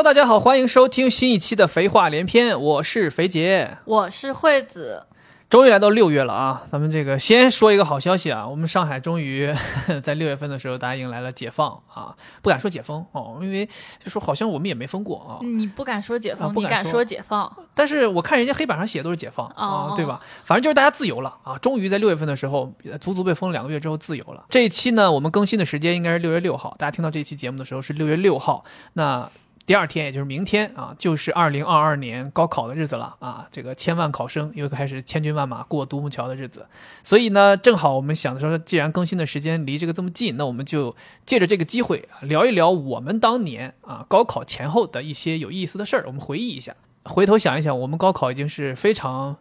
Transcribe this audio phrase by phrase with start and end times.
[0.00, 5.04] Hello，大家好，欢迎收听新一期的《肥话连篇》，我是肥杰，我是惠子。
[5.50, 6.62] 终于来到六月了啊！
[6.72, 9.54] 咱们这个先说一个好消息啊，我们上海终于
[10.02, 12.16] 在六月份的时候，大家迎来了解放啊！
[12.40, 13.68] 不敢说解封哦，因为
[14.02, 15.44] 就说好像我们也没封过啊。
[15.44, 17.54] 你不敢说解封，你敢说解放？
[17.74, 20.22] 但是我看人家黑板上写的都是解放啊，对吧？
[20.44, 21.58] 反正就是大家自由了啊！
[21.58, 24.46] 终于在六月份的时候，足足被封了两个月之后自由了。
[24.48, 28.64] 这一期呢，我们更新的时间应该是六月六号，大家听到这一期节目的时候是六月六号。
[28.94, 29.30] 那
[29.70, 33.46] 第二天，也就是明天啊，就是二零二二年高考的日子了啊！
[33.52, 36.66] 这个千万考生又开始千军万马过独木桥的日子，
[37.04, 46.74] 所以呢，正好我们想说，既然更新的时间离这个这么近，那我们就借着这个机会聊一聊我们当年啊高考前后的一些有意思的事儿，我们回忆一下，
[47.04, 49.36] 回头想一想，我们高考已经是非常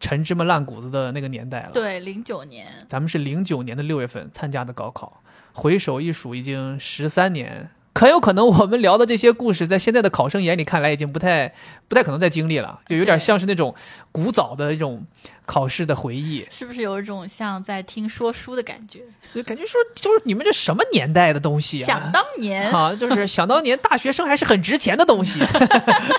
[0.00, 1.72] 陈芝麻烂谷子的那个年代了。
[1.74, 5.20] 对，零九年，咱们是零九年的六月份参加的高考，
[5.52, 7.68] 回首一数，已经十三年。
[7.94, 11.54] 很有可能我们聊的这些故事，在现在的考生眼里看来，已经不太
[11.88, 13.74] 不太可能再经历了，就有点像是那种
[14.12, 15.06] 古早的一种。
[15.46, 19.00] 考试的回忆是不是有一种像在听说书的感觉？
[19.34, 21.86] 就感觉说，就是你们这什么年代的东西啊？
[21.86, 25.40] 想当年啊， 就是想当年大学生还是很值钱的东西。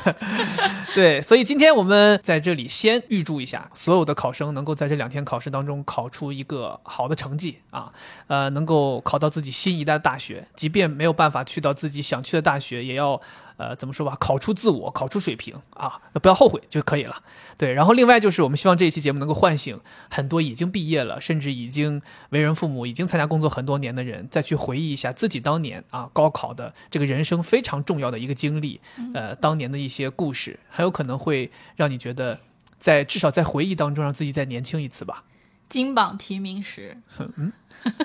[0.94, 7.92] 对，所以今天我们在这里先预祝一下所有的考生能够在这两天考试当中考出一个好的成绩啊，
[8.28, 13.22] 呃，能够考到自己心仪的大学，即便没有办法去到自己想去的大学，也要。
[13.58, 17.24] 呃，怎么说吧，考出自我，考出水平啊，不要后悔就可以了。
[17.58, 28.82] 对，然后另外就是，我们希望这一期节目能够唤醒很多已经毕业了，甚至已经为人父母、已经参加工作很多年的人，再去回忆一下自己当年啊高考的这个人生非常重要的一个经历，
[29.14, 32.40] 呃，当年的一些故事，很有可能会让你觉得，
[32.78, 35.24] 在至少在回忆当中让自己再年轻一次吧。
[35.68, 37.52] 金榜题名时，嗯，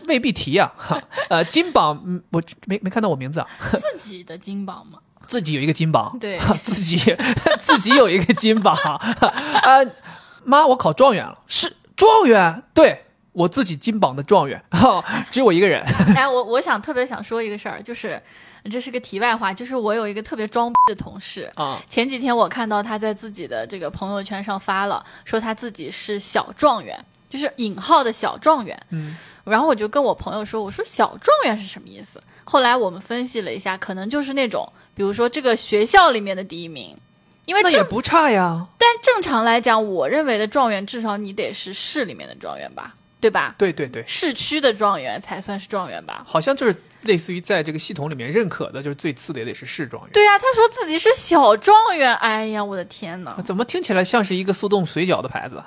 [0.06, 0.72] 未必提呀，
[1.28, 3.46] 呃，金榜，我没没看到我名字啊，
[3.76, 5.00] 自己的金榜吗？
[5.26, 6.96] 自己有一个金榜，对， 自己
[7.60, 9.00] 自己有一个金榜，啊，
[10.44, 14.62] 妈，我考状元了，是状元，对我自己金榜的状元，
[15.30, 15.82] 只有我一个人。
[16.16, 18.20] 哎，我我想特别想说一个事儿，就是
[18.70, 21.50] 这是个题外话，就是我有一个特别装逼的同事。
[21.54, 26.98] 啊，前几天我看到他在自己的这个朋友圈上发了，说他自己是小状元，
[27.28, 32.20] 就是引号的小状元，嗯，然后我就跟我朋友说，我说小状元是什么意思？
[32.42, 34.68] 后来我们分析了一下，可能就是那种。
[34.94, 36.96] 比如说这个学校里面的第一名，
[37.44, 38.66] 因为那也不差呀。
[38.78, 43.54] 但正常来讲，我认为的状元至少你得是市里面的状元吧，对吧？
[43.56, 46.22] 对对对，市区的状元才算是状元吧？
[46.26, 50.10] 好像就是类似于在这个系统里面认可的，就是最次的也得是市状元。
[50.12, 53.40] 对呀，他说自己是小状元，哎呀，我的天哪！
[53.44, 55.62] 怎么听起来像是一个速冻水饺的牌子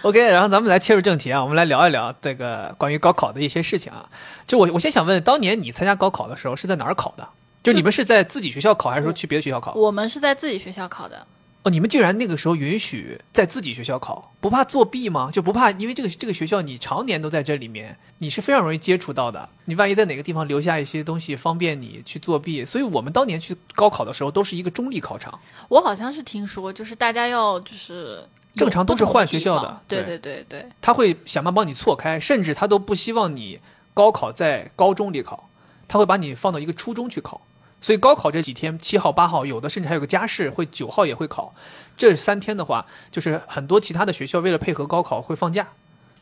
[0.02, 4.08] OK，然后咱们来切入正题啊，我们来聊一聊这个关于高考的一些事情啊。
[4.46, 7.28] 就我，我先想问，当年你参加高考的时候是在哪儿考的？
[7.62, 9.74] 就你们是在自己学校考，还是说去别的学校考？
[9.74, 11.26] 我们是在自己学校考的。
[11.64, 15.28] 哦，你们竟然那个时候允许在自己学校考，不怕作弊吗？
[15.30, 15.70] 就不怕？
[15.72, 19.50] 因为这个这个学校你常年都在这里面，你是非常容易接触到的。
[19.66, 22.64] 你万一在哪个地方留下一些东西，方便你去作弊。
[22.64, 25.38] 所以我们当年去高考的时候，都是一个中立考场。
[25.68, 28.26] 我好像是听说，就是大家要就是。
[28.56, 33.60] 正常都是换学校的，对对对对，他会想办法帮你错开，甚至他都不希望你
[33.94, 35.48] 高考在高中里考，
[35.86, 37.40] 他会把你放到一个初中去考。
[37.80, 41.54] 所以高考这几天，七号、八号，有的甚至还有个加试，会九号也会考。
[41.96, 45.68] 这三天的话，就是很多其他的学校为了配合高考会放假，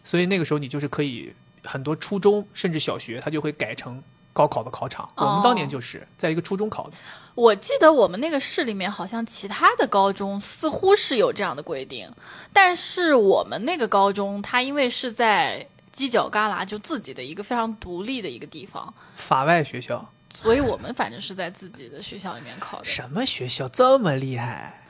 [0.04, 1.32] 所以那个时候你就是可以
[1.64, 4.02] 很多初中甚至小学，他就会改成。
[4.30, 6.92] 高考的考场，我们当年就是在一个初中考的。
[7.38, 12.10] 我记得我们那个市里面好像其他的高中似乎是有这样的规定，
[12.52, 20.04] 但是我们那个高中它因为是在犄角旮旯，就自己的一个非常独立的一个地方，法外学校，
[20.34, 22.84] 所以我们反正是在自己的学校里面考的。
[22.84, 24.82] 什么学校这么厉害？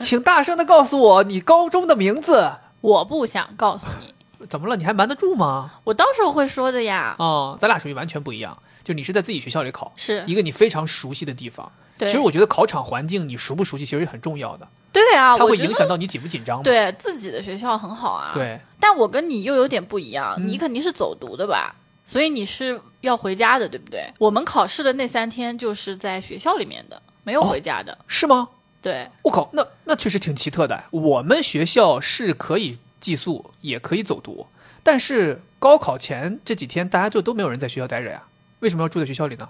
[0.00, 2.54] 请大声的告诉我你高中的名字。
[2.82, 4.12] 我不想告诉你。
[4.48, 4.74] 怎么了？
[4.74, 5.74] 你还瞒得住吗？
[5.84, 7.14] 我到时候会说的呀。
[7.20, 8.60] 哦，咱俩属于完全不一样。
[8.82, 11.70] 就你是在自己学校里考，是一个你非常熟悉的地方。
[12.02, 14.68] 对，其实我觉得考场环境你熟不熟悉，其实是很重要的。
[14.92, 16.62] 对啊，它会影响到你紧不紧张。
[16.62, 18.30] 对自己的学校很好啊。
[18.34, 21.74] 对，但我跟你又有点不一样，你肯定是走读的吧？
[22.04, 24.12] 所以你是要回家的，对不对？
[24.18, 28.48] 我们考试的那三天就是在学校里面的，没有回家的，是吗？
[28.82, 30.84] 对，我靠，那那确实挺奇特的。
[30.90, 34.48] 我们学校是可以寄宿，也可以走读，
[34.82, 38.24] 但是高考前这几天，大家就都没有人在学校待着呀。
[38.58, 39.48] 为什么要住在学校里呢？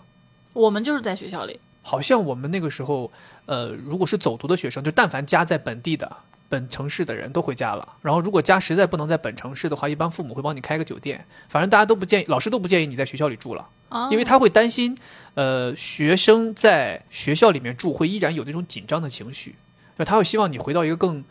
[0.52, 1.58] 我们就是在学校里。
[1.82, 3.10] 好像我们那个时候，
[3.46, 6.10] 呃，如果是走读的学生，就但凡家在本地的
[6.48, 7.86] 本城市的人都回家了。
[8.00, 11.26] 然后如果家实在不能在本城市的话，一般父母会帮你开个酒店。
[11.48, 13.68] 反正大家都不建议，老师都不建议你在学校里住了。
[14.10, 14.96] 因为他会担心，
[15.34, 19.54] 呃，学生在学校里面住会依然有那种紧张的情绪，
[19.98, 21.22] 就他会希望你回到一个更。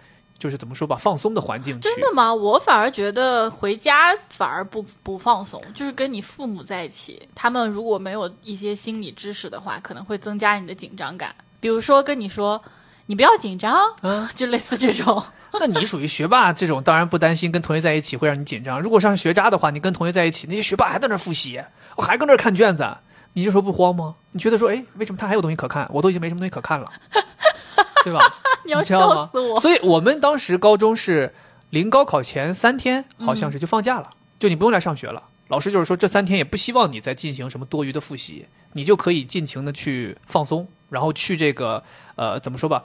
[0.42, 1.80] 就是怎么说吧，放松的环境。
[1.80, 2.34] 真的吗？
[2.34, 11.36] 我反而觉得回家反而不不放松，就是跟你父母在一起，他们如果没有一些心理知识的话，可能会增加你的紧张感。
[11.60, 12.60] 比如说跟你说，
[13.06, 15.24] 你不要紧张，嗯，就类似这种。
[15.60, 18.82] 那你属于学霸这种，当然不担心跟同学在一起会让你紧张。
[18.82, 21.62] 如果上学渣的话，你跟同学在一起，那些学霸还在那复习，
[21.98, 22.98] 我还搁那看卷子，
[23.34, 24.16] 你这时候不慌吗？
[24.32, 25.88] 你觉得说，哎，为什么他还有东西可看？
[25.94, 26.90] 我都已经没什么东西可看了。
[28.03, 28.21] 对吧？
[28.65, 29.59] 你要笑死我！
[29.59, 31.33] 所以我们当时高中是
[31.71, 35.24] 临高考前三天，好像是就放假了，就你不用来上学了。
[35.48, 41.83] 老师就是说这三天也不希望你再进行什么多余的复习，你就可以尽情的去放松，然后去这个
[42.15, 42.83] 呃怎么说吧，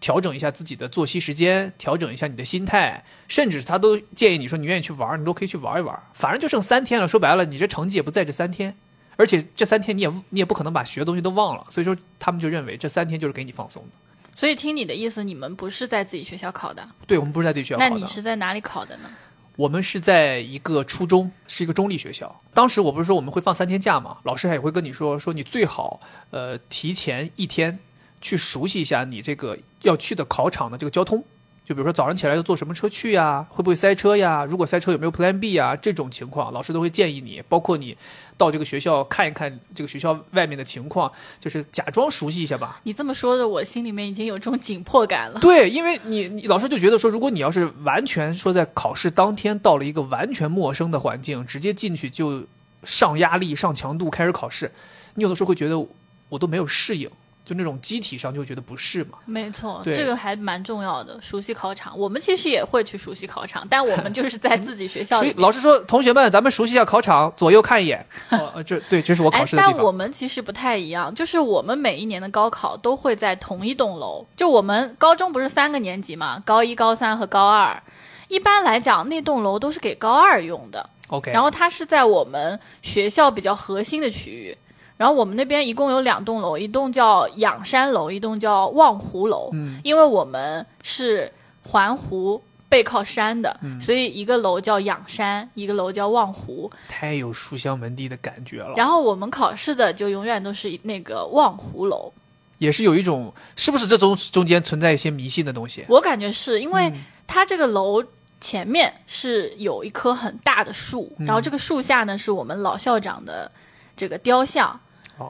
[0.00, 6.02] 调整一下自己的作息时间，调整一下你的心态，甚至他都建议你说你愿意去玩，你都可以去玩一玩。
[6.14, 8.74] 反正就剩三天了，说白了，你这成绩也不在这三天，
[9.16, 13.90] 而且这三天你也你也不可能把学的东西都忘了，所以说他们就认为这三天就是给你放松的。
[14.38, 16.88] 所以听你的意思，你们不是在自己学校考的？
[17.08, 17.90] 对，我们不是在自己学校考的。
[17.90, 19.10] 那你是在哪里考的呢？
[19.56, 22.40] 我们是在一个初中，是一个中立学校。
[22.54, 26.00] 当时我不是说我们会放三天假嘛，老师还也会跟你说，说你最好
[26.30, 27.80] 呃提前一天
[28.20, 31.24] 去熟悉一下你这个要去的考场的这个交通。
[31.68, 33.46] 就比如说早上起来要坐什么车去呀？
[33.50, 34.42] 会不会塞车呀？
[34.46, 35.76] 如果塞车有没有 Plan B 呀？
[35.76, 37.42] 这种情况，老师都会建议你。
[37.46, 37.94] 包括你
[38.38, 42.80] 到这个学校看一看这个学校外面的情况，就是假装熟悉一下吧。
[42.84, 45.38] 你这么说的，我心里面已经有这种紧迫感了。
[45.40, 52.44] 对，因为你你老师就觉得说，如果你要是完全说在考试当天到了一个完全陌生的环境，直接进去就
[52.82, 54.72] 上压力、上强度开始考试，
[55.16, 55.86] 你有的时候会觉得
[56.30, 57.10] 我都没有适应。
[57.48, 61.18] 就那种机体上就觉得不适嘛，没错，这个还蛮重要的。
[61.22, 65.32] 熟悉考场，我们其实也会去熟悉考场，但我们 就是在自己学校里。
[65.38, 68.04] 老师说：“同学们，咱们熟悉一下考场，左右看一眼。
[68.28, 69.74] ”哦，这对，这是我考试的地方。
[69.74, 74.26] 但我们其实不太一样，就是我们每一年的高考都会在同一栋楼。
[74.36, 77.82] 就我们高中不是三个年级嘛，高一、高三和高二。
[78.28, 80.90] 一般来讲，那栋楼都是给高二用的。
[81.08, 84.54] OK，然后它是在我们学校比较核心的区域。
[84.98, 89.48] 然后我们那边一共有两栋楼，一栋叫仰山楼，一栋叫望湖楼。
[89.52, 96.68] 嗯，因为我们是环湖背靠山的，所以一个楼叫仰山，一个楼叫望湖。
[96.88, 98.74] 太有书香门第的感觉了。
[98.76, 102.12] 然后我们考试的就永远都是那个望湖楼，
[102.58, 105.84] 也是有一种是不是这中中间存在一些迷信的东西？
[105.88, 106.92] 我感觉是因为
[107.26, 108.02] 它这个楼
[108.40, 113.48] 前面是有一棵很大的树，然后这个树下呢是我们老校长的
[113.96, 114.78] 这个雕像。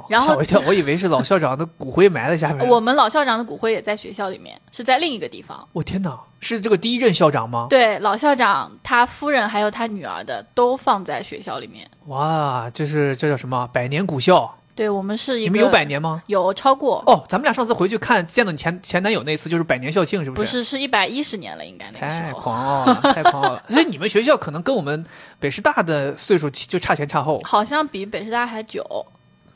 [0.09, 2.67] 然后吓我一跳，我以为是老校长的骨灰埋在下面。
[2.69, 5.67] 我们老校长的骨灰也在学校里面，是在另一个地方。
[5.73, 7.67] 我天哪，是这个第一任校长吗？
[7.71, 11.89] 对，老校长他夫人还有他女儿的都放在学校里面。
[12.07, 13.69] 哇，这是这叫什么？
[13.73, 14.55] 百年古校。
[14.75, 16.23] 对，我们是一你们有百年吗？
[16.29, 17.25] 有超过哦。
[17.29, 20.41] 咱们俩上次回去看见到你前前男友那次，就是百年校庆，是不是？
[20.41, 22.29] 不是，是一百一十年了，应该那个时候。
[22.29, 23.63] 太狂傲了，太狂傲了。
[23.69, 25.05] 所以你们学校可能跟我们
[25.41, 29.05] 北师大的岁数就差前差后，好像比北师大还久。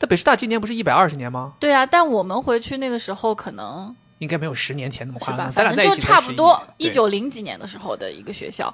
[0.03, 1.53] 那北师大今年不是一百二十年吗？
[1.61, 8.73] 对啊，但我们回去那个时候可能应该没有十年前那么夸张，反正就差不多一九零几年的时候的一个学校。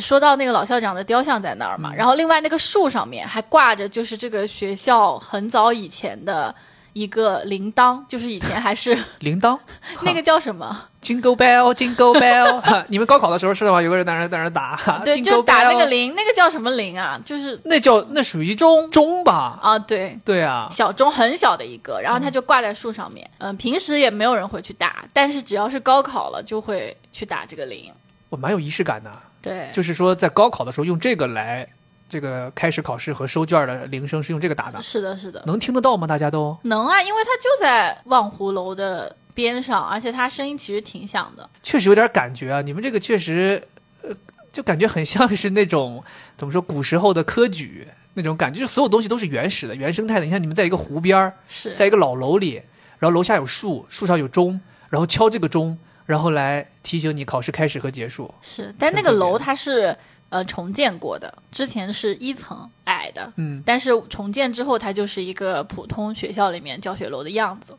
[0.00, 6.54] 说到那个老校长的雕像在那儿嘛，然后另外那个树上面还挂着就是这个学校很早以前的。
[6.92, 9.58] 一个铃铛，就是以前还是 铃铛，
[10.02, 12.84] 那个叫什么？Jingle bell，Jingle bell。
[12.88, 13.80] 你们高考的时候是吗？
[13.80, 17.20] 有个人在那在那打，对，就打那个铃，那个叫什么铃啊？
[17.24, 19.58] 就是那叫那属于钟钟吧？
[19.62, 23.28] 啊，对对啊，小钟很小的一个，然后它就挂在树上面。
[23.38, 27.92] 嗯，平时也没有人会去打，但是只要是高考了，就会去打这个铃。
[28.28, 31.68] 我蛮有仪式感的，对，就是说在高考的时候用这个来。
[32.12, 36.06] 这个开始考试和收卷的铃声是用这个打的，是的，是的，能听得到吗？
[36.06, 42.60] 大家都能啊，因为它就在望湖楼的边上，而且它声音其实挺响的，确实有点感觉啊。
[42.60, 43.66] 你们这个确实，
[44.02, 44.10] 呃，
[44.52, 46.04] 就感觉很像是那种
[46.36, 50.26] 怎么说古时候的科举那种感觉，就所有东西都是原始的、原生态的。
[50.26, 52.60] 你像你们在一个湖边儿，是在一个老楼里，
[52.98, 58.34] 然后楼下有树，树上有钟，然后敲这个钟，然后来提醒你考试开始和结束。
[58.42, 59.96] 是，但那个楼它是。
[60.32, 67.76] 呃，重建过的，之前是一层矮的，嗯，但是重建之后，它就是一个普通学校里面教学楼的样子。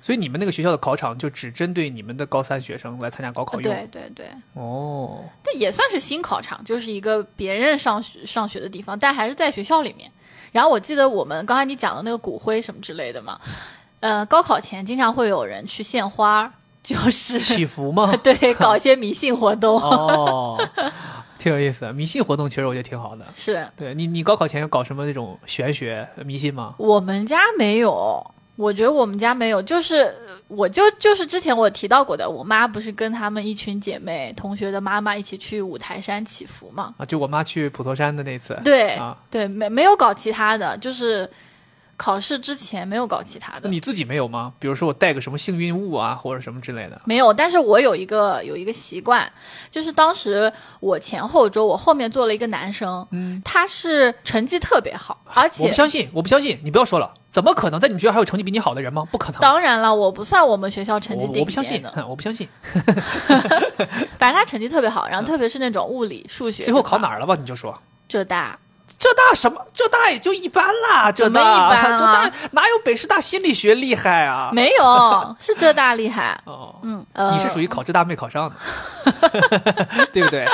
[0.00, 3.74] 所以你们那个学校的考场就只针对你们的高三学生来参加高考用？
[3.74, 4.26] 对对对。
[4.52, 5.24] 哦。
[5.42, 10.08] 这也算是新考场，就是一个别人上学上学的地方，但还是在学校里面。
[10.52, 13.40] 然后我记得我们刚才你讲的那个骨灰什么之类的嘛，
[13.98, 16.52] 呃，高考前经常会有人去献花，
[16.84, 18.14] 就是祈福吗？
[18.22, 19.76] 对，搞一些迷信活动。
[19.80, 20.56] 哦。
[21.40, 21.90] 挺有意思。
[21.94, 23.24] 迷信活动其实我觉得挺好的。
[23.34, 26.74] 是，对你，你高考前有搞什么那种玄学迷信吗？
[26.76, 28.22] 我们家没有，
[28.56, 30.14] 我觉得我们家没有，就是
[30.48, 36.94] 我就就是之前我提到过的，我妈不是跟他们一群姐妹、同学的妈妈一起去五台山祈福嘛？
[36.98, 38.56] 啊，就我妈去普陀山的那次。
[38.62, 41.28] 对啊，对，没没有搞其他的，就是。
[42.00, 44.54] 考试之前没有搞其他的，你自己没有吗？
[44.58, 46.98] 比如说我带个什么幸运物啊，或者什么之类的。
[47.04, 49.30] 没有，但是我有一个有一个习惯，
[49.70, 59.06] 就是当时我前后桌我后面坐了一个男生，嗯，他是成绩特别好，而且我不相信，我不相信，你不要说了，怎么可能在你们学校还有成绩比你好的人吗？
[59.12, 59.38] 不可能。
[59.42, 62.48] 当然了，我不算我们学校成绩顶我不相信，我不相信。
[64.18, 66.64] 反正他成绩特别好，然后特别是那种物理、数学。
[66.64, 67.36] 最后考哪儿了吧？
[67.38, 67.78] 你就说
[68.08, 68.58] 浙大。
[69.00, 69.66] 浙大什么？
[69.72, 71.10] 浙大也就一般啦。
[71.10, 74.50] 浙大，浙 大哪有北师大心理学厉害啊？
[74.52, 76.38] 没有， 是浙大厉害。
[76.44, 80.46] 哦，嗯，你是属于考浙大没考上的， 对不对？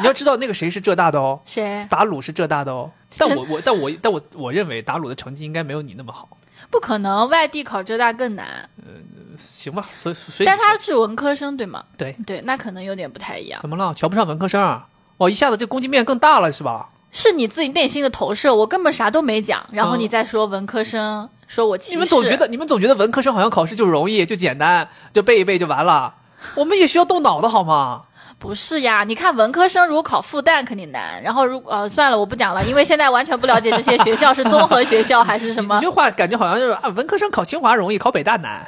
[0.00, 1.38] 你要知道那个谁是浙大的哦？
[1.44, 1.86] 谁？
[1.90, 2.90] 达鲁是浙大的哦。
[3.18, 6.26] 但我我但我但我我认为达鲁的成绩应该没有你那么好。
[6.70, 8.66] 不可能，外地考浙大更难。
[8.78, 10.46] 嗯，行吧，所以所以。
[10.46, 11.84] 但他是文科生对吗？
[11.98, 13.60] 对对，那可能有点不太一样。
[13.60, 13.92] 怎么了？
[13.92, 14.62] 瞧不上文科生？
[14.62, 14.86] 啊？
[15.18, 16.88] 哦，一下子这攻击面更大了是吧？
[17.12, 21.78] 是你自己内心的投射，我根本啥都没讲，然后你再说文科生，说我。
[21.88, 26.14] 你们总觉得你们总觉得文科生好像考试就容易就简单，就背一背就完了，
[26.54, 28.02] 我们也需要动脑的好吗？
[28.40, 35.76] 不是呀，你看文科生如果考复旦肯定难，然后如呃算了，我不讲了，因为现在完全不了解这些学校是综合学校还是什么。
[35.76, 38.66] 你这话感觉好像就是啊，文科生考清华容易，考北大难。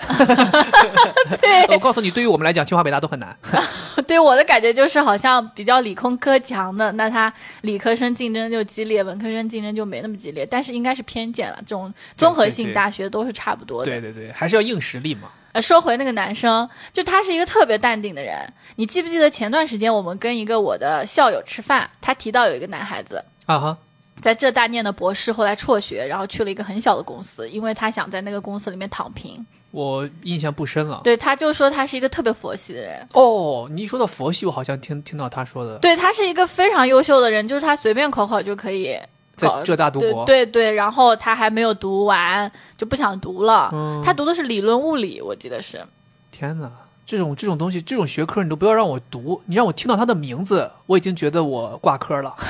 [1.40, 3.34] 对，我告诉你，对于我们来讲，清华北大都很难。
[4.06, 10.44] 对我的感觉就是好像比较理工科强的，那他理科生竞争就激烈，文科生竞争就没那么激烈。
[10.44, 13.90] 但是应该是偏见了，这种综合性大学都是差不多的。
[13.90, 15.28] 对对对，还是要硬实力嘛。
[15.52, 18.38] 呃，说回那个男生，就他是一个特别淡定的人。
[18.76, 23.76] 你记不记得前段时间我们跟一个我的校友吃饭，他提到有一个男孩子啊哈，
[24.20, 29.44] 在浙大念的博士，后来辍学，然后去了一个很小的公司，因为他想在那个公司里面躺平。
[29.72, 31.00] 我印象不深了。
[31.02, 33.06] 对，他就说他是一个特别佛系的人。
[33.12, 35.78] 哦，你一说到佛系，我好像听听到他说的。
[35.78, 38.98] 对他是一个非常优秀的人，就是他随便考考就可以。
[39.36, 43.72] 在浙大读博，对对，然后他还没有读完就不想读了。
[44.04, 45.84] 他读的是理论物理，我记得是。
[46.30, 46.70] 天哪，
[47.06, 52.34] 这种这种东西，这种学科你都不要让我读，你让我听到他的名字，我已经觉得我挂科了。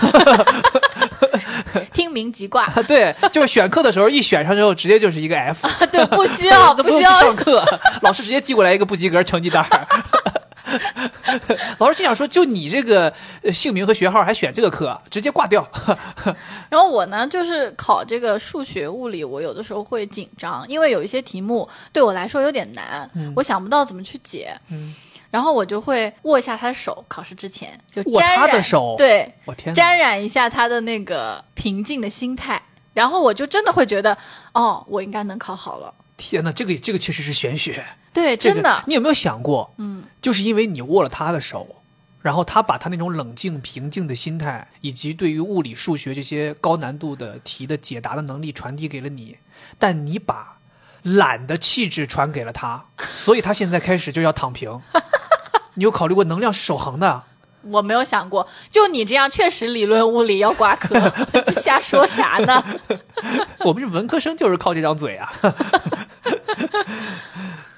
[1.93, 5.67] 听名即挂，对，就是选课的时候一选上之后，直接就是一个 F。
[5.91, 7.65] 对，不需要， 不需要上课，
[8.03, 9.65] 老师直接寄过来一个不及格成绩单。
[11.79, 13.13] 老师心想说：“就你这个
[13.53, 15.67] 姓名和学号还选这个课，直接挂掉。
[16.69, 24.55] ”然后我呢，就是考这个数学、物理，我有的时候会紧张，因为有一些题目对我来说有点难，我想不到怎么去解。
[24.69, 24.95] 嗯，
[25.31, 32.61] 然后我就会握一下他的手，考试之前就握他的手，对，我天，沾染一下他的那个平静的心态，
[32.95, 34.17] 然后我就真的会觉得，
[34.53, 35.95] 哦，我应该能考好了。
[36.17, 37.85] 天哪，这个这个确实是玄学。
[38.13, 41.83] 对，真的，你有没有想过，嗯，就是因为你握了他的手，
[42.23, 49.39] 然后他把他那种冷静平静的心态，以及对于物理、数学这些高难度的题的解答的能力传递给了你，
[49.79, 50.59] 但你把
[51.03, 54.81] 懒的气质传给了他， 所以他现在开始就要躺平。
[55.75, 57.25] 你有考虑过能量是守恒的？
[57.63, 60.99] 我没有想过，就你这样，确实理论物理要挂科，
[61.47, 62.65] 就瞎说啥呢？
[63.61, 65.33] 我们是文科生，就是靠这张嘴啊。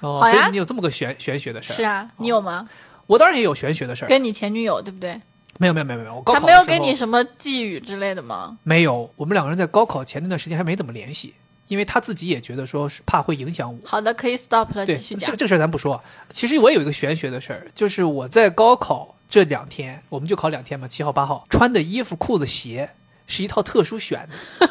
[0.05, 1.77] 哦，所以你有这么个玄玄学的事儿？
[1.77, 2.69] 是啊，你有吗？
[3.07, 4.09] 我当然也有玄学的事儿。
[4.09, 5.21] 跟你前女友对不对？
[5.59, 8.59] 没有没有没有没有，我高考没有给你什么寄语之类的吗？
[8.65, 11.33] 没有，我们两个人在高考前那段时间还没怎么联系，
[11.69, 13.79] 因为他自己也觉得说是怕会影响我。
[13.87, 15.31] 好的，可以 stop 了，继续讲。
[15.31, 16.03] 这这个事儿咱不说。
[16.29, 22.91] 其实我也有一个玄学的事儿，就是我在高考这两天，我们就考两天嘛，七号八号，穿的衣服、裤子、鞋
[23.29, 24.69] 是一套特殊选的。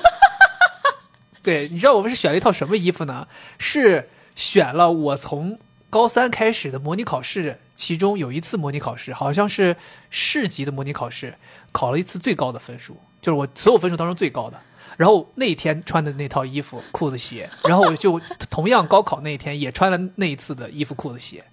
[1.41, 3.27] 对，你知道我们是选了一套什么衣服呢？
[3.57, 4.09] 是。
[4.35, 5.59] 选了我从
[5.89, 9.75] 高三开始的模拟考试，其中有一次模拟考试，好像是
[10.09, 11.35] 市级的模拟考试，
[11.71, 14.59] 考了一次最高的分数，就是我所有分数当中最高的。
[14.95, 21.43] 然后那一天穿的那套衣服、裤子、鞋，然后我就同样高考那一天也穿了那一次的衣服、裤子、鞋。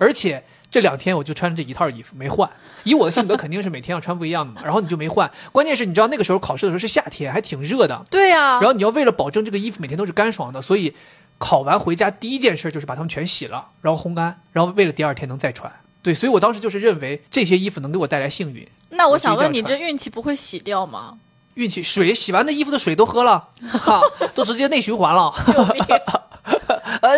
[0.00, 2.50] 而且这两天我就穿这一套衣服没换。
[2.84, 4.62] 以我的性格，肯定是每天要穿不一样的嘛。
[4.64, 8.02] 然后你就没换，关键是你知道那个时候考试的时候是夏天，还挺热的。
[8.10, 8.52] 对呀。
[8.52, 10.94] 然后你要为了保证这个衣服每天都是干爽的，所以。
[11.38, 15.70] 考完回家第一件事就是把它们全洗了，然后烘干，然后为了第二天能再穿。
[16.02, 18.66] 对，所以我当时就是认为这些衣服能给我带来幸运。
[18.90, 21.18] 那我想问你，这运气不会洗掉吗？
[21.54, 24.00] 运气水洗完的衣服的水都喝了，哈，
[24.34, 25.32] 都直接内循环了。
[25.46, 25.84] 救命！
[27.02, 27.10] 呃，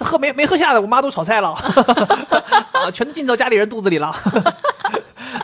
[0.00, 1.50] 喝没没喝下的，我妈都炒菜了，
[2.72, 4.14] 啊，全都进到家里人肚子里了。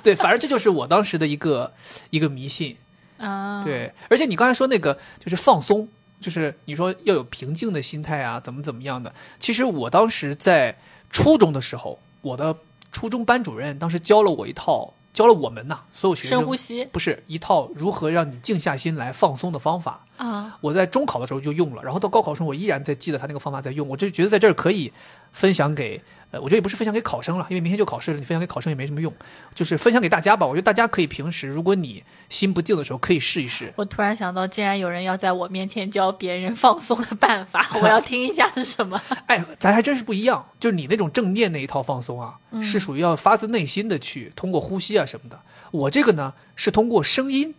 [0.03, 1.73] 对，反正这就是我当时的一个
[2.11, 2.77] 一个迷信
[3.19, 3.63] 啊。
[3.65, 5.89] 对，而且你刚才说那个就是放松，
[6.23, 9.13] 就是你说要有平静的心态啊，怎么怎么样的。
[9.39, 10.79] 其实我当时在
[11.11, 12.57] 初中的时候，我的
[12.91, 14.95] 初中班主任当时教了我一套。
[15.13, 20.57] 教了我们呐，所有学生深呼吸不是一套如何让你静下心来放松的方法啊！
[20.63, 24.91] 我在中考的时候就用了，然后到高考时候我依然在记得他那个方法在用，我就觉得在这儿可以
[25.31, 26.01] 分享给。
[26.33, 29.13] 呃，我觉得也不是分享给考生了，因为明天就考试了，你分享给考生也没什么用，
[29.55, 30.47] 就是分享给大家吧。
[30.47, 33.71] 我觉得大家可以平时，如果你心不静的时候，可以试一试。
[33.77, 38.99] 我突然想到，竟然有人要在我面前教别人放松的办法，我要听一下是什么。
[39.29, 45.39] 哎，咱还真是不一样，就是你那种正念那一套放松啊，是属于要发自内心的去通过呼吸啊什么的。
[45.71, 47.55] 我这个呢是通过声音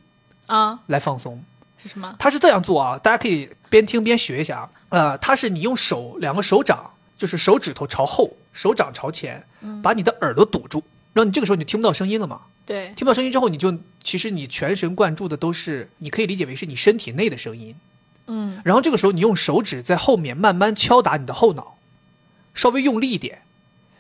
[0.48, 1.44] 啊来放松。
[1.77, 2.15] 是什么？
[2.18, 4.70] 他是这样做啊，大家可以边听边学一下啊。
[4.89, 8.32] 呃，他是你用手两个手掌，就是手指头朝后。
[8.54, 9.44] 手掌朝前，
[9.82, 12.44] 把你的耳朵堵住，然后你这个时候你就听不到声音了嘛？
[12.66, 17.76] 对，听不到声音之后，你就其实你全神贯注的都是，你可以理解为是你身体内的声音。
[18.28, 21.76] 嗯，然后这个时候你用手指在后面慢慢敲打你的后脑，
[22.54, 23.42] 稍微用力一点，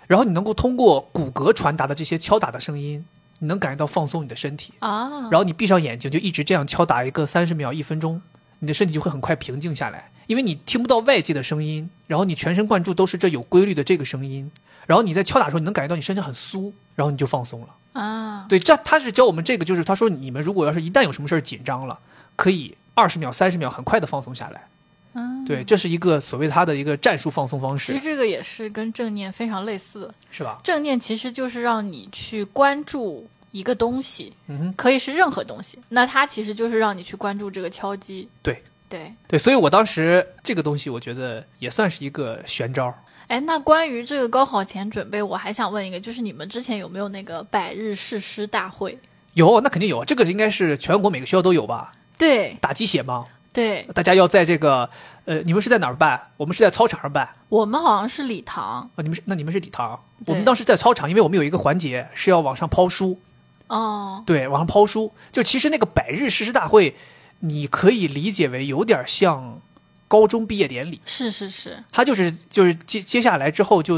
[0.07, 3.05] 然后你能够通过骨骼传达的这些敲打的声音，
[3.39, 5.29] 你能感觉到放松你的身体啊。
[5.29, 8.21] 然后你闭上眼睛，就一直这样敲打一个三十秒、一分钟，
[8.59, 10.09] 你的身体就会很快平静下来。
[10.27, 14.51] 因为你听不到外界的声音，然后你全神贯注都是这有规律的这个声音，
[14.85, 18.45] 然后你在敲打的时候，你能感觉到你身上很酥，然后你就放松了啊。
[18.47, 21.99] 对，这他是教我们这个，就是他说你们如果要是一旦有什么事儿紧张了，
[22.35, 24.67] 可以二十秒、三十秒很快的放松下来。
[25.15, 27.93] 嗯，对，这是一个所谓他的一个战术放松方式。
[27.93, 30.59] 其实这个也是跟正念非常类似，是吧？
[30.63, 38.27] 正念其实就是让你去关注一个东西，嗯，可以是任何东西，那它其实就是让你去关注这个敲击。
[38.41, 38.63] 对。
[38.93, 42.93] 对对，所以我当时这个东西，我觉得也算是一个玄招。
[43.25, 48.95] 哎，那关于这个高考前准备，我还想问一个，就是你们之前有没有那个百日誓师大会？
[49.33, 51.91] 有，那肯定有，这个应该是全国每个学校都有吧？
[52.19, 53.25] 对，打鸡血吗？
[53.51, 54.87] 对，大家要在这个，
[55.25, 56.27] 呃，你们是在哪儿办？
[56.37, 57.27] 我们是在操场上办。
[57.49, 59.99] 我们好像是礼堂啊，你们是那你们是礼堂？
[60.27, 63.19] 我们当时在操场，因为我们有一个环节是要往上抛书。
[63.65, 66.95] 哦，对，往上抛书，就其实那个百日誓师大会。
[67.45, 69.61] 你可以理解为有点像
[70.07, 73.97] 高中毕业典礼，是是是，他就是就是接接下来之后就，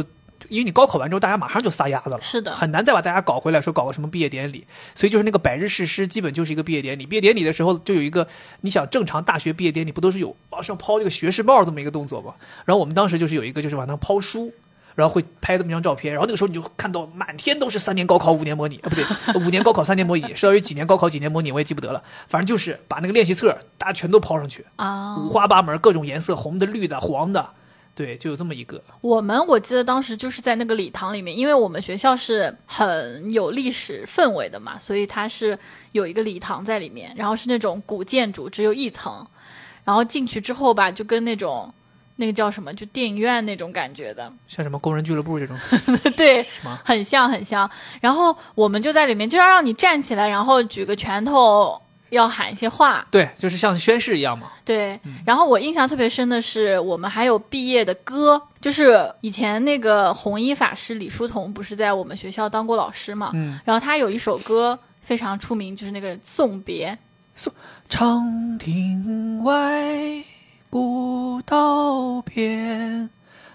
[0.50, 7.06] 因为你高考完之后，大家马上就撒丫子了，是的，很难再把大家搞回来，说搞个什么毕业典礼，所以就是那个百日誓师，基本就是一个毕业典礼。
[7.06, 8.28] 毕业典礼的时候，就有一个，
[8.62, 12.34] 你想正常大学毕业典礼不都是有往上抛这个学士帽这么一个动作吗？
[12.66, 14.52] 然后我们当时就是有一个，就是往上抛书。
[14.96, 19.04] 然后会拍这么一张照片，然后那个时候你就看到满天都是三年高考五年模拟啊，不对，
[19.36, 22.02] 五年高考三年模拟，是要于几年高考几年模拟，我也记不得了。
[22.28, 27.50] 反正就是把那个练习册大家全都抛上去啊，五花八门，各种颜色，红的、绿的、黄的，
[27.94, 28.82] 对，就有这么一个。
[29.02, 35.60] 我们我记得当时就是在那个礼堂里面，因为我们学校是很有历史氛围的嘛，所以它是
[35.92, 39.28] 有一个礼堂在里面，然后是那种古建筑，只有一层，
[39.84, 41.74] 然后进去之后吧，就跟那种。
[42.18, 42.74] 那个叫什么？
[42.74, 45.58] 就电影院那种感觉的， 像什么工人俱乐部这种，
[46.16, 46.46] 对，
[46.84, 47.70] 很像很像。
[48.00, 53.06] 然后我们就在里面，就要让你站起来，然后举个拳头，要喊一些话。
[53.12, 54.52] 对，就是像宣誓一样嘛。
[54.64, 55.00] 对。
[55.26, 63.32] 然后我印象特别深的是，我们还有毕业的歌，就是以前那个红衣法师李叔同不是在我们学校当过老师嘛？
[63.34, 63.60] 嗯。
[63.66, 66.98] 然后他有一首歌非常出名，就是那个送别。
[67.34, 67.52] 送
[67.90, 70.24] 长亭外。
[70.76, 73.10] 古道边，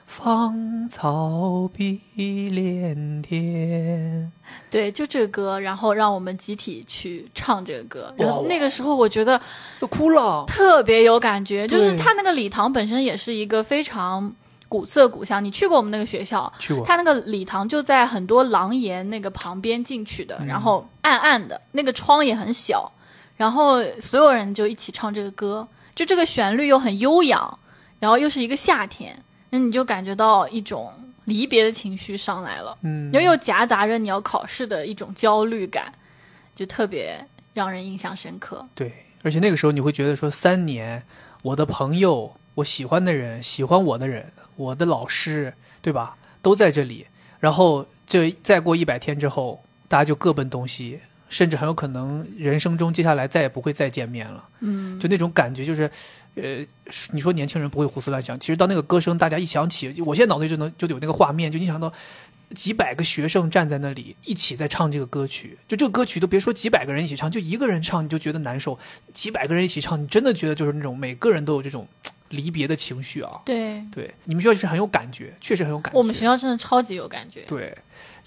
[0.06, 2.00] 芳草碧
[2.48, 4.32] 连天。
[4.70, 8.14] 对，就这个歌，然后让我们集体去唱这个歌。
[8.16, 9.38] 然后那个时候，我觉得
[9.82, 11.68] 就哭了，特别有感觉。
[11.68, 14.34] 就是他那个礼堂本身也是一个非常
[14.66, 15.44] 古色古香。
[15.44, 16.50] 你去过我们那个学校？
[16.58, 16.86] 去过。
[16.86, 22.90] 他那个礼堂就在很多廊檐那个旁边进去的，然后暗暗的，那个窗也很小，
[23.36, 25.68] 然后所有人就一起唱这个歌。
[26.00, 27.58] 就这个旋律又很悠扬，
[27.98, 30.90] 然后又是一个夏天，那你就感觉到一种
[31.26, 35.92] 离别的情绪上来了，嗯，又又夹杂着你要考试的一种焦虑感，
[36.54, 38.66] 就特别让人印象深刻。
[38.74, 41.02] 对，而且那个时候你会觉得说，三年，
[41.42, 47.08] 我的朋友，我喜欢的人，喜欢我的人，我的老师，对吧，都在这里。
[47.40, 51.00] 然后这再过一百天之后，大家就各奔东西。
[51.30, 54.46] 甚至很有可能人生中接下来再也不会再见面了。
[54.60, 55.90] 嗯，就那种感觉，就是，
[56.34, 56.58] 呃，
[57.12, 61.90] 你说年轻人不会胡思乱想，其实当那个歌声，大家一想起，我现在脑子里就能就有那个画面，就你想到
[62.54, 68.76] 几百个学生站在那里一起在唱这个歌曲，就这个歌曲都别说几百个人一起唱，就一个人唱你就觉得难受，
[69.14, 71.86] 几百个人一起唱，你真的觉得就是那种每个人都有这种
[72.30, 73.30] 离别的情绪啊。
[73.44, 75.98] 对对，你们学校是很有感觉，确实很有感觉。
[75.98, 77.42] 我们学校真的超级有感觉。
[77.42, 77.76] 对，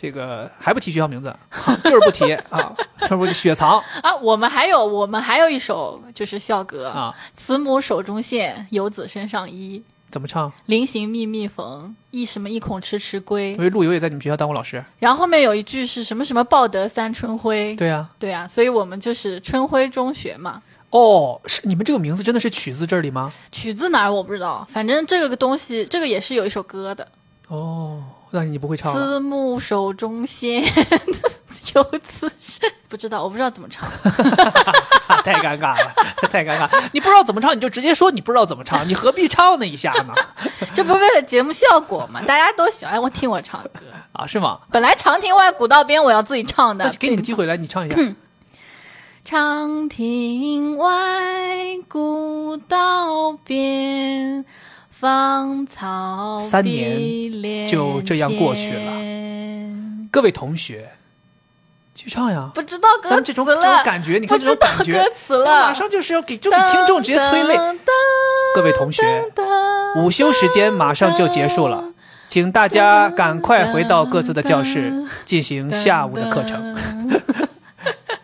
[0.04, 1.34] 这个还不提学校名字，
[1.86, 2.76] 就是不提啊，
[3.08, 4.14] 是不是雪藏 啊？
[4.18, 9.82] 我们还有我们还有一首就是校歌啊，慈母手中线，游子身上衣。
[10.12, 10.52] 怎么唱？
[10.66, 13.54] 临行密密缝，一什么一恐迟迟归。
[13.54, 14.84] 因为陆游也在你们学校当过老师。
[15.00, 17.74] 然后后面有一句是什么什么报得三春晖。
[17.76, 20.62] 对呀，对呀，所以我们就是春晖中学嘛。
[20.90, 23.32] 哦，是你们这个名字真的是取自这里吗？
[23.54, 27.08] 取自哪儿我不知道，反正这个东西，这个也是有一首歌的。
[27.48, 28.04] 哦，
[28.36, 28.92] 那你不会唱？
[28.92, 30.64] 慈母手中线，
[31.76, 33.88] 游子身，不知道，我不知道怎么唱。
[35.24, 35.94] 太尴尬了，
[36.32, 36.68] 太尴尬！
[36.94, 40.14] 你不知道怎么唱，你就直接说你不知道怎么唱，你何必唱那一下呢？
[40.74, 42.24] 这不是为了节目效果吗？
[42.24, 44.26] 大家都喜欢我听我唱歌啊？
[44.26, 44.62] 是吗？
[44.72, 46.86] 本来长亭外，古道边，我要自己唱的。
[46.86, 47.96] 那给你个机会，来，你唱一下。
[49.24, 54.44] 长亭外，古道边，
[55.04, 58.94] 芳草三年就这样过去了。
[60.10, 60.92] 各位同学，
[61.94, 62.50] 去唱呀！
[62.56, 63.22] 不知道歌词了。
[63.22, 67.58] 这种这种感觉，你看这种感觉，歌词了，马上就是要给就给听众直接催泪。
[68.56, 69.26] 各位同学，
[69.98, 71.84] 午休时间马上就结束了，
[72.26, 76.78] 请大家赶快回到各自的教室进行下午的课程。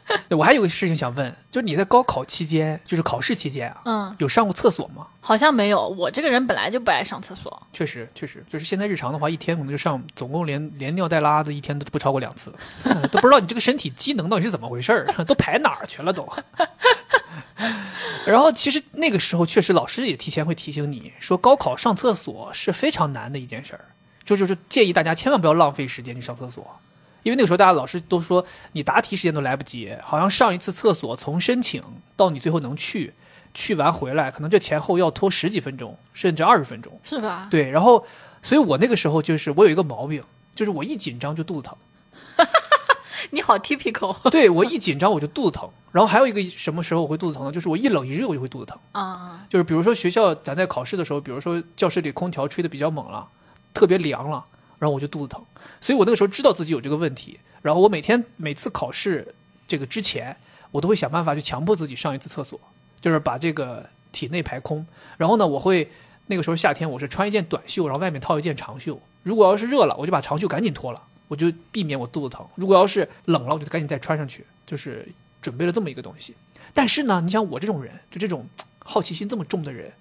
[0.31, 5.07] 我还有个事情想问，就是你在高考期间，就是考试期间啊，嗯，有上过厕所吗？
[5.21, 5.87] 好像没有。
[5.87, 7.61] 我这个人本来就不爱上厕所。
[7.71, 12.53] 确实，确实，就是现在日常的话，一天可能就上，总共连连尿带拉的，一天都不超过两次，
[13.11, 16.27] 都不知道你这个身体机能到底是怎么回事儿，都排哪儿去了都。
[18.25, 23.85] 然后其实那个时候确实老师也提前会提醒你说，高考上厕所是非常难的一件事儿，
[24.23, 26.79] 就就是建议大家千万不要浪费时间去上厕所。
[27.23, 31.83] 因为那个时候，大家老师都说你答题时间都来不及，好像上一次厕所从申请
[32.15, 33.13] 到你最后能去，
[33.53, 37.47] 去完回来，可能这前后要拖十几分钟，甚至二十分钟，是吧？
[37.51, 38.05] 对，然后，
[38.41, 40.23] 所以我那个时候就是我有一个毛病，
[40.55, 41.77] 就是我一紧张就肚子疼。
[43.31, 44.29] 你好，typical。
[44.29, 47.51] 对我一紧张我就肚子疼，然后还有一个什么时候我会肚子疼呢？
[47.51, 49.45] 就是我一冷一热我就会肚子疼啊。
[49.49, 53.27] 就是比如说学校咱在考试的时候，比如说教室里空调吹的比较猛了，
[53.73, 54.45] 特别凉了。
[54.79, 55.43] 然后我就肚子疼，
[55.81, 57.39] 所以我那个时候知道自己有这个问题。
[57.61, 59.35] 然后我每天每次考试
[59.67, 60.35] 这个之前，
[60.71, 62.59] 我都会想办法去强迫自己上一次厕所，
[63.01, 64.85] 就是把这个体内排空。
[65.17, 65.91] 然后呢，我会
[66.27, 68.99] 那个时候夏天我是穿一件短袖，然后外面套一件长袖。
[69.23, 72.47] 如果要是热了，我就把长袖赶紧脱了，我就避免我肚子疼。
[72.55, 75.05] 如果要是冷了，我就赶紧再穿上去，就是
[75.41, 76.33] 准备了这么一个东西。
[76.73, 78.47] 但是呢，你像我这种人，就这种
[78.79, 79.91] 好奇心这么重的人，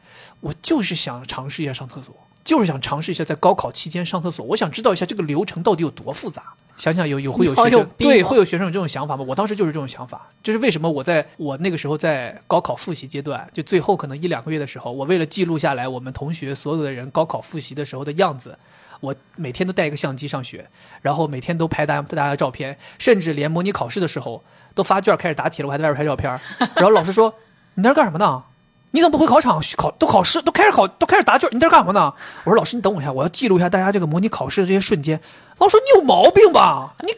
[0.40, 2.14] 我就是想尝试一下上厕所。
[2.48, 6.54] 就是想尝试一下在高考期间上厕所，我想知道一下这个流程到底有多复杂。
[6.78, 9.24] 想想有有会有学生对会有学生有这种想法吗？
[9.28, 18.58] 我当时就是这种想法，这是为什么我在我那个时候在高考复习阶段，就最后可能一两个月的时候，我为了记录下来我们同学所有的人高考复习的时候的样子，
[19.00, 20.70] 我每天都带一个相机上学，
[21.02, 24.42] 然后每天都拍大家大家的照片，甚至连模拟考试的时候
[24.74, 26.40] 都发卷开始答题了，我还在外边拍照片。
[26.76, 27.34] 然后老师说
[27.76, 28.42] ：“你在这干什么呢？”
[28.90, 29.60] 你怎么不回考场？
[29.76, 32.12] 考都考试都开始考都开始答卷，你在这干什么呢？
[32.44, 35.20] 我说老师，你等我一下，我要记录一下大家这个模拟考试的这些瞬间。
[35.58, 36.94] 老师说你有毛病吧？
[37.02, 37.12] 你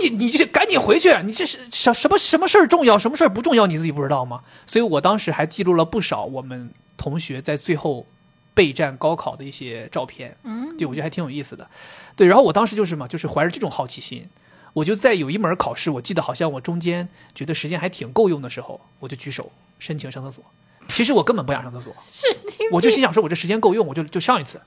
[0.00, 1.14] 你你你这赶紧回去！
[1.24, 3.66] 你这是什什么什么事儿重要，什么事儿不重要？
[3.66, 4.40] 你自己不知道吗？
[4.66, 8.06] 所以我当时还记录了不少我们同学在最后
[8.54, 10.36] 备战高考的一些照片。
[10.44, 11.68] 嗯，对，我觉得还挺有意思的。
[12.14, 14.28] 对，然后我当时就是嘛，就是怀着这种好奇心，
[14.74, 19.50] 我就在有一门考试，我记得好像我中间觉得时间还挺够用的时候，我就举手。
[19.78, 20.44] 申请上厕所，
[20.86, 22.28] 其实我根本不想上厕所，是
[22.70, 24.62] 我就心想说，我这时间够用，我就就上一次，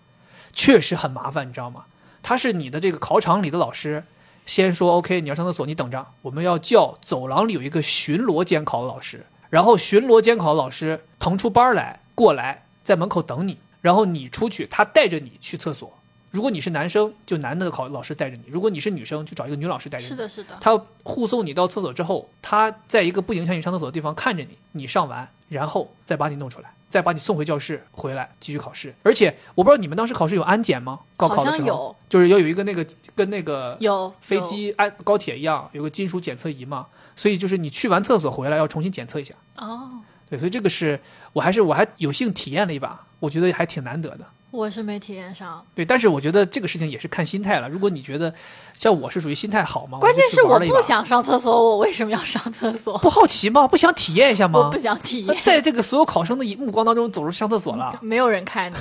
[0.51, 1.85] 确实很麻烦，你知道吗？
[2.21, 4.03] 他是你的这个考场里的老师，
[4.45, 15.97] 先说 OK，你要上厕所，你等着，我们要叫走廊里有一个巡逻监考的老师，然后巡逻监考的老师腾出班来过来，在门口等你，然后你出去，他带着你去厕所。
[16.35, 20.09] 如果你是男生，就男的考老师带着你；如果你是女生，就找一个女老师带着你。
[20.09, 20.57] 是的，是的。
[20.59, 28.93] 他护送你到厕所之后，他在一个不影响你上厕所的地方看着你，你上完，然后再把你弄出来，再把你送回教室，回来继续考试。
[29.01, 30.99] 而且我不知道你们当时考试有安检吗？
[31.15, 36.87] 高考的时候有，就是要有一个那个跟那个有飞机安高铁一样，有个金属检测仪嘛。
[37.15, 39.33] 所以就是你去完厕所回来要重新检测一下。
[39.55, 39.89] 哦，
[40.29, 40.99] 对，所以这个是
[41.31, 44.25] 我还是我还有幸体验了一把，我觉得还挺难得的。
[44.55, 47.67] 我是没体验上，对，但是我觉得这个事情也是看心态了。
[47.67, 48.33] 如果你觉得
[48.73, 49.99] 像我是属于心态好吗？
[49.99, 52.97] 关键是我不想上厕所，我为什么要上厕所？
[52.99, 53.67] 不好奇吗？
[53.67, 54.59] 不想体验一下吗？
[54.59, 58.75] 我不想体验，在这个所有考生的目光当中走入上厕所了，没有人看你。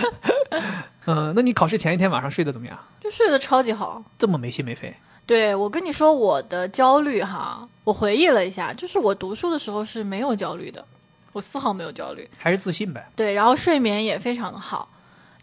[1.06, 2.78] 嗯，那你考试前一天晚上睡得怎么样？
[3.02, 4.94] 就睡得超级好，这么没心没肺。
[5.26, 10.84] 对我跟你说，我的焦虑哈，我回忆了一下，就是我读书的时候是没有焦虑的。
[11.32, 13.10] 我丝毫没有焦虑，还是自信呗。
[13.14, 14.88] 对，然后睡眠也非常的好，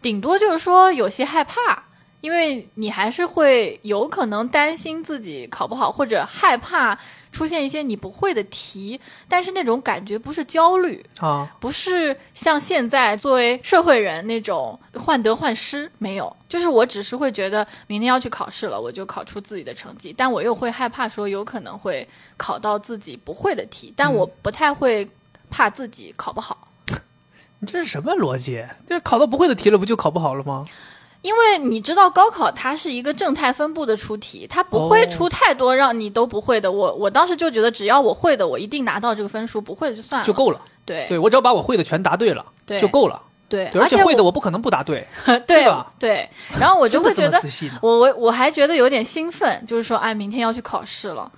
[0.02, 1.84] 顶多就是说有些害怕，
[2.20, 6.98] 因为你还是会有可能担心自己考不好，或者害怕。
[7.30, 8.98] 出现一些你不会的题，
[9.28, 25.06] 但是那种感觉不是焦虑啊，不是像现在作为社会人那种患得患失，没有，就是我只是会觉得明天要去考试了，我就考出自己的成绩，但我又会害怕说有可能会考到自己不会的题，但我不太会
[25.50, 26.68] 怕自己考不好。
[27.60, 28.64] 你这是什么逻辑？
[28.86, 30.64] 就考到不会的题了，不就考不好了吗？
[31.22, 36.70] 因为你知道高考它是一个正态分布的出题，它不会出太多让你都不会的。
[36.70, 40.60] 我我当时就觉得，只要我会的，我一定拿到这个分数；不会的就算了，就够了。
[40.84, 43.20] 对，对我只要把我会的全答对了，对，就够了。
[43.48, 45.08] 对，而且会的我不可能不答 对，
[45.46, 45.90] 对吧？
[45.98, 46.28] 对，
[46.60, 47.40] 然后我就会觉得，
[47.80, 51.30] 我我我还觉得有点兴奋，就是说，哎，明天要去考试了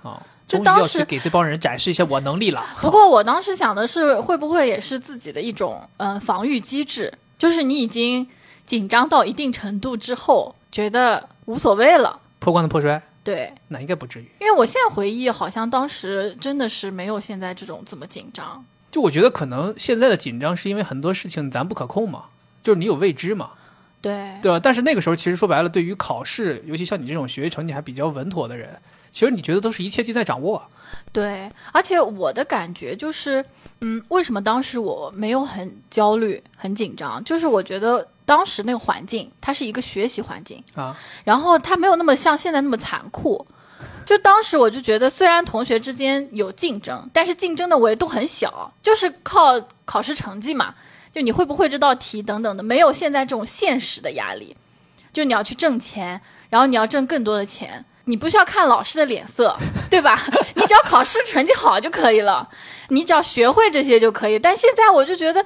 [0.57, 0.59] 啊！
[0.59, 2.65] 就当时给这帮人展示一下我能力了。
[2.81, 7.13] 不过我当时想的是，会不会也是自己的一种嗯防御机制？
[7.37, 8.27] 就是你已经。
[8.63, 13.01] 紧张到一定程度之后，觉得无所谓了，破罐子破摔。
[13.21, 14.31] 对，那应该不至于。
[14.39, 18.63] 因为我现在回忆，好像当时真的是没有现在这种这么紧张。
[18.89, 22.25] 就我觉得，可能现在的紧张是因为很多事情咱不可控嘛，
[22.63, 23.49] 就是你有未知嘛。
[24.01, 24.59] 对，对吧？
[24.61, 30.61] 但是那个时候，其实说白了，对于考试，尤其像你这种学习成绩还比较稳妥的人，其实你觉得都是一切尽在掌握。
[31.11, 33.45] 对，而且我的感觉就是，
[33.81, 37.23] 嗯，为什么当时我没有很焦虑、很紧张？
[37.23, 38.07] 就是我觉得。
[38.23, 43.45] 当时那个环境，它是一个学习环境啊，然后它没有那么像现在那么残酷。
[44.05, 50.73] 就当时我就觉得，虽然同学之间有竞争，但是竞争的维度很小，就是靠考试成绩嘛，
[51.13, 54.55] 就你会不会这道题等等的，没有现在这种现实的压力。
[55.13, 59.55] 就你要去挣钱，然后你要挣更多的钱，你不需要看老师的脸色，
[59.89, 60.19] 对吧？
[60.55, 62.47] 你只要考试成绩好就可以了，
[62.89, 64.39] 你只要学会这些就可以。
[64.39, 65.45] 但现在我就觉得。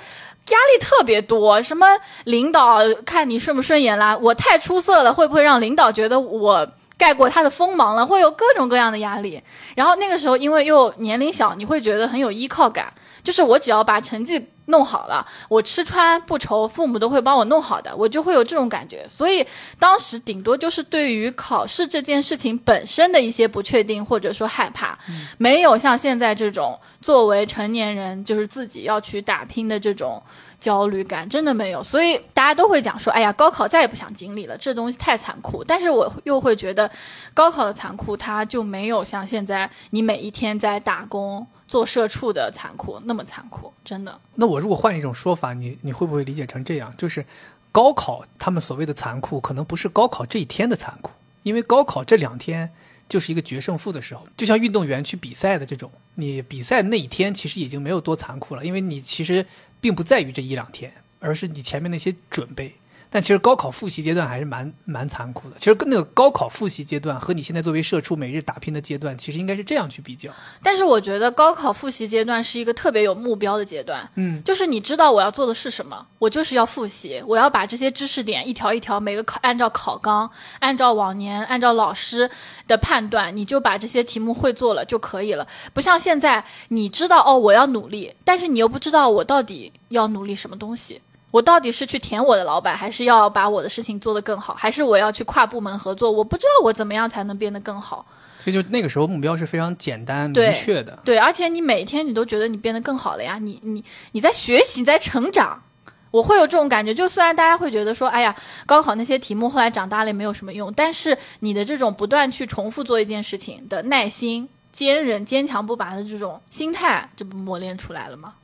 [0.51, 1.88] 压力特别多，什么
[2.25, 4.15] 领导看你顺不顺眼啦？
[4.15, 8.06] 我太出色了，会不会让领导觉得我盖过他的锋芒了？
[8.06, 9.41] 会有各种各样的压力。
[9.75, 12.93] 然后那个时候，因为又年龄小，你会觉得很有依靠感，
[13.26, 14.48] 就是我只要把成绩。
[14.68, 19.06] 弄好了，我吃穿不愁，父母都会帮我弄好的，我就会有这种感觉。
[19.08, 19.46] 所以
[19.78, 24.98] 当时顶多就是对于考试这件事情本身的一些不确定或者说害怕，
[25.38, 30.20] 没有像现在这种作为成年人就是自己要去打拼的这种
[30.60, 31.84] 焦虑感，真的没有。
[31.84, 35.64] 所以大家都会讲说，哎呀，高考再也不想经历了，这东西太残酷。
[35.64, 36.90] 但是我又会觉得，
[37.36, 41.46] 高考的残酷，它就没有像现在你每一天在打工。
[41.67, 44.19] 做社畜的残酷，那么残酷，真的。
[44.36, 46.93] 那我如果换一种说法，你你会不会理解成这样？
[46.97, 47.25] 就是
[47.71, 51.12] 高考他们所谓的残酷，可能不是高考这一天的残酷，
[51.43, 52.71] 因为高考这两天
[53.10, 54.28] 就是一个决胜负的时候。
[54.38, 59.45] 就像运动员去比赛的这种，你比赛那一天其实已经没有多残酷了，因为你其实
[59.82, 62.75] 并不在于这一两天，而是你前面那些准备。
[63.15, 65.56] 但其实高考复习阶段还是蛮蛮残酷的。
[65.56, 70.30] 其实跟那个高考复习阶段和你现在作为社畜每日打拼的阶段，其实应该是这样去比较。
[70.62, 74.06] 但是我觉得高考复习阶段是一个特别有目标的阶段。
[74.15, 82.30] 嗯，就是你知道我要做的是什么，我就是要复习，我要把这些知识点一条一条每个考按照考纲，按照往年，按照老师
[82.67, 85.47] 的判断，你就把这些题目会做了就可以了。
[85.73, 91.01] 不像现在，你知道哦，我要努力，但是你又不知道我到底要努力什么东西。
[91.36, 96.10] 我到底是去舔我的老板，还是要把我的事情做得更好，还是我要去跨部门合作？
[96.10, 98.06] 我不知道我怎么样才能变得更好。
[98.39, 100.98] 所以就那个时候目标是非常简单明确的。
[101.04, 105.62] 对，而且你每天你都觉得你变得更好了呀，你你你在学习，你在成长。
[106.10, 108.34] 我会有这种感觉，就虽然大家会觉得说，哎呀，
[108.65, 118.36] 高考那些题目后来长大了也没有什么用，但是你的这种不断去重复做一件事情的耐心、坚韧、坚强不拔的这种心态，这不磨练出来了吗？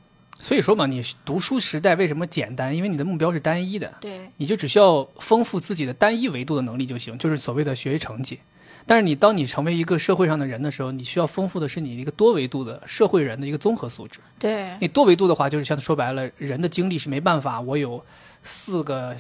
[0.42, 2.76] 所以说嘛，你读书时代为什么简单？
[2.76, 8.40] 因为你的目标是单一的，对，你就只需要丰富自己的单一维度的能力就行，就是所谓的学习成绩。
[8.88, 14.20] 但是你当你成为一个社会上的人的时候，你需要丰富的是你一个多维度的社会人的一个综合素质。
[14.40, 18.04] 对，你多维度的话，就是像说白了，人的精力是没办法，我有
[18.42, 19.16] 四个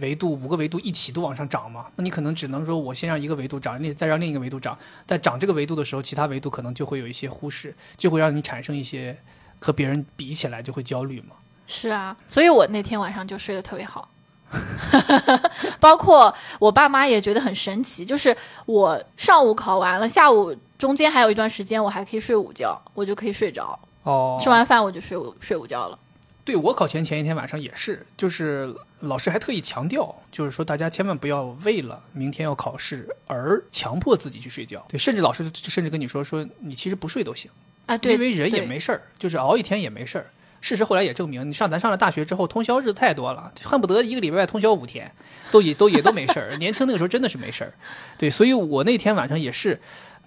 [0.00, 1.86] 维度、五个维度一起都往上涨嘛？
[1.94, 9.16] 那你可能只能说我先让一个维度涨，另再让另一个维度涨，在涨这个维度的时候，其他维度可能就会有一些忽视，就会让你产生一些。
[9.64, 11.36] 和别人比起来就会焦虑吗？
[11.66, 14.06] 是啊，所以我那天晚上就睡得特别好，
[15.80, 23.80] 包括我爸妈也觉得很神奇，就是我上午考完了，下午中间还有一段时间我还可以睡午觉，我就可以睡着。
[24.02, 25.98] 哦，吃完饭我就睡午睡午觉了。
[26.44, 34.84] 对我考前前一天晚上也是，就是老师还特意强调，就是说大家千万不要为了明天要考试而强迫自己去睡觉。
[34.90, 37.50] 对，甚至老师甚至跟你说说，你其实不睡都行。
[37.86, 40.26] 啊，对，因为人也没事儿，就是熬一天也没事儿。
[40.60, 45.12] 事实后来也证明，你上咱上了大学之后，通宵日子太多了，恨不得一个礼拜通宵五天，
[45.50, 46.56] 都也都也都没事儿。
[46.58, 47.74] 年轻那个时候真的是没事儿，
[48.16, 49.78] 对，所以我那天晚上也是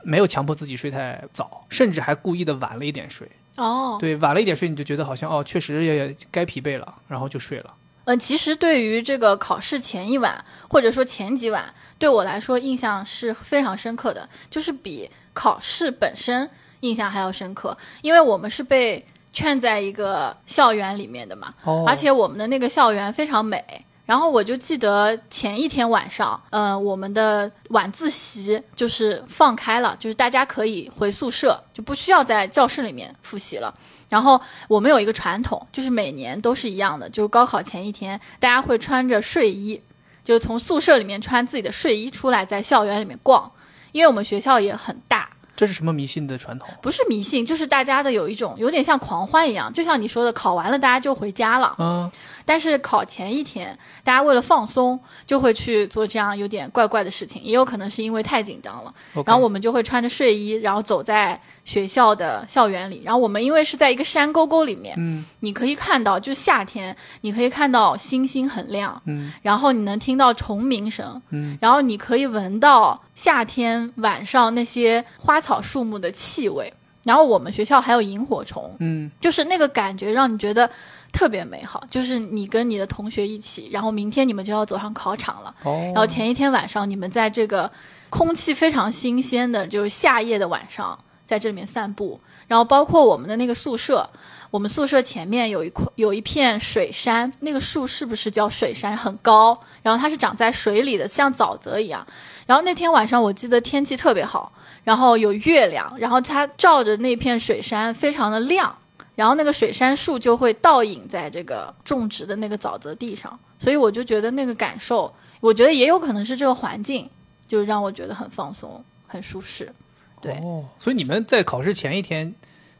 [0.04, 3.28] 没有强迫自己睡太早，甚至还故意的晚了一点睡。
[3.56, 7.74] 哦，对，晚了一点睡，你就觉得好像哦，确实也该疲惫了，然后就睡了。
[8.06, 16.48] 嗯，其实对于这个考试前一晚，或者说前几晚，对我来说印象是非常深刻的，就是比考试本身
[16.80, 19.06] 印象还要深刻，因为我们是被。
[19.34, 21.54] 圈在一个校园里面的嘛，
[21.86, 23.64] 而且我们的那个校园非常美。
[24.04, 33.72] 然后我就记得前一天晚上，嗯，我们的晚自习就是放开了，就是大家可以回宿舍，就不需要在教室里面复习了。
[34.10, 39.80] 然后我们有一个传统，就是每年都是一样的，就是高考前一天，大家会穿着睡衣，
[40.24, 43.52] 就是从宿舍里面穿自己的睡衣出来，在校园里面逛，
[43.92, 45.30] 因为我们学校也很大。
[45.58, 46.70] 这是什么迷信的传统？
[46.82, 51.76] 不是迷信，就是大家的有一种有点像狂欢一样，就像你说的，考完了大家就回家了。
[51.80, 52.10] 嗯。
[52.48, 58.94] 但是考前一天，大家为了放松，就会去做这样有点怪怪的事情，也有可能是因为太紧张了。
[59.26, 63.02] 然后我们就会穿着睡衣，然后走在学校的校园里。
[63.04, 76.74] 然后我们因为是在一个山沟沟里面，嗯，你可以看到，就夏天，你可以看到星星很亮，嗯，然后你能听到虫鸣声，嗯，然后你可以闻到夏天晚上那些花草树木的气味。
[77.04, 80.70] 然后我们学校还有萤火虫，嗯，就是那个感觉让你觉得。
[81.18, 85.56] 特别美好，就是你跟你的同学一起，然后明天你们就要走上考场了。
[85.64, 85.82] 哦。
[85.86, 87.72] 然后前一天晚上，你们在这个
[88.12, 92.20] 空气非常新鲜的，就是夏夜的晚上，在这里面散步。
[92.48, 94.08] 然后包括我们的那个宿舍，
[94.52, 98.96] 我们宿舍前面有一块有一片水杉，那个树是不是叫水杉？
[98.96, 102.06] 很高，然后它是长在水里的，像沼泽一样。
[102.46, 104.54] 然后那天晚上，我记得天气特别好，
[104.84, 108.78] 然后有月亮，然后它照着那片水杉，非常的亮。
[109.18, 117.10] 然后那个水杉树就会倒影在这个种植的那个沼泽地上，所以我就觉得那个感受，我觉得也有可能是这个环境，
[117.48, 119.74] 就让我觉得很放松、很舒适。
[120.22, 122.36] 对，哦，所以你们在考试前一天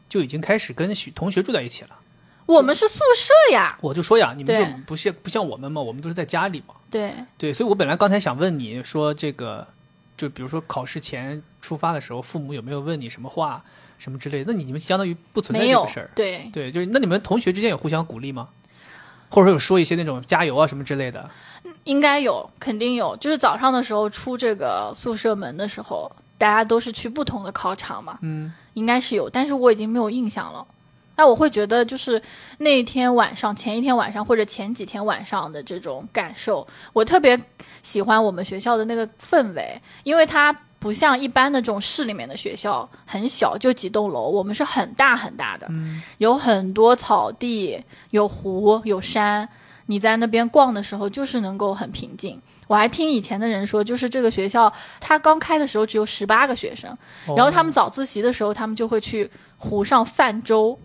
[0.08, 1.90] 就已经开始跟同学住在一起了？
[2.46, 3.76] 我们是宿舍呀。
[3.82, 6.74] 我就说呀，你们就不像不像我们嘛，我们都是在家里嘛。
[6.88, 9.66] 对对，所以我本来刚才想问你说这个，
[10.16, 13.62] 就比如说考试前出发的时候，父母有没有问你什么话？
[13.98, 14.52] 什么之类的？
[14.52, 18.48] 那你们相当于不存在这个事儿，对对，就是那你们同学之间有互相鼓励吗？
[19.30, 21.28] 或者说有说一些那种加油啊什么之类的？
[21.84, 23.14] 应该有，肯定有。
[23.16, 30.66] 就是早上的时候出这个宿舍门的时候，大家都是去不同的考场嘛，嗯，应该是有，但是我已经没有印象了。
[31.16, 32.22] 那我会觉得，就是
[32.58, 37.38] 那一天晚上、前一天晚上或者前几天晚上的这种感受，我特别
[37.82, 40.56] 喜欢我们学校的那个氛围，因为它。
[40.78, 44.28] 不像一般的这种市里面的学校，很小，就几栋楼。
[44.28, 45.68] 我们是很大很大的，
[46.18, 49.48] 有很多草地，有湖，有山。
[49.86, 52.40] 你在那边逛的时候，就是能够很平静。
[52.66, 56.94] 我还听以前的人说，就是这个学校，它刚开的时候只有十八个学生，
[57.34, 60.78] 然后他们早自习的时候，他们就会去湖上泛舟。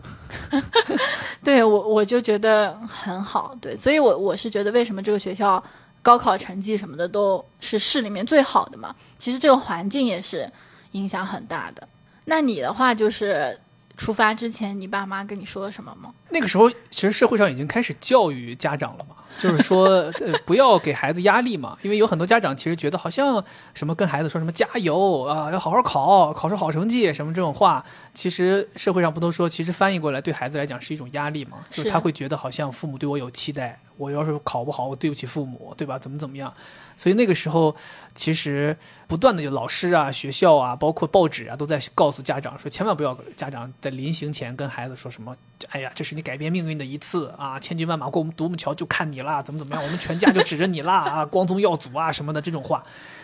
[1.44, 3.54] 对我，我就觉得很好。
[3.60, 5.62] 对，所以我我是觉得，为什么这个学校？
[6.04, 10.48] 高考成绩什么的都是市里面最好的嘛，其实这个环境也是
[10.92, 11.88] 影响很大的。
[12.26, 13.60] 那你的话就是
[13.98, 16.14] 出发之前，你爸妈跟你说了什么吗？
[16.30, 23.44] 那个时候其实社会上已经开始教育家长了嘛，就是说呃不要给孩子压力嘛，因为有很多家长其实觉得好像
[23.74, 33.80] 什么跟孩子说什么加油啊，要好好考，考出好成绩什么这种话，其实社会上不都说，其实翻译过来对孩子来讲是一种压力嘛，就是他会觉得好像父母对我有期待。
[33.96, 36.00] 我要是考不好，我对不起父母，对吧？
[36.00, 36.52] 怎么怎么样？
[36.96, 37.76] 所以那个时候，
[38.16, 38.78] 其实
[39.08, 45.36] 不断的有老师啊、学校啊，包括报纸啊，都在告诉家长说，千万不要家长在临行前跟孩子说什么
[45.72, 49.84] ：“哎呀，这是你改变命运的一次啊，千军万马过我们独木桥就看你啦，怎么怎么样？
[49.84, 52.84] 我们全家就指着你啦啊，光宗耀祖啊什么的这种话。”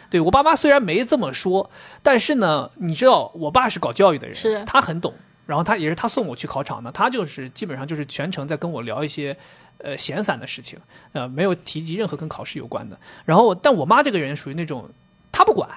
[0.09, 1.69] 对我爸妈虽然没这么说，
[2.01, 5.13] 但是呢，你知道，我爸是搞教育的人，是他很懂，
[5.45, 9.37] 然后他也是他送我去考场的，他就是基本上就是全程在跟我聊一些。
[9.83, 10.77] 呃，闲散的事情，
[11.13, 12.97] 呃，没有提及任何跟考试有关的。
[13.25, 14.89] 然后，但我妈这个人属于那种，
[15.31, 15.69] 她不管，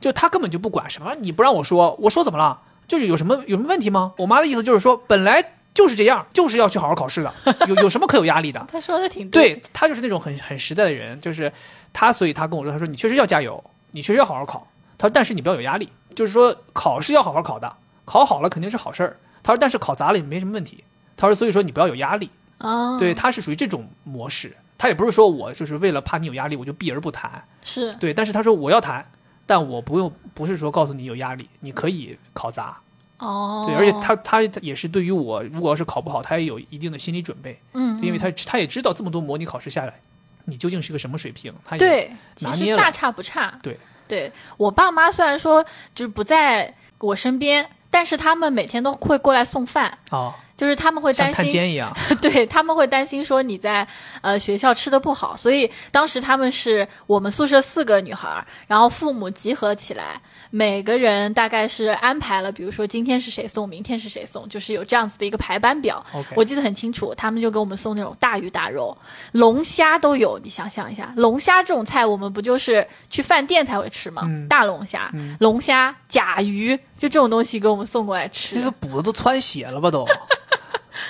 [0.00, 2.60] 就她根本就不管什么，你不让我说，我说怎么了？
[2.86, 4.12] 就是有什么有什么问题吗？
[4.18, 7.34] 我妈的意思就是说，本来就是这样，就是要去好好考试的，
[7.66, 8.64] 有有什么可有压力的？
[8.70, 11.52] 她说的挺对，她就是那种很很实在的人，就是
[11.92, 14.66] 她，所以她跟我说，她说你确实要加油，你确实要好好考。
[14.98, 19.16] 她说，但是你不要有压力，就是说考试要好好考的，考好了肯定是好事儿。
[19.42, 20.84] 她说，但是考砸了也没什么问题。
[21.16, 22.30] 她说，所以说你不要有压力。
[22.58, 27.44] 哦，对，他是属于这种模式，他也不是说我就是为了怕你有压力，我就避而不谈。
[27.62, 29.04] 是对，但是他说我要谈，
[29.44, 32.78] 但我不用，不是说告诉你有压力，你可以考砸，
[33.18, 37.60] 哦，对，而且他他也是对于我，如果要是考不好，他也有一定的心理准备。
[37.72, 40.00] 嗯，因为他他也知道这么多模拟考试下来，
[40.44, 43.58] 你究竟是个什么水平，他也对，拿捏了其实大差不差。
[43.62, 49.98] 对，对我爸妈虽然说就是不在我身边，但是他们每天都会过来送饭。
[50.10, 53.86] 哦，就是他们会担心，像探监一样， 对他们会担心说你在
[54.22, 66.04] 呃学校吃的不好，所以当时他们是我们宿舍四个女孩，然后父母集合起来，每个人大概是安排了，比如说今天是谁送，明天是谁送，就是有这样子的一个排班表。
[66.34, 68.96] 我记得很清楚，他们就给我们送那种大鱼大肉，
[69.32, 70.40] 龙虾都有。
[70.42, 74.22] 你想象一下，龙虾这种菜，我们不就是去饭店才会吃吗？
[74.26, 78.62] 嗯大龙虾、龙虾、甲鱼，就这种东西给我们送过来吃那。
[78.62, 80.06] 个补的都窜血了吧都。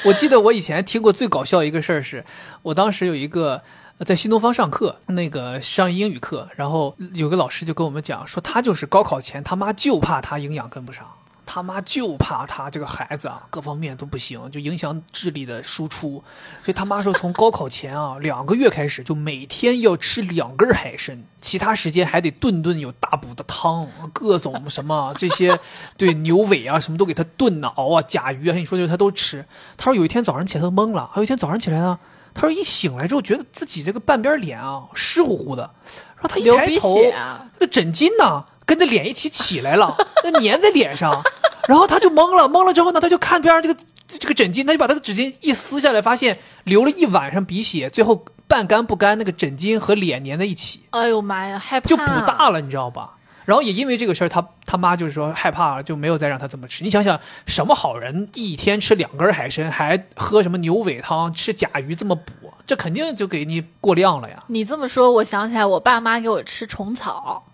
[0.05, 2.25] 我记得我以前听过最搞笑一个事儿是，
[2.63, 3.63] 我当时有一个
[4.05, 11.16] 在新东方上课，那个上英语课，然后有个老师就跟我们讲说，他就是高考前他妈就怕他营养跟不上。
[11.47, 16.23] 他妈就怕他这个孩子啊，各方面都不行，就影响智力的输出。
[16.63, 25.59] 所以他妈说，从高考前啊两个月开始，就每天要吃两根海参，其他时间还得顿顿有大补的汤，各种什么这些，
[25.97, 29.47] 对牛尾啊什么都给他炖呐熬啊，甲鱼啊，你说就他都吃。
[29.77, 31.99] 他说有一天早上起来他懵了，还有一天早上起来呢，
[32.35, 35.71] 他说一醒来之后觉得自己这个半边脸啊湿乎乎的，
[36.17, 37.47] 然后他一抬头，啊！
[37.55, 41.23] 那个枕巾呢跟着脸一起起来了，那粘在脸上，
[41.67, 51.89] 然后他就懵了，懵了之后呢，他就看边上这个这个枕巾，他就把他的纸巾一撕下来，发现流了一晚上鼻血，最后半干不干，那个枕巾和脸粘在一起，哎呦妈呀，害怕！
[51.89, 53.15] 就补大了，你知道吧？
[53.45, 56.83] 然后也因为这个事儿，他他妈就是说害怕，就没有再让他这么吃。
[56.83, 64.43] 你想想，什么好人一天吃两根海参，还喝什么牛尾汤，吃甲鱼这么补，这肯定就给你过量了呀！
[64.49, 67.45] 你这么说，我想起来，我爸妈给我吃虫草，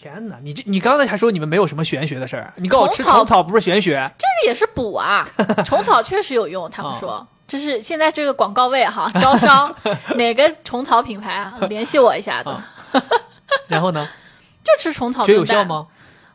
[0.00, 4.10] 天哪，你这你刚才还说你们没有什么玄学的事儿，你告诉我吃虫草不是玄学？
[4.16, 5.28] 这个也是补啊。
[5.66, 7.26] 虫草确实有用，他们 说。
[7.46, 9.74] 这是现在这个广告位哈，招商
[10.14, 11.52] 哪个虫草品牌啊？
[11.68, 12.48] 联系我一下子。
[12.48, 12.64] 啊
[13.66, 14.08] 然后呢？
[14.64, 15.64] 就吃虫草，觉得有效？
[15.64, 15.86] 吗？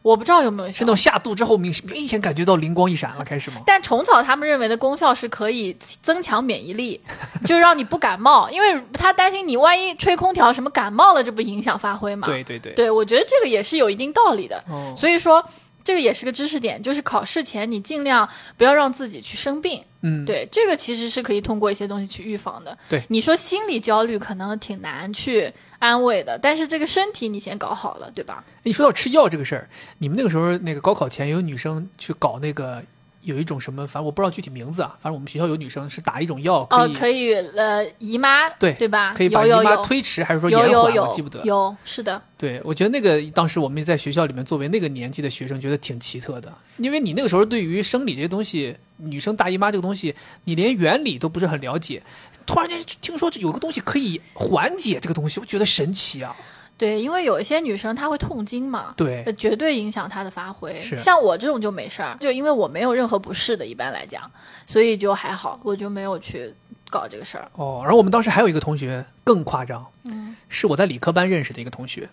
[0.05, 0.85] 我不知道有没有效是那。
[0.85, 3.61] 种下肚之后明明显感觉到灵光一闪了，开始吗？
[3.65, 7.01] 但虫草他们认为的功效是可以增强免疫力，
[7.43, 12.27] 就让你不感冒，因为他担心你万一吹空调什么感冒了，这不影响发挥吗？
[12.27, 14.63] 对对对，对，我觉得这个也是有一定道理的。
[14.69, 15.43] 哦，所以说，
[15.83, 19.83] 这个也是个知识点，就是考试前你尽量不要让自己去生病。
[20.03, 22.77] 嗯，对，这个其实是可以通过一些东西去预防的。
[22.87, 25.51] 对你说心理焦虑可能挺难去
[25.85, 28.43] 安慰的，但是这个身体你先搞好了，对吧？
[28.63, 29.69] 你说到吃药这个事儿，
[29.99, 32.83] 你们那个时候那个高考前有女生去搞那个
[33.21, 39.13] 有一种什么，反正我不知道具体名字啊，反正我们学校有女生是打一种药可哦，以、可以，呃，姨妈，对对吧？
[39.15, 40.69] 可以把姨妈推迟，还是说延缓？
[40.69, 41.43] 有有有我记不得。
[41.43, 50.13] 有是的，对，我觉得那个当时我们在学校里面作为那个年纪的学生，觉得挺奇特的，因为你那个时候对于生理这些东西，女生大姨妈这个东西，
[50.43, 52.03] 你连原理都不是很了解，
[52.45, 56.35] 突然间听说有个东西可以缓解这个东西，我觉得神奇啊！
[56.77, 60.81] 对，因为有一些女生她会痛经嘛，对呃绝对影响她的发挥。
[60.81, 64.29] 是像我这种就没事儿，就因为我没有任何不适的，一般来讲，
[64.65, 66.53] 所以就还好，我就没有去
[66.89, 67.49] 搞这个事儿。
[67.53, 72.09] 哦，然后我们当时还有一个同学更夸张，嗯，是我在理科班认识的一个同学。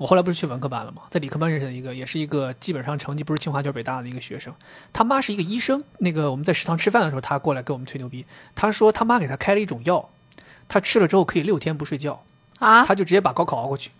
[0.00, 1.02] 我后来不是去文科班了吗？
[1.10, 4.50] 在理科班认识的一个，也是一个基本上成绩不是清华就是北大的一个学生。
[4.94, 5.84] 他妈是一个医生。
[5.98, 8.24] 那个我们在食堂吃饭的时候，他过来给我们吹牛逼。
[8.54, 10.08] 他说他妈给他开了一种药，
[10.68, 12.24] 他吃了之后可以六天不睡觉，
[12.60, 13.90] 啊，他就直接把高考熬过去。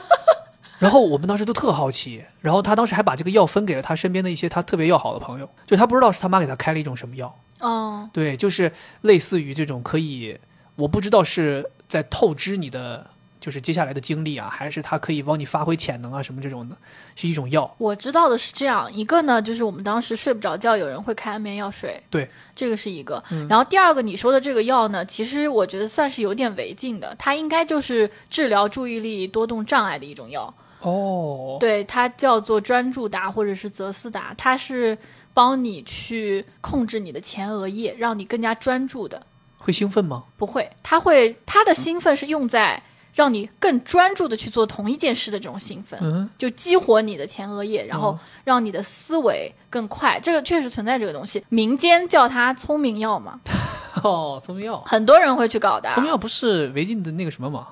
[0.78, 7.34] 然后我们当时都特好奇，然后他当时还把这个药分给了他身边的一些他特别要好的朋友，就他不知道是他妈给他开了一种什么药。
[7.60, 8.70] 哦，对，就是
[9.00, 10.38] 类似于这种可以，
[10.76, 13.11] 我不知道是在透支你的，
[13.42, 16.76] 就是接下来的经历啊，还是它可以帮你发挥潜能啊，什么这种的，
[17.16, 17.74] 是一种药。
[17.76, 23.20] 我知道的是这样，一个呢，就是我们当时睡不着觉，有人会开安眠药水，对，这个是一个。
[23.32, 30.54] 嗯然后第二个你说的这个药呢，其实我觉得算是有点违禁的，它应该就是治疗注意力多动障碍的一种药。
[30.82, 34.96] 哦，对，它叫做专注达或者是泽斯达，它是
[35.34, 39.20] 帮你去控制你的前额叶，让你更加专注的。
[39.58, 40.24] 会兴奋吗？
[40.36, 42.82] 不会，它会它的兴奋是用在
[43.14, 50.18] 让你更专注的去做同一件事的这种兴奋，嗯，就激活你的前额叶，然后哦让你的思维更快。
[50.20, 53.40] 这个确实存在这个东西，民间叫它聪明药嘛，
[54.02, 57.66] 哦，聪明药，很多人会去搞的啊，聪明药不是违禁的那个什么吗？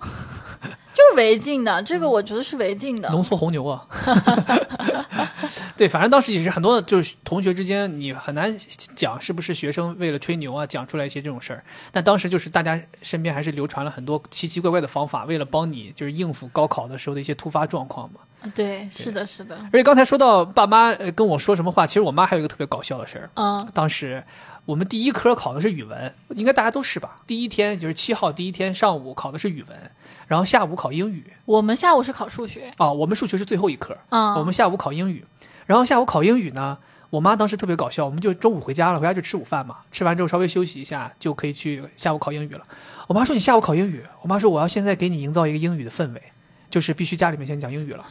[1.00, 3.08] 就是违禁的，这个我觉得是违禁的。
[3.08, 3.86] 浓缩红牛啊。
[5.76, 8.54] 对，反正当时也是很多，就是同学之间，你很难
[8.94, 11.64] 讲是不是学生为了吹牛啊，讲出来一些这种事儿。
[11.90, 18.20] 但当时就是大家身边还是流传了很多奇奇怪怪的方法，为了帮你就是应付高考的时候的一些突发状况嘛。
[18.54, 19.56] 对，是的，是的。
[19.72, 23.30] 而且刚才说到爸妈跟我说什么话，其实我妈还有一个特别搞笑的事儿。
[23.34, 24.22] 嗯，当时
[24.66, 27.16] 我们第一科考的是语文，应该大家都是吧？
[27.26, 29.90] 第一天就是七号第一天上午考的是语文，
[30.30, 31.32] 然后下午考英语。
[31.44, 33.98] 我们下午是考数学啊，我们数学是最后一科。
[34.10, 35.24] 嗯，我们下午考英语，
[35.66, 36.78] 然后下午考英语呢，
[37.10, 42.62] 我妈当时特别搞笑，我们就中午回家了，回家就吃午饭嘛，吃完之后稍微休息一下，就可以去下午考英语了。
[43.08, 46.22] 我妈说你下午考英语，我妈说我要现在给你营造一个英语的氛围。
[46.70, 48.06] 就是必须家里面先讲英语了，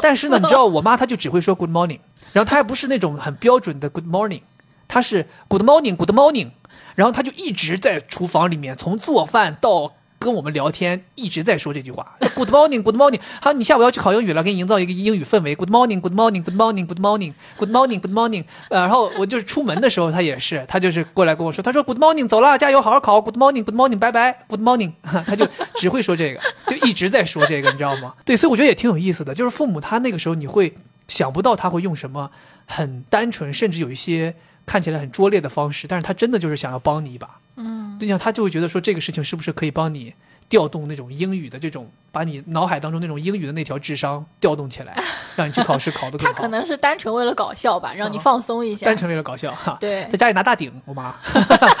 [0.00, 1.98] 但是呢，你知道我妈她就只会说 Good morning，
[2.32, 4.42] 然后她还不是那种很标准的 Good morning，
[4.86, 6.50] 她是 Good morning，Good morning，
[6.94, 9.94] 然后她就一直在厨房里面从做饭到。
[10.26, 13.20] 跟我们聊天一直在说这句话， Good morning，Good morning。
[13.40, 15.54] 好，你下午要去考英语了，给你营造一个英语氛围。
[15.54, 18.44] Good morning，Good morning，Good morning，Good morning，Good morning，Good morning。
[18.70, 23.20] 呃，然后我就是出门的时候，他也是，他就是过来跟我说，他说 Good morning，走了，加油，好好考。
[23.20, 24.44] Good morning，Good morning，拜拜。
[24.48, 24.90] Good morning，
[25.24, 25.46] 他就
[25.76, 28.14] 只会说这个， 就一直在说这个，你知道吗？
[28.24, 30.74] 对，所以我觉得也挺有意思的，就是父母他那个时候你会
[31.06, 32.32] 想不到他会用什么
[32.66, 34.34] 很单纯，甚至有一些
[34.66, 37.38] 看起来很拙劣的方式，但是他真的就是想要帮你一把。
[37.56, 40.14] 嗯，对象他就会觉得说这个事情是不是可以帮你
[40.48, 44.96] 调动那种英语的这种，把你脑海当中那种英语的那条智商调动起来，
[45.34, 46.32] 让你去考试考得更好。
[46.32, 48.86] 他可能是单纯为了搞笑吧，让你放松一下。
[48.86, 49.76] 单纯为了搞笑哈。
[49.80, 51.14] 对，在家里拿大顶，我妈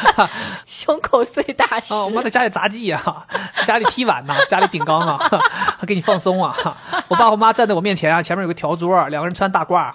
[0.66, 1.94] 胸口碎大石。
[1.94, 3.26] 我妈在家里杂技啊，
[3.64, 5.16] 家里踢碗呢， 家里顶缸啊，
[5.78, 6.56] 还给你放松啊。
[7.08, 9.92] 我爸我妈站在我面前啊，前面有个条桌，两个人穿大褂。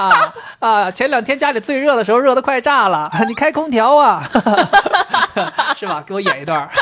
[0.00, 0.90] 啊啊！
[0.90, 4.22] 前两天家里最热的时候，热的快炸了， 你开空调啊，
[5.76, 6.02] 是吧？
[6.06, 6.68] 给我演一段。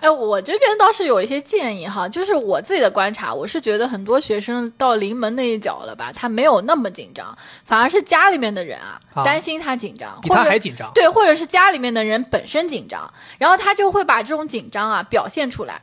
[0.00, 10.90] 哎，我这边倒是有一些建议哈，就是我自己的观察，我是觉得很多学生到临门那一脚了吧，他没有那么紧张，反而是家里面的人啊担心他紧张，比他还紧张。
[10.94, 15.80] 对，或者是家里面的人本身紧张，然后他就会把这种紧张啊表现出来，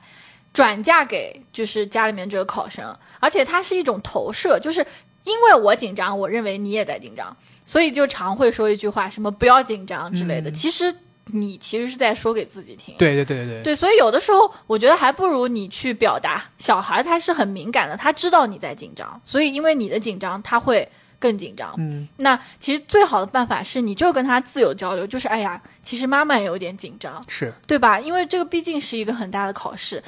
[0.54, 4.86] 转嫁给就是家里面这个考生，而且它是一种投射，就是。
[5.24, 10.50] 因为我紧张，我认为你也在紧张，所以就常会说一句话，什么不要紧张之类的。
[10.52, 10.94] 其实
[11.26, 12.96] 你其实是在说给自己听。
[12.98, 13.76] 对对对对对。
[13.76, 16.44] 所以有的时候，我觉得还不如你去表达。
[16.58, 20.88] 小孩他是很敏感的，他知道你在紧张，所以因为你的紧张，他会
[21.20, 21.74] 更紧张。
[21.78, 22.08] 嗯。
[22.18, 28.00] 那其实最好的办法是，你就跟他自由交流，就是哎呀，其实妈妈也有点紧张，是对吧？
[28.00, 30.04] 因为这个毕竟是一个很大的考试。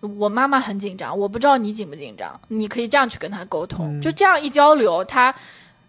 [0.00, 2.40] 我妈妈很紧张，我不知道你紧不紧张。
[2.48, 5.34] 你可以这样去跟她沟通，就这样一交流，她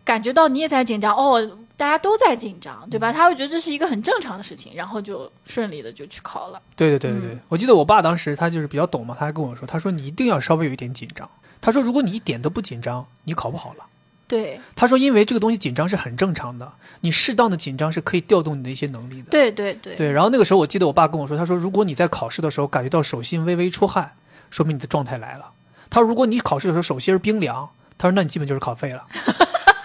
[0.03, 3.13] 感觉到你也在紧张，哦，大家都在紧张，对吧？
[3.13, 6.61] 他会觉得这是一个很正常的事情，然后就顺利的就去考了。
[6.75, 11.29] 对对对对对，我记得我爸当时他就是比较懂嘛，他还跟我说，他说你一定要稍微有一点紧张，
[11.61, 13.85] 他说如果你一点都不紧张，你考不好了。
[14.29, 16.71] 对，他说，因为这个东西紧张是很正常的，
[17.01, 19.31] 你适当的紧张是可以调动你的一些能力的。
[19.31, 19.95] 对对对。
[19.95, 24.13] 对，然后那个时候我记得我爸跟我说，他说，如果你在考试的时候感觉到手心微微出汗，
[24.51, 25.49] 说明你的状态来了。
[25.89, 29.03] 他说，如果你考试的时候手心冰凉，他说，那你基本就是考废了。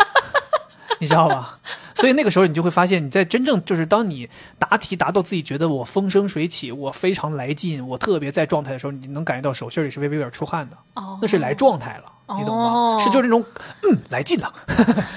[1.01, 1.59] 你知道吧？
[1.95, 4.29] 所以那个时候你就会发现，你在真正就是当你
[4.59, 10.77] 答题答到自己觉得我风生水起，我非常来劲，我特别在状态的时候，你能感觉到手心里是微微有点出汗的。
[10.95, 12.99] 哦，那是来状态了，你懂吗？
[12.99, 13.45] 是就是那种
[13.83, 14.53] 嗯来劲了，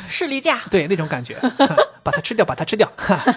[0.08, 0.62] 士力架。
[0.70, 1.36] 对那种感觉，
[2.04, 2.92] 把它吃掉，把它吃掉。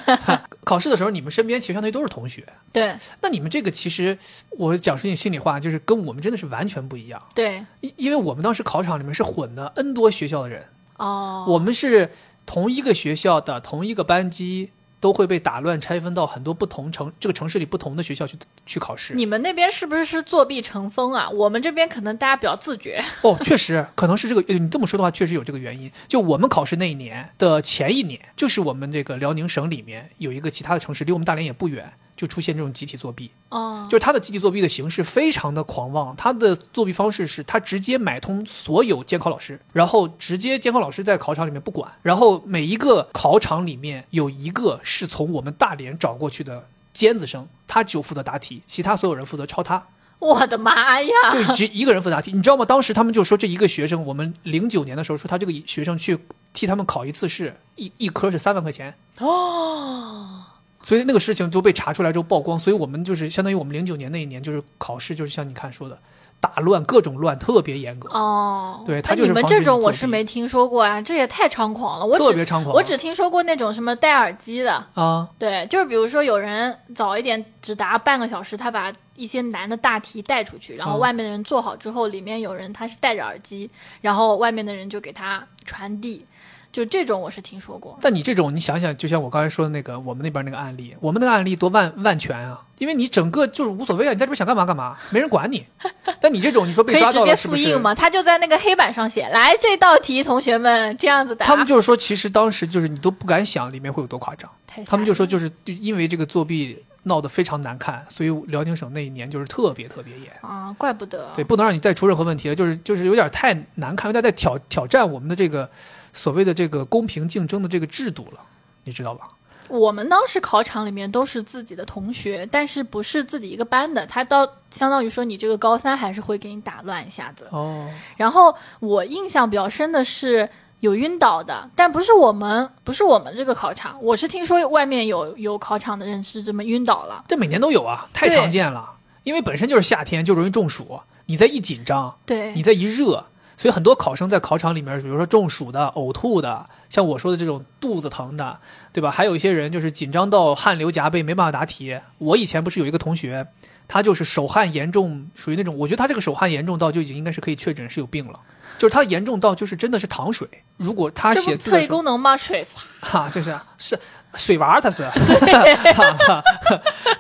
[0.64, 2.47] 考试的时候，你们身边其实相当于都是同学。
[2.70, 2.95] 对。
[3.22, 4.16] 那你们这个其实，
[4.51, 7.20] 我讲出你心里话，就是跟我们真的是完全不一样。
[7.34, 7.64] 对。
[7.80, 10.66] 因因为我们当时考场里面是混的 N 多学校的人。
[10.99, 11.47] 哦。
[11.49, 12.11] 我们是。
[12.51, 18.36] 同一个学校的同一个班级都会被打乱拆分到很多不同城这个城市里不同的学校去
[18.66, 19.14] 去考试。
[19.14, 21.30] 你们那边是不是是作弊成风啊？
[21.30, 23.01] 我们这边可能大家比较自觉。
[23.22, 24.42] 哦，确实可能是这个。
[24.53, 25.88] 你这么说的话，确实有这个原因。
[26.09, 31.92] 就我们考试那一年的前一年，就是我们这个辽宁省里面有一个其他的城市，离我们大连也不远。
[32.16, 36.14] 就出现这种集体作弊，哦，就是他的集体作弊的形式非常的狂妄。
[36.16, 49.86] 他的作弊方式是他直接买通所有监考老师，然后直接监考老师在考场里面不管，然后每一个考场里面有一个是从我们大连找过去的尖子生，他只有负责答题，其他所有人负责抄他。
[50.18, 51.11] 我的妈呀！
[51.32, 52.62] 就只一个人负责答题，你知道吗？
[52.66, 56.18] 当时他们就说这一个学生，我们零九年的时候说他这个学生去
[56.52, 60.44] 替他们考一次试，一一科是三万块钱哦。
[60.91, 65.97] 所以那个事情就被查出来之后曝光，所以我们就是相当于我们零九年那一年就是考试，就是像你看说的，
[66.41, 68.82] 打乱各种乱，特别严格哦。
[68.84, 72.05] 对他就是你们这种我是没听说过啊，这也太猖狂了。
[72.05, 75.28] 我特别猖狂，我只听说过那种什么戴耳机的啊。
[75.38, 83.70] 对，就是比如说有人早一点只答半个小时，他把一些难的大题带出去，然后外面的人做好之后，里面有人他是戴着耳机，
[84.01, 86.26] 然后外面的人就给他传递。
[86.73, 87.99] 就这种我是听说过。
[88.01, 92.62] 但你这种，你想想，就像我刚才说的那个我们那边那个案例，我们那个案例多万万全啊！
[92.79, 95.66] 因为你整个就是无所谓啊，你在这边想干嘛干嘛，没人管你。
[96.21, 97.62] 但你这种，你说被抓到了是不是？
[97.62, 97.95] 可以直接复印吗？
[97.95, 101.45] 他就在那个黑板上写，来这道题，同学们这样子答。
[101.45, 104.51] 他们就是说，其实当时就是你都不敢想里面会有多夸张。
[104.87, 106.85] 他们就说，就是就因为这个作弊。
[107.05, 111.33] 闹得非常难看，所以辽宁省那一年就是特别特别严啊，怪不得。
[111.35, 115.68] 对，不能让你再出任何问题了，就是就是有点太难看，有点在挑挑战我们的这个
[116.12, 118.40] 所谓的这个公平竞争的这个制度了，
[118.84, 119.28] 你知道吧？
[119.68, 127.88] 我们当时考场里面都是自己的同学，但是不是自己一个班的，他到相当于说你这个高三还是会给你打乱一下子哦。
[128.16, 130.48] 然后我印象比较深的是。
[130.80, 134.02] 有晕倒的，但不是我们，不是我们这个考场。
[134.02, 137.22] 我是听说外面有有考场的人是这么晕倒了。
[137.28, 138.94] 这每年都有啊，太常见了。
[139.22, 141.00] 因为本身就是夏天，就容易中暑。
[141.26, 143.26] 你再一紧张，对，你再一热，
[143.61, 148.58] 所以很多考生在考场里面，比如说中暑的、呕吐的，像我说的这种肚子疼的，
[148.90, 149.11] 对吧？
[149.11, 152.00] 还有一些人就是紧张到汗流浃背，没办法答题。
[152.16, 153.48] 我以前不是有一个同学，
[153.86, 158.40] 他就是手汗严重，属于那种，我觉得他这个手汗严重到就已经应该是可以确诊是有病了。
[158.78, 160.48] 就是他严重到就是真的是糖水。
[160.78, 162.34] 如果他写字，特异功能吗？
[162.38, 162.64] 水
[163.02, 164.00] 哈，就是是
[164.36, 165.06] 水娃，他是。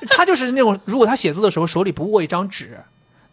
[0.08, 2.80] 他就是那种，如果他写字的时候手里不握一张纸，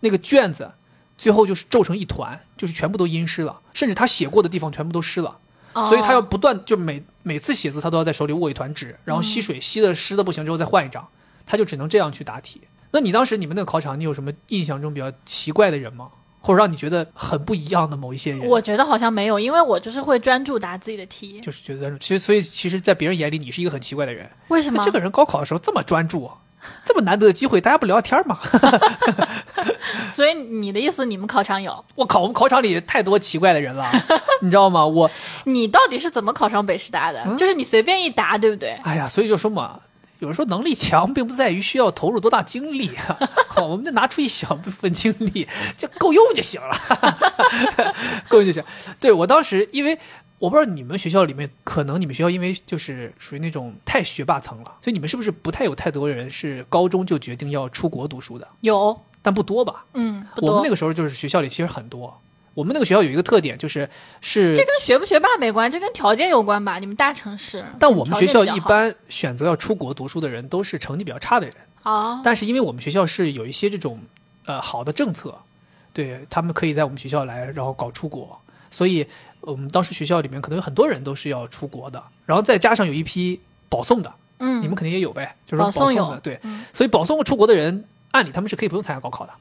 [0.01, 0.69] 那个卷子
[1.17, 5.37] 最后就是皱成一团，就是全部都阴湿了，甚至他写过的地方全部都湿了。
[5.73, 11.07] 所以他要不断就每每次写字，他都要在手里握一团纸，然后吸水，吸的湿的不行之后再换一张，
[11.45, 12.61] 他就只能这样去答题。
[12.91, 16.09] 那你当时你们那个考场，你有什么印象中比较奇怪的人吗？
[16.39, 24.29] 或者让你觉得很不一样的某一些人，我觉得好像没有，因为我就是会专注答自己的题，就是觉得其实所以其实，在别人眼里你是一个很奇怪的人。
[24.47, 26.31] 为什么这个人高考的时候这么专注，
[26.85, 28.39] 这么难得的机会，大家不聊天吗？
[30.11, 31.83] 所以你的意思，你们考场有？
[31.95, 33.89] 我考我们考场里太多奇怪的人了，
[34.41, 34.85] 你知道吗？
[34.85, 35.09] 我
[35.45, 37.23] 你到底是怎么考上北师大的？
[37.37, 38.71] 就是你随便一答，对不对？
[38.83, 39.79] 哎呀，所以就说嘛。
[40.19, 43.15] 有人说能力强，并不在于需要投入多大精力啊，
[43.61, 45.47] 我们就拿出一小部分精力，
[45.77, 46.75] 就够用就行了，
[48.27, 48.63] 够用就行。
[48.99, 49.99] 对我当时，因为
[50.39, 58.47] 我不知道你们学校里面，可能你们学校因为就是属于那种太学霸层了，所以你们是不是不太有太多人是高中就决定要出国读书的？
[58.61, 59.85] 有，但不多吧？
[59.93, 62.19] 嗯，我们那个时候就是学校里其实很多。
[62.53, 63.87] 我们那个学校有一个特点，就是
[64.19, 66.79] 是这跟学不学霸没关，这跟条件有关吧？
[66.79, 72.19] 你们大城市，但我们学校一般选择要出国读书的人都是成绩比较差的人啊。
[72.23, 73.99] 但是因为我们学校是有一些这种
[74.45, 75.37] 呃好的政策，
[75.93, 79.05] 对他们可以在我们学校来，然后搞出国，所以
[79.51, 82.03] 我们当时学校里面可能有很多人都是要出国的。
[82.25, 83.39] 然后再加上有一批
[83.69, 89.33] 保送的，嗯，你们肯定也有呗，就是保送的，对，嗯，所以保送出国的人，按理他们是可以不用参加高考的，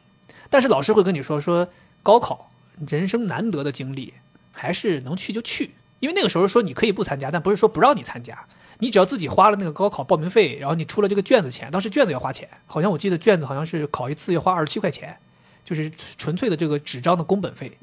[0.48, 1.68] 但是老师会跟你说说
[2.02, 2.50] 高考。
[2.86, 4.12] 人生难得的经历，
[4.52, 8.44] 还是能去就去，因为那个时候说你可以不参加，但不是说不让你参加，
[8.80, 15.18] 你只要自己花了那个高考报名费，然后你出了这个卷子钱，当时卷子要花钱，好像我记得卷子好像是考一次要花二十七块钱，
[15.66, 17.76] 就是纯粹的这个纸张的工本费，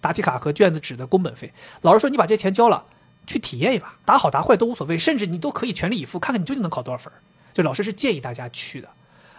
[0.00, 1.52] 答题卡和卷子纸的工本费。
[1.82, 2.84] 老师说你把这钱交了，
[3.28, 7.12] 去体验一把，答好答坏都无所谓，甚至你都可以全力以赴，看看你究竟能考多少分。
[7.54, 8.88] 就老师是建议大家去的。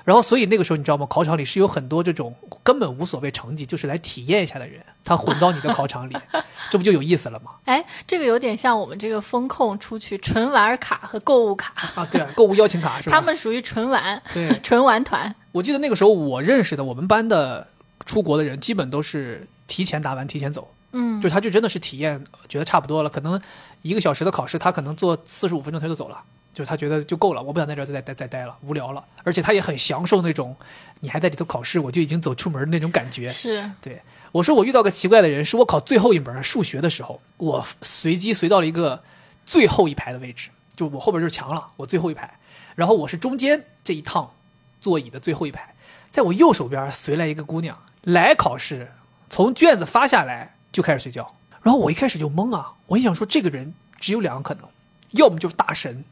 [0.05, 1.05] 然后，所以那个时候你知道吗？
[1.07, 2.33] 考场里是有很多这种
[2.63, 6.15] 根本无所谓成绩，就是来体验一下的人，他混到你的考场里，
[6.71, 7.51] 这不就有意思了吗？
[7.65, 13.15] 哎，这个有点像我们这个风控出去纯玩卡和购物卡啊，对，购物邀请卡是吧？
[13.15, 15.35] 他们属于纯玩，对， 纯玩团。
[15.51, 17.67] 我记得那个时候我认识的我们班的
[18.09, 23.39] 出国的人，基本都是提前答完提前走，嗯，就他就真的是体验，觉得差不多了，可能
[23.83, 26.23] 一个小时的考试，他可能做四十五分钟他就走了。
[26.51, 29.05] 就他觉得就够了，我不想在这儿再再再待了，无聊了。
[29.23, 30.57] 而且他也很享受那种，
[31.01, 33.29] 你还在里头考试，我就已经走出门的那种感觉。
[33.29, 34.01] 是对
[34.31, 39.03] 我说，我遇到个奇怪的人，是我考最后一门数学的时候，我随机随到了一个
[39.45, 42.39] 最后一排的位置，就我后边就是墙了，我最后一排，
[42.75, 44.33] 然后我是中间这一趟
[44.81, 45.75] 座椅的最后一排，
[46.11, 48.91] 在我右手边随来一个姑娘来考试，
[49.29, 54.67] 从卷子发下来就开始睡觉，然后我一开始就懵啊，我一想说这个人只有两个可能，
[55.11, 56.03] 要么就是大神。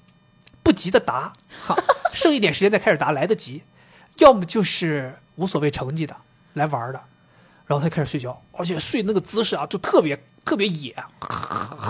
[0.63, 1.31] 不急的答，
[1.65, 1.77] 哈，
[2.11, 3.63] 剩一点时间再开始答来得及，
[4.17, 6.13] 要么就是无所谓成绩的
[6.55, 7.01] 来玩的，
[7.67, 10.93] 然后他开始睡觉，而且睡那个姿势啊，就特别特别野，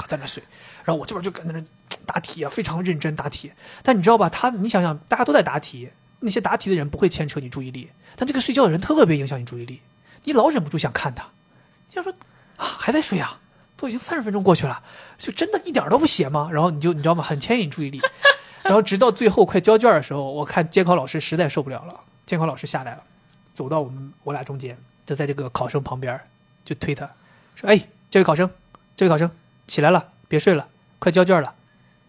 [0.07, 0.43] 在那睡，
[0.85, 1.59] 然后我这边就跟那
[2.05, 3.51] 答题啊，非常认真答题。
[3.81, 5.89] 但你知道吧，他你想想，大家都在答题，
[6.20, 9.82] 那些答题的人不会牵扯你注意力，但这个睡觉的人特别影响你注意力，
[10.24, 11.28] 你老忍不住想看他，
[11.93, 12.11] 想说
[12.55, 13.39] 啊还在睡啊，
[13.76, 14.82] 都已经三十分钟过去了，
[15.18, 16.49] 就真的一点都不写吗？
[16.51, 18.01] 然后你就你知道吗，很牵引注意力。
[18.63, 23.03] 然后直到最后快交卷的时候，我看监考老师实在受不了了，监考老师下来了，
[23.53, 26.20] 走到我们我俩中间，就在这个考生旁边，
[26.65, 27.09] 就推他，
[27.55, 27.80] 说：“哎，
[28.11, 28.49] 这位考生，
[28.95, 29.32] 这位考生，
[29.68, 30.68] 起来了，别睡了，
[30.99, 31.55] 快交卷了，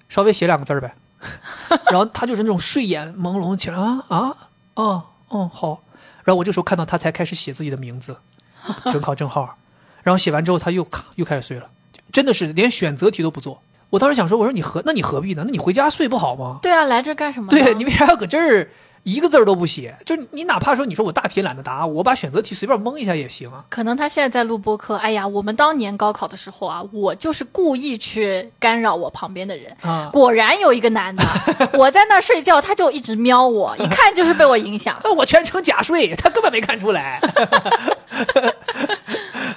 [0.09, 0.97] 稍微写两个字呗。
[1.91, 4.37] 然后他就是那种睡眼朦胧起来啊啊
[4.75, 5.83] 哦哦好。
[6.25, 8.16] 然后我这时候看到他才开始写自己的名字，
[8.91, 9.57] 准考证号。
[10.03, 11.69] 然后写完之后他又咔又开始睡了，
[12.12, 13.61] 真的是连选择题都不做。
[13.91, 15.43] 我当时想说，我说你何那你何必呢？
[15.47, 16.59] 那你回家睡不好吗？
[16.62, 17.49] 对啊，来这干什么？
[17.51, 18.71] 对你为啥要搁这儿？
[19.03, 23.65] 一个字儿都不写，就你哪怕说你说我大题懒得答，我把选择题随便蒙一下也行啊。
[23.69, 24.97] 可能他现在在录播课。
[24.97, 30.11] 哎呀，我们当年高考的时候啊，我就是故意去干扰我旁边的人啊。
[30.13, 31.25] 果然有一个男的，
[31.79, 34.99] 我在那睡觉，他就一直瞄我，一 看就是被我影响。
[35.17, 37.21] 我全程假睡，他根本没看出来。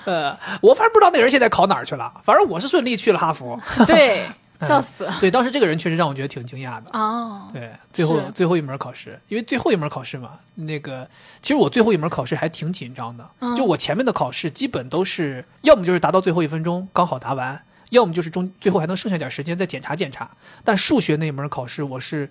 [0.06, 3.60] 呃，我反正不知道那人现在考哪儿去了，反正我是顺利去了哈佛。
[3.86, 4.26] 对。
[4.68, 5.08] 笑死！
[5.20, 7.50] 对，当时这个人确实让我觉得挺惊讶的哦。
[7.52, 11.08] 对，最后最后一门考试，因为最后一门考试嘛，那个
[11.42, 13.28] 其实我最后一门考试还挺紧张的。
[13.56, 20.30] 就我前面的考试基本都是要么就是答到最后一分钟刚好答完，要么就是中最后还能剩下点时间再检查检查。
[20.64, 22.30] 但数学那一门考试，我是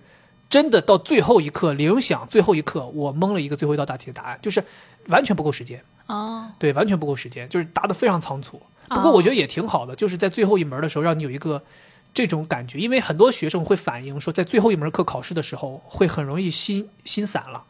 [0.49, 4.63] 真的到最后一刻铃响最后一刻，我蒙了一个最后一道大题的答案，就是
[5.07, 6.47] 完全不够时间哦。
[6.57, 8.61] 对，完全不够时间，就是答的非常仓促。
[8.89, 11.61] 不过我觉得也挺好的，就是在最后一门的时候让你有一个。
[12.13, 17.63] 这种感觉，因为很多学生会反映说，在最后一门课考试的时候，会很容易心心散了。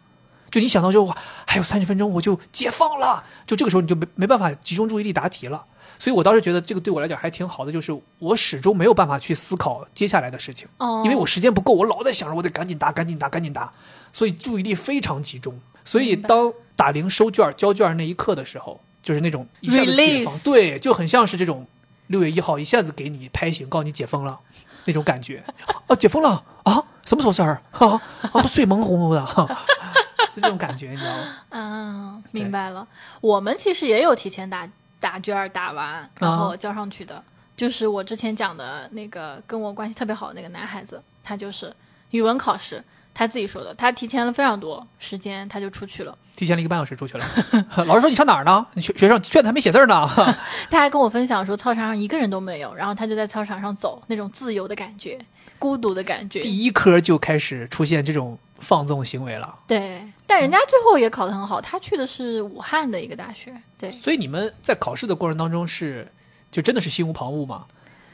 [0.50, 1.16] 就你想到就，哇，
[1.46, 5.64] 还有三十分钟我就解放了，就这个时候你就没没办法集中注意力答题了。
[5.98, 10.68] 所以我当时觉得这个对我来讲还挺好的，就是我始终没有办法去思考接下来的事情，
[11.06, 13.72] 因为我时间不够，我老在想着我得赶紧答，赶紧答，赶紧答，
[14.12, 15.58] 所以注意力非常集中。
[15.86, 21.68] 所以当打铃收卷交卷那一刻的时候，就是那种一下子解放，对，就很像是这种。
[22.12, 24.40] 六月一号一下子给你拍醒，告诉你解封了，
[24.86, 25.44] 那种感觉
[25.88, 28.02] 啊，解封了啊，什么时候事儿啊？
[28.34, 29.26] 啊，睡蒙糊糊的，
[30.36, 31.24] 就这种感觉，你知道吗？
[31.50, 32.88] 嗯，明白了。
[33.22, 37.24] 我们其实也有提前打打卷打完，然后交上去的。
[37.56, 41.72] 就是我之前讲的那个跟我关系特别好的那个男孩子，他就是
[42.10, 42.84] 语文考试，
[43.14, 46.18] 他自己说的，他提前了非常多时间，他就出去了。
[46.42, 47.26] 提前了一个半小时出去了，
[47.86, 48.66] 老师说你上哪儿呢？
[48.78, 50.10] 学学生卷子还没写字呢。
[50.72, 55.20] 他还跟我分享说操场上一个人都没有，然后他就在操场上走，那种自由的感觉，
[55.60, 56.40] 孤独的感觉。
[56.40, 59.56] 第一科就开始出现这种放纵行为了。
[59.68, 63.54] 对，但人家最后也考得很好，他去的是武汉的一个大学。
[63.78, 66.12] 对，所以你们在考试的过程当中是
[66.50, 67.66] 就真的是心无旁骛吗？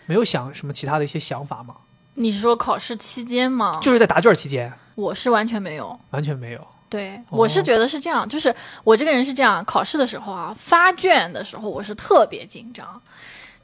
[0.05, 1.75] 没有想什么其他的一些想法吗？
[2.15, 3.79] 你是说考试期间吗？
[3.81, 4.73] 就是在答卷期间。
[4.95, 6.67] 我是完全没有，完全没有。
[6.89, 13.01] 对，我是觉得是这样，就是我这个人是这样，考试的时候啊，发卷的时候我是特别紧张，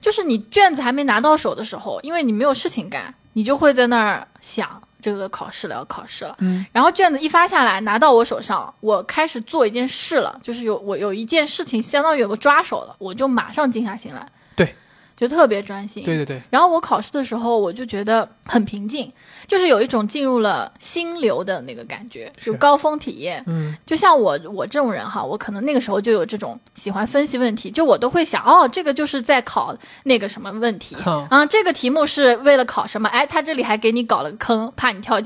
[0.01, 14.75] 就是你卷子还没拿到手的时候，因为你没有事情干，你就会在那儿想这个考试了，要考试了，嗯，然后卷子一发下来拿到我手上，我开始做一件事了，就是有我有一件事情相当于有个抓手了，我就马上静下心来，对，
[15.15, 19.09] 就特别专心，对对对，然后我考试的时候我就觉得很平静。
[19.47, 23.43] 就是有一种进入了心流的那个感觉，就高峰体验。
[23.47, 30.95] 嗯，就像我我这种人哈，我可能那个时候就有这种喜欢分析问题，就我都会想，哦，这个就是在考那个什么问题
[31.29, 33.09] 啊，这个题目是为了考什么？
[33.09, 35.21] 哎，他这里还给你搞了个坑，怕你跳，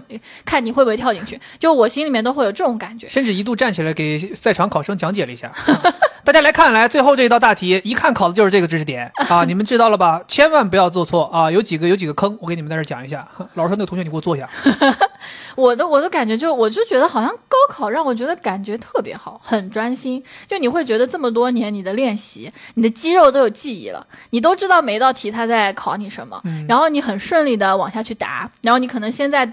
[0.45, 1.39] 看你会不会跳进去。
[1.59, 5.51] 就我心里面都会有这种感觉，甚至一度站起来给在场考生讲解了一下。
[6.24, 9.45] 大家来看，来最后这一道大题，一看考的就是这个知识点啊！
[9.45, 10.22] 你们知道了吧？
[10.28, 11.49] 千万不要做错啊！
[11.49, 13.26] 有几个有几个坑，我给你们在这讲一下。
[13.55, 14.49] 老师说那个同学，你给我坐下。
[15.55, 20.24] 我的我的感觉就我就觉得好像高考让我觉得感觉特别好，很专心。
[20.47, 29.51] 就你会觉得这么多年你的练习，你的肌肉都有记忆了，你都知道每一道题他在考你什么，然后你很顺利的往下去答，然后你可能先在。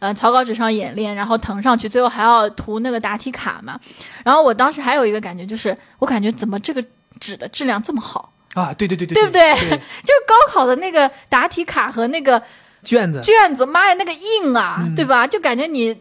[0.00, 3.80] 呃，草稿纸上演练，然后腾上去，最后还要涂那个答题卡嘛。
[4.22, 6.84] 然后我当时还有一个感觉，就是我感觉怎么这个
[7.18, 8.74] 纸的质量这么好啊？
[8.74, 9.54] 对对对对，对不对？
[10.04, 12.42] 就高考的那个答题卡和那个
[12.84, 15.26] 卷子，卷子，妈呀，那个硬啊，对吧？
[15.26, 15.96] 就感觉你。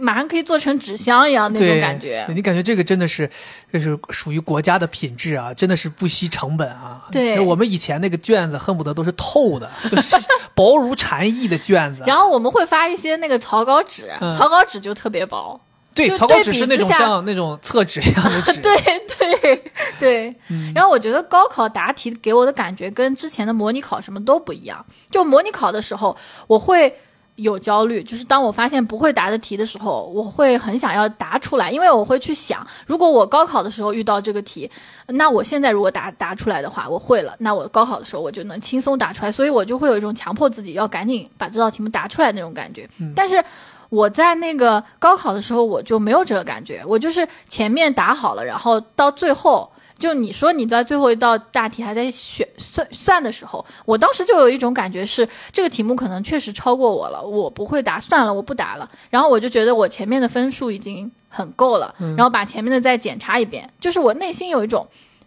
[0.00, 3.30] 马上可以做成纸箱一样那种感觉，你感觉这个真的是，
[3.72, 7.04] 就是属于国家的品质啊，真的是不惜成本啊。
[7.10, 10.14] 对，我们以前那个卷子恨不得都是透的， 就是
[10.54, 12.02] 薄如蝉翼的卷子。
[12.04, 15.58] 然后我们会发一些那个草稿纸，草稿纸就特别薄。
[16.06, 18.60] 对，草稿纸是那种像那种厕纸一样的纸。
[18.62, 18.76] 对
[19.18, 19.62] 对
[19.98, 20.36] 对。
[20.74, 24.84] 然后我觉得高考答题给我的感觉跟之前的模拟考什么都不一样。
[25.10, 26.94] 就模拟考的时候，我会。
[27.38, 34.68] 有焦虑，就是当我发现不会答的题的时候，我会很想要答出来，因为我会去想，如果我高考的时候遇到这个题，
[35.06, 42.90] 那我现在如果答答出来的话，我会了，那我高考的时候我就能轻松答出来，所以我就会有一种强迫自己要赶紧把这道题目答出来那种感觉。
[43.14, 43.40] 但是
[43.88, 49.70] 我在那个高考的时候，我就没有这个感觉，我就是前面答好了，然后到最后。
[49.98, 58.88] 就你说你在最后一道大题还在选算算的时候，我当时就有一种感觉是这个题目可能确实超过我了，我不会答，算了，我不答了。
[59.10, 64.86] 然后我就觉得我前面的分数已经很够了，然后把前面的再检查一遍，就是我内心有一种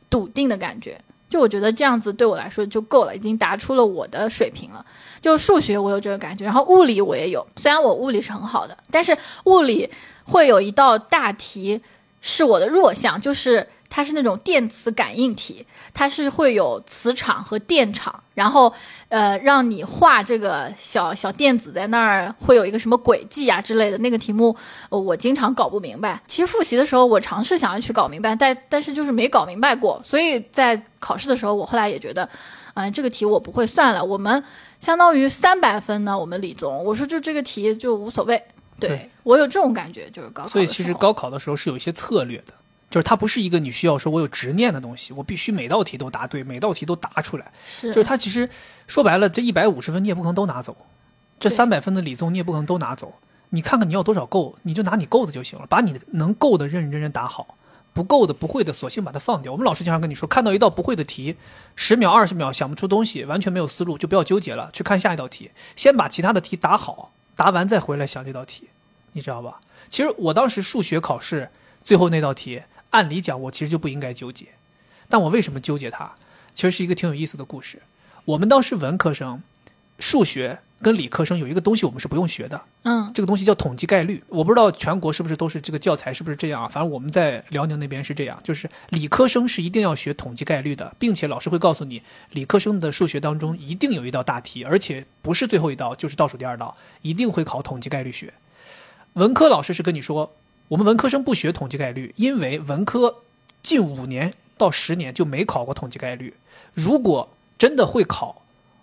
[0.09, 0.97] 笃定的感觉，
[1.30, 4.86] 就我觉得这样子对我来说就够了，已经答出了我的水平了。
[5.22, 9.89] 就数学我有这个感觉，然后物理我也有，虽然我物理是很好的，但是物理
[10.24, 11.82] 会有一道大题
[12.19, 13.67] 是我的弱项，就是。
[13.93, 18.74] 它是那种电磁感应题，它是会有磁场和电场，然后
[19.09, 24.55] 呃让你画这个小小电子在那儿会有一个什么轨迹啊之类的那个题目，
[24.88, 26.22] 我经常搞不明白。
[26.26, 29.99] 其实复习的时候我尝试想要去搞明白，但但是就是没搞明白过。
[30.05, 32.30] 所以在考试的时候，我后来也觉得，
[32.76, 34.01] 嗯，这个题我不会算了。
[34.05, 34.41] 我们
[34.82, 38.43] 相当于三百分呢，我们理综，我说就这个题就无所谓。
[38.79, 40.49] 对我有这种感觉，就是高考。
[40.49, 42.53] 所以其实高考的时候是有一些策略的。
[42.89, 47.49] 就是它不是一个你需要说我有执念的东西，我必须每道题都答对，每道题都答出来。
[47.65, 48.49] 是，就是它其实
[48.86, 50.75] 说白了，这一百五十分你也不可能都拿走，
[51.39, 53.13] 这三百分的理综你也不可能都拿走。
[53.51, 57.55] 你看看你要多少够，你就拿你够的就行了，把你能够的认认真真答好，
[57.93, 59.51] 不够的不会的索性把它放掉。
[59.51, 61.35] 我们老师经常跟你说，看到一道不会的题，
[61.75, 68.69] 十秒二十秒想不出东西，完全没有思路，就不要纠结了，去看下一道题，先把其他的题答好，答完再回来想这道题，
[69.13, 69.59] 你知道吧？
[69.89, 71.49] 其实我当时数学考试
[71.83, 72.63] 最后那道题。
[72.91, 74.47] 按理讲，我其实就不应该纠结，
[75.07, 76.13] 但我为什么纠结它？
[76.53, 77.81] 其实是一个挺有意思的故事。
[78.25, 79.41] 我们当时文科生，
[79.97, 84.23] 数学跟理科生有一个东西我们是不用学的，嗯，这个东西叫统计概率。
[84.27, 86.67] 我不知道全国是不是都是这个教材是不是这样啊？
[86.67, 92.01] 反正我们在辽宁那边是这样，就是理科生是一定要学统计概率的，并且老师会告诉你，
[92.32, 98.34] 理科生的数学当中一定有一道大题，而且不是最后一道，就是倒数第二道，一定会考统计概率学。
[99.13, 100.34] 文科老师是跟你说。
[100.71, 103.17] 我们文科生不学统计概率，因为文科
[103.61, 106.34] 近五年到十年就没考过统计概率。
[106.73, 107.29] 如果
[107.59, 108.41] 真的会考，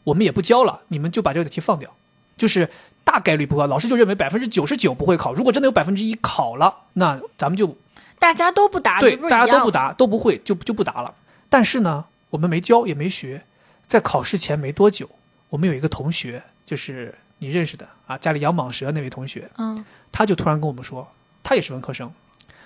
[0.09, 1.94] 我们也不教了，你们就把这个题放掉。
[2.36, 2.70] 就是
[3.04, 5.34] 大概率不会，老师就认为百分之九十九不会考。
[5.34, 7.76] 如果真的有百分之一考了，那咱们就
[8.18, 11.14] 大家都不答，对，大家都不答，都不会，就就不答了。
[11.48, 13.44] 但是呢，我们没教也没学，
[13.86, 15.11] 在考试前没多久，
[15.50, 21.06] 我们有一个同学，就是你认识的啊，家里养蟒蛇那位同学，嗯，他就突然跟我们说。
[21.42, 22.12] 他也是文科生，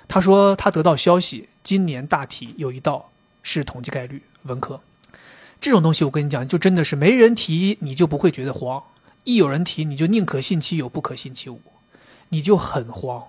[0.08, 3.10] 他说他得到消息，今年大题有一道
[3.42, 4.80] 是统计概率，文科。
[5.62, 8.82] 这种东西我跟你讲，就真的是没人提你就不会觉得慌，
[9.22, 11.60] 一有人提你就宁可信其有，不可信其无，
[12.30, 13.28] 你就很慌。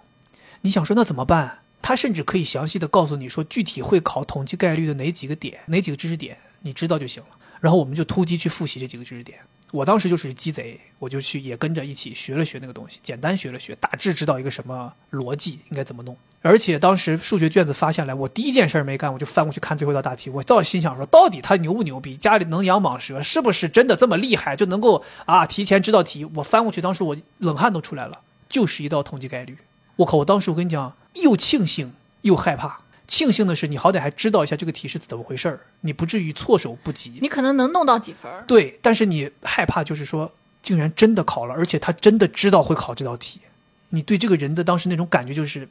[0.62, 1.60] 你想说那怎么办？
[1.84, 7.30] 他甚至可以详细的告诉你说具体会考统计概率的哪几个点，哪几个知识点，你知道就行了。
[7.62, 9.38] 然后我们就突击去复习这几个知识点。
[9.74, 16.16] 我当时就是鸡贼，我就去也跟着一起学了学那个东西，简单学了学，大致知道一个什么逻辑应该怎么弄。
[16.44, 20.30] 而且当时数学卷子发下来，我第一件事没干，我就翻过去看最后一道大题。
[20.30, 22.16] 我倒心想说，到底他牛不牛逼？
[22.16, 26.24] 家里能养蟒蛇，是不是真的这么厉害，就能够啊提前知道题？
[26.36, 29.58] 我翻过去，当时我冷汗都出来了，就是一道统计概率。
[29.96, 30.20] 我靠！
[30.20, 32.83] 我当时我跟你讲，又庆幸又害怕。
[33.08, 37.20] 庆幸的是，你好歹还知道一下这个题是怎么回事儿，你不至于措手不及。
[37.22, 38.32] 你可能能弄到几分？
[38.48, 40.32] 对，但是你害怕，就是说，
[40.62, 43.42] 竟然真的考了，而且他真的知道会考这道题。
[43.90, 45.68] 你对这个人的当时那种感觉就是，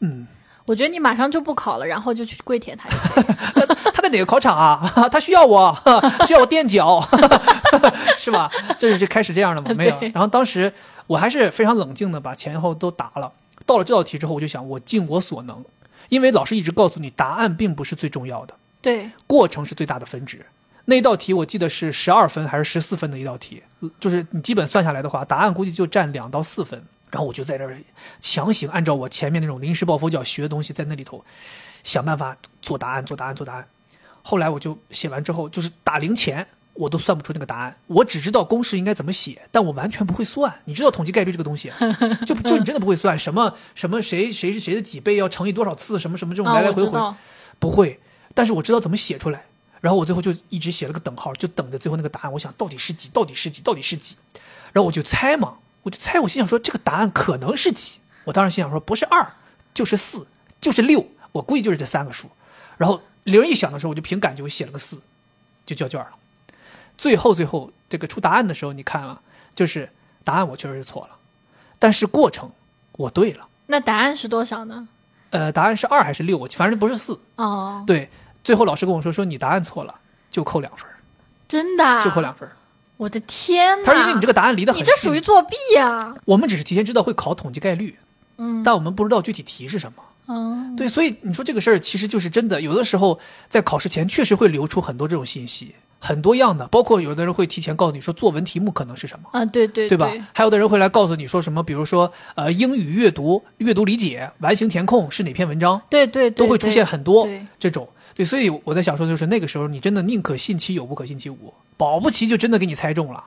[0.00, 0.26] 嗯，
[0.64, 2.88] 我觉得你马上就不考了，然后就去跪舔他。
[3.92, 5.08] 他在哪个考场啊？
[5.12, 5.76] 他需要我，
[6.26, 7.06] 需要我垫脚，
[8.16, 8.50] 是吧？
[8.78, 9.70] 这是就开始这样了吗？
[9.76, 9.96] 没有。
[10.14, 10.72] 然后当时
[11.06, 13.32] 我还是非常冷静的把前后都答了。
[13.66, 15.62] 到了这道题之后，我就想，我尽我所能。
[16.10, 20.44] 因为老师一直告诉你，答案并不是最重要的，对，过程是最大的分值。
[20.84, 23.62] 那道题我记得是十二分还是十四分的一道题，
[23.98, 26.84] 就是你基本算下来的话，答案估计就占两到四分。
[27.10, 27.76] 然后我就在那儿
[28.20, 31.24] 强行按照我前面那种临时抱佛脚学的东西，在那里头
[31.82, 33.66] 想办法做答案，做答案，做答案。
[34.22, 36.46] 后来我就写完之后，就是打零钱。
[36.80, 40.62] 我都算不出那个答案，我只知道公式应该怎么写，但我完全不会算。
[40.64, 41.70] 你知道统计概率这个东西，
[42.26, 46.98] 就就你真的不会算什么什么谁谁是谁的几倍要乘以多少次，什么什么这种来来回回，
[47.58, 48.00] 不会。
[48.34, 49.44] 但是我知道怎么写出来，
[49.82, 52.32] 然后我最后就一直写了个等号，就等着最后那个答案。
[52.32, 54.16] 我想到底是几，到底是几，到底是几，
[54.72, 57.98] 然后我就猜嘛，我就猜，我心想说这个答案可能是几。
[58.24, 59.34] 我当时心想说不是二
[59.74, 60.26] 就是四
[60.58, 62.30] 就是六，我估计就是这三个数。
[62.78, 64.98] 然后铃一响的时候，我就凭感觉我写了个四，
[65.66, 66.10] 就交卷了。
[67.00, 69.18] 最后，最后这个出答案的时候，你看啊，
[69.54, 69.88] 就是
[70.22, 71.16] 答案我确实是错了，
[71.78, 72.50] 但是过程
[72.92, 73.48] 我对了。
[73.68, 74.86] 那答案是多少呢？
[75.30, 76.36] 呃，答案是二还是六？
[76.36, 77.18] 我反正不是四。
[77.36, 78.10] 哦，对，
[78.44, 79.94] 最后老师跟我说，说你答案错了，
[80.30, 80.86] 就扣两分。
[81.48, 82.02] 真的？
[82.04, 82.46] 就扣两分。
[82.98, 83.84] 我的天哪！
[83.86, 84.84] 他说因为你这个答案离得很近。
[84.84, 86.14] 你这属于作弊呀！
[86.26, 87.98] 我们只是提前知道会考统计概率，
[88.36, 90.02] 嗯，但我们不知道具体题是什么。
[90.26, 100.10] 嗯，对，所以你说这个事儿其实就是真的，有的时候在考试前确实会流出很多这种信息，很多样的，包括有的人会提前告诉你说作文题目可能是什么啊，对对对吧？
[100.34, 107.28] 还有的人会来告诉你说什么，比如说呃英语阅读、阅读理解、完形填空是哪篇文章，对对，都会出现很多
[107.58, 107.86] 这种。
[108.14, 113.24] 对，所以我在想说，就是那个时候你真的宁可信其有，不可信其无，保不齐就真的给你猜中了。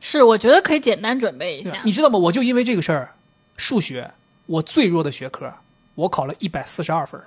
[0.00, 1.80] 是，我觉得可以简单准备一下。
[1.84, 2.18] 你知道吗？
[2.18, 3.14] 我就因为这个事儿，
[3.56, 4.10] 数学
[4.46, 5.52] 我最弱的学科，
[5.96, 7.20] 我考了一百四十二分。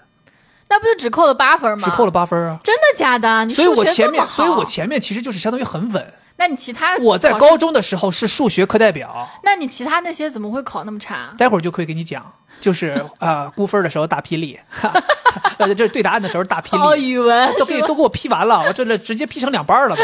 [0.75, 1.85] 那不就只扣了八分吗？
[1.85, 2.59] 只扣了八分啊！
[2.61, 3.45] 真的假的？
[3.45, 6.13] 你所以我前面，所以我前面其实就是相当于很稳。
[6.35, 9.25] 那你其他我在高中的时候是数学课代表。
[9.43, 11.33] 那你其他那些怎么会考那么差？
[11.37, 14.59] 待会儿就可以给你讲，就是呃估分的时候大霹雳，
[15.57, 16.85] 呃这对答案的时候大霹雳。
[16.85, 20.03] 哦，语文都给都给我批完了，我这这直接批成两半了都。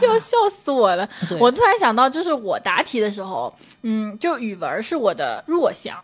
[0.06, 1.06] 要笑死我了！
[1.40, 5.96] 我突然想到，就是我答题的时候，嗯，就语文是我的弱项。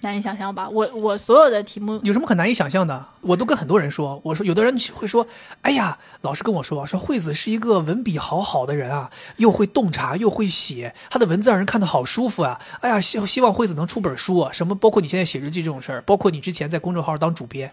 [0.00, 0.68] 难以想象吧？
[0.68, 3.04] 我我所有的题目有什么可难以想象的？
[3.20, 5.26] 我都跟很多人说，我说有的人会说，
[5.62, 12.60] 哎呀，老师跟我说，说惠子是一个文笔好好的人啊，又会洞察又会写，他的文字让人看得好舒服啊。
[12.80, 17.72] 哎呀，希希望惠子能出本书啊，什么包括你现在写日记这种事儿，包括你之前在公众号当主编，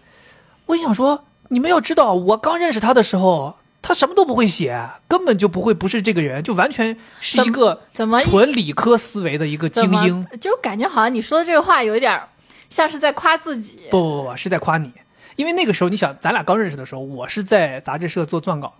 [0.66, 3.56] 我想说，你们要知道，我刚认识他的时候。
[3.86, 4.76] 他什么都不会写，
[5.06, 12.20] 根本就不会不是这个人，就完全是一个怎么纯理科思维的一个精英，就感觉好像你说的这个话有点
[12.68, 13.82] 像是在夸自己。
[13.88, 14.92] 不不不，是在夸你，
[15.36, 18.74] 因为那个时候你想，咱俩刚认识的时候，我是在杂志社做撰稿，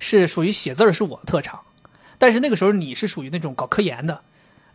[0.00, 1.60] 是属于写字儿是我的特长，
[2.18, 4.22] 但是那个时候你是属于那种搞科研的。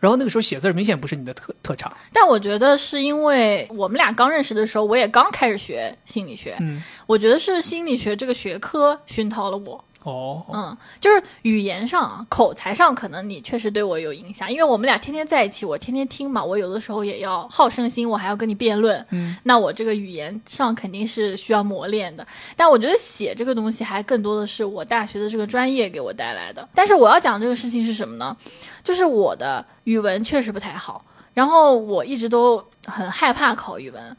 [0.04, 9.82] 然后那个时候写字明显不是你的特特长，但我觉得是因为我们俩刚认识的时候，我也刚开始学心理学，嗯，我觉得是心理学这个学科熏陶了我。
[10.04, 22.28] 哦，嗯，就是语言上、口才上，可能你确实对我有影响，因为我们俩天天在一起，我天天听嘛，我有的时候也要好胜心，我还要跟你辩论，嗯，那我这个语言上肯定是需要磨练的。
[22.58, 26.68] 但我觉得写这个东西，还更多的是我大学的这个专业给我带来的。
[26.74, 28.36] 但是我要讲这个事情是什么呢？
[28.84, 34.18] 就是我的语文确实不太好，然后我一直都很害怕考语文，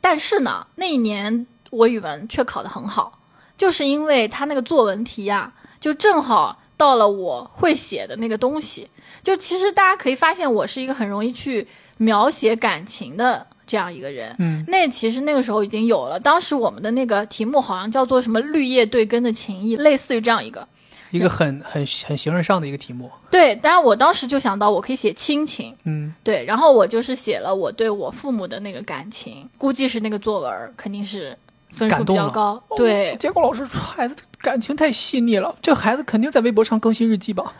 [0.00, 3.18] 但是呢，那一年我语文却考得很好。
[3.56, 8.88] 就是因为他那个作文题呀，就正好到了我会写的那个东西。
[9.22, 14.36] 就其实大家可以发现，我是一个很容易去描写感情的这样一个人。
[14.38, 16.20] 嗯，那其实那个时候已经有了。
[16.20, 20.68] 当时我们的那个题目好像叫做什么“绿叶对根的情谊”，类似于这样一个，
[21.10, 23.10] 一个很很很形而上的一个题目。
[23.30, 25.74] 对，但是我当时就想到我可以写亲情。
[25.84, 31.34] 嗯，对，然后我就是写了我对我父母的那个感情，估计是那个作文肯定是。
[31.74, 33.16] 分数比较高，对。
[33.18, 37.52] 结果老师说孩子感情太细腻了，这孩子肯定在微博上更新日记吧？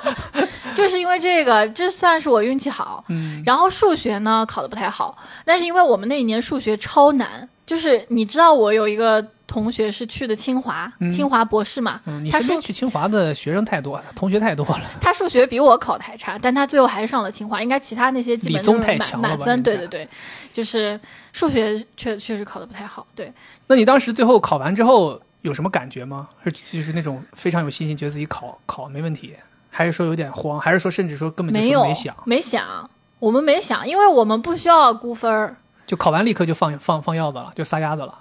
[0.74, 3.04] 就是因为这个，这算是我运气好。
[3.08, 3.42] 嗯。
[3.44, 12.00] 然后数学呢考的不太好，但是因为我们那一年数学超难，就是你知道我有一个同学是去的清华，清华博士嘛。
[12.06, 12.24] 嗯。
[12.24, 14.80] 你身边去清华的学生太多了，同学太多了。
[15.00, 17.60] 他数学比我考的还差，但他最后还是上了清华。
[17.60, 19.62] 应该其他那些基本都是满满分。
[19.62, 20.08] 对对对，
[20.52, 20.98] 就是。
[21.32, 23.32] 数学确确实考的不太好，对。
[23.68, 26.28] 那你当时最后考完之后有什么感觉吗？
[26.42, 29.36] 是就是那种非常有信心，觉得自己考考没问题，
[29.70, 32.16] 还是说有点慌，还是说甚至说根本就没有没想？
[32.24, 32.90] 没想，
[33.20, 38.18] 我们没想，因为我们不需要估分儿，就考完立刻就放放放鸭子了，就撒丫子了。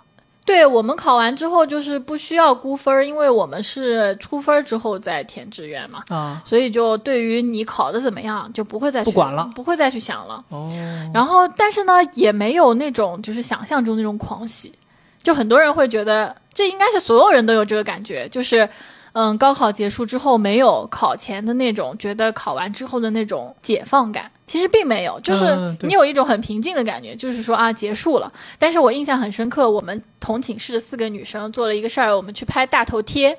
[0.49, 10.43] 对我们考完之后就是不需要估分，因为我们是出分之后再填志愿嘛，啊，所以就对于你考的怎么样就不会再不管了，不会再去想了。
[10.49, 10.67] 哦，
[11.13, 14.73] 然后但是呢，也没有那种就是想象中那种狂喜，
[15.21, 18.67] 就很多人会觉得这应该是所有人都有这个感觉，就是。
[19.13, 28.31] 嗯，高考结束之后没有考前的那种觉得考完之后的那种解放感，其实并没有，就是你有一种很平静的感觉，就是说啊结束了。
[28.57, 33.37] 但是我印象很深刻，我们同寝室的四个女生做了一个事儿，我们去拍大头贴。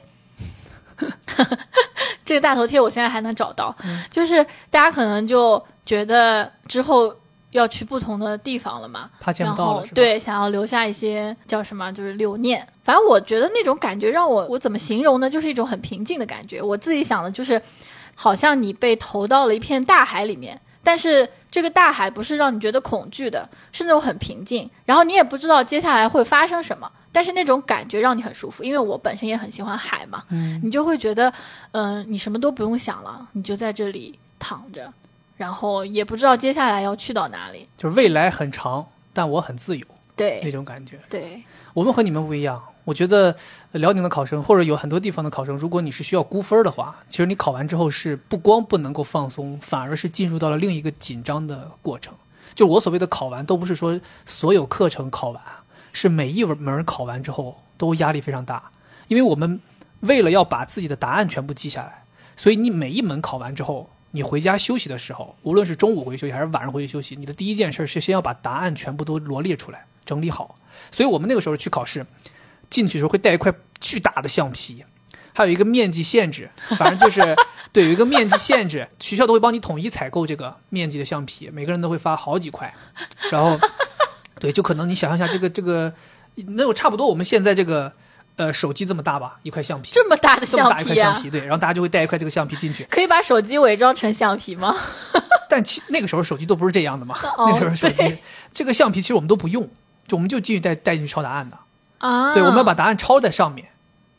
[2.24, 3.74] 这个大头贴我现在还能找到，
[4.10, 7.14] 就是大家可能就觉得之后。
[7.52, 9.10] 要去不同的地方了嘛？
[9.20, 12.66] 怕见不到了，对，想要留下一些叫什么，就是留念。
[12.84, 15.28] 反正我觉得那种感觉让我，我怎么形容呢？
[15.28, 16.62] 就是一种很平静的感觉。
[16.62, 17.60] 我自己想的就是，
[18.14, 24.68] 好像你被投到了一片大海里面，但是这个大海不是让你觉得恐惧的，是那种很平静。
[24.84, 28.62] 然后你也不知道接下来会发生什么，但是那种感觉让你很舒服。
[28.62, 31.32] 因为我本身也很喜欢海嘛，嗯，你就会觉得，
[31.72, 34.92] 嗯，你什么都不用想了，你就在这里躺着。
[35.40, 41.00] 然后也不知道接下来要去到哪里，就是未来很长，但我很自由，对那种感觉。
[41.08, 42.62] 对，我们和你们不一样。
[42.84, 43.34] 我觉得
[43.72, 52.12] 辽宁的考生或者有很多地方的考生，如果你是需要估分的话，其实你考完之后是不光不能够放松，反而是进入到了另一个紧张的过程。
[52.54, 55.42] 就我所谓的考完，都不是说所有课程考完，
[55.94, 58.70] 是每一门考完之后都压力非常大，
[59.08, 59.58] 因为我们
[60.00, 62.04] 为了要把自己的答案全部记下来，
[62.36, 70.56] 所以你每一门考完之后，你回家休息的时候，无论是中午回去休息还是晚上回去休息，你的第一件事是先要把答案全部都罗列出来，整理好。
[70.90, 72.04] 所以我们那个时候去考试，
[72.68, 74.84] 进去的时候会带一块巨大的橡皮。
[75.32, 77.36] 还有一个面积限制，反正就是
[77.72, 82.74] 对有一个面积限制，学校都会帮你统一采购这个面积的橡皮，每个人都会发好几块，
[83.30, 83.58] 然后
[84.40, 85.94] 对，就可能你想象一下，这个这个
[86.34, 87.92] 能有差不多我们现在这个
[88.40, 94.74] 呃手机这么大吧，一块橡皮，这么大的橡皮，橡皮对，然后大家就会带一块这个橡皮进去， 可以把手机伪装成橡皮吗？
[95.50, 98.18] 但其那个时候手机都不是这样的嘛， 那个时候手机
[98.54, 99.68] 这个橡皮其实我们都不用，
[100.08, 101.58] 就我们就进去带带进去抄答案的。
[101.98, 103.68] 啊，对，我们要把答案抄在上面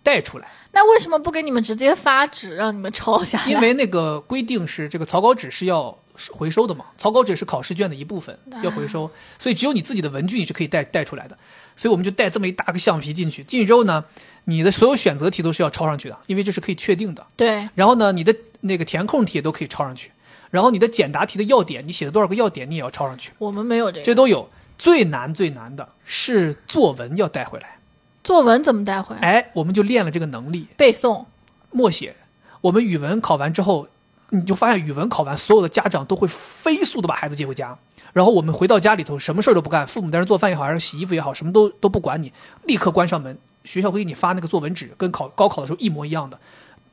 [0.03, 0.47] 带出来。
[0.73, 3.45] 那为什么不给你们直接发纸让你们抄下来？
[3.45, 5.97] 因为那个规定是这个草稿纸是要
[6.31, 9.09] 回收的嘛，草稿纸是考试卷的一部分，要回收，
[9.39, 11.37] 所以只有你自己的文具你是可以带带出来的，
[11.81, 13.43] 所以我们就带这么一大个橡皮进去。
[13.43, 14.05] 进去之后呢，
[14.43, 17.25] 你的所有选择题都是要抄上去的，因为这是可以确定的。
[17.35, 17.67] 对。
[17.73, 20.11] 然后呢，你的那个填空题也都可以抄上去，
[20.51, 23.31] 然后你的简答题的要点，你写了多少个要点，你也要抄上去。
[23.39, 24.05] 我们没有这个。
[24.05, 24.47] 这都有。
[24.77, 27.79] 最难最难的是作文要带回来。
[28.23, 29.21] 作文怎么带回来？
[29.21, 31.25] 哎，我们就练了这个能力，背诵。
[31.71, 32.15] 默写，
[32.61, 33.87] 我们语文考完之后，
[34.29, 37.79] 你就发现语文考完，所有的家长都会飞速的把孩子接回家，
[38.13, 42.31] 然后我们回到家里头，什么事儿都不干，父母在那做饭也好，还是洗衣服也好，什么都都不管你，
[42.65, 46.39] 立刻关上门，学校会给你发那个作文纸，跟考高考的时候一模一样的，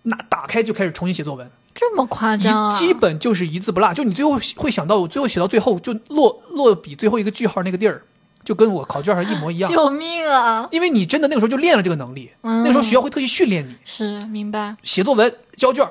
[0.02, 2.74] 那打开就开始重新写作文，这么夸张？
[2.74, 8.02] 基本就是一字不落，就你最后会想到，最后写到最后就落落笔最后一个句号那个地儿。
[8.44, 10.66] 就跟我考卷上一模一样，救命啊！
[10.70, 13.76] 因为你真的那个时候就练了这个能力，那时候学校会特意训练你。
[13.84, 14.74] 是，明白。
[14.82, 15.86] 写作文交卷，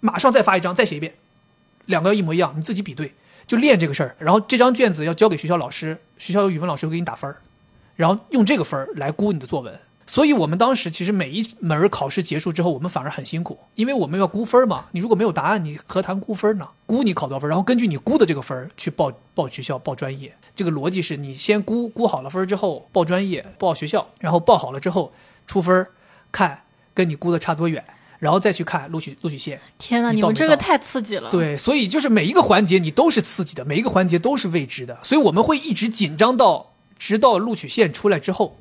[0.00, 1.14] 马上再发一张，再写一遍，
[1.86, 3.14] 两个要一模一样，你自己比对，
[3.46, 4.16] 就练这个事儿。
[4.18, 7.36] 然后这张卷子要交给学校老师，学校有语文老师会给你打分儿
[7.96, 9.78] 然后用这个分儿来估你的作文。
[10.04, 14.86] 所以我们当时其实每一门考试结束之后，我们反而很辛苦，因为我们要估分嘛。
[14.90, 16.68] 你如果没有答案，你何谈估分呢？
[16.84, 20.34] 估你考多少分，然后根据你估的这个分去报报学校、报专业。
[20.54, 25.12] 这个逻辑是你先估估好了分之后报专业、报学校，然后报好了之后
[25.46, 25.86] 出分，
[26.30, 26.62] 看
[26.92, 27.82] 跟你估的差多远，
[28.22, 29.60] 然后再去看录取录取线。
[29.78, 31.28] 天哪，你们这个太刺激了。
[31.28, 38.56] 对，所以就是每一个环节你都是刺激的，每一个环节都是未知的，所以我们会一直紧张到直到录取线出来之后。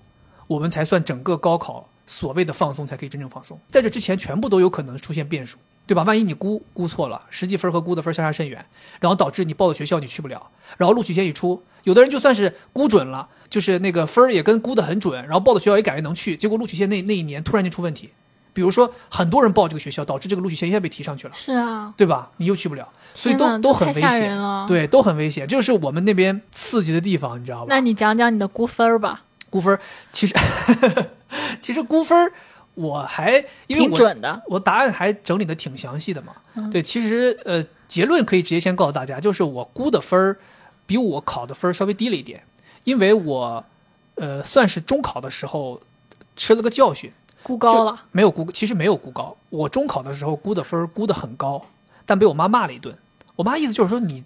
[0.48, 3.58] 我们才算整个高考所谓的放松，才可以真正放松。
[3.70, 5.58] 在这之前，全部都有可能出现变数，
[5.88, 6.04] 对吧？
[6.04, 8.66] 万一你估估错了，实际分和估的分相差甚远，
[9.00, 18.10] 然后导致你报的学校你去不了，然后录取线一出，有的人就算是估准了，就是那个分也跟估的很准，然后报的学校也感觉能去，结果录取线那那一年突然间出问题，
[18.54, 22.32] 比如说很多人报这个学校，导致这个录取线一下被提上去了，是啊，对吧？
[22.38, 24.38] 你又去不了，所以都都很危险，
[24.68, 27.68] 对，都很危险，就是我们那边刺激的地方，你知道吧？
[27.70, 29.24] 那你讲讲你的估分吧。
[29.50, 29.78] 估分
[30.14, 30.34] 其实，
[31.60, 32.32] 其实估分
[32.74, 36.34] 我还因为我准的我答案还整理的挺详细的嘛。
[36.72, 40.38] 对，其实呃结论可以直接先告诉大家，就是我估的分
[40.86, 42.46] 比我考的分稍微低了一点，
[42.86, 43.66] 因为我
[44.16, 45.82] 呃算是中考的时候
[46.38, 47.12] 吃了个教训，
[47.44, 49.36] 估高了，没有估，其实没有估高。
[49.50, 51.62] 我中考的时候估的分估的很高，
[52.06, 52.98] 但被我妈骂了一顿。
[53.36, 54.24] 我妈意思就是说你。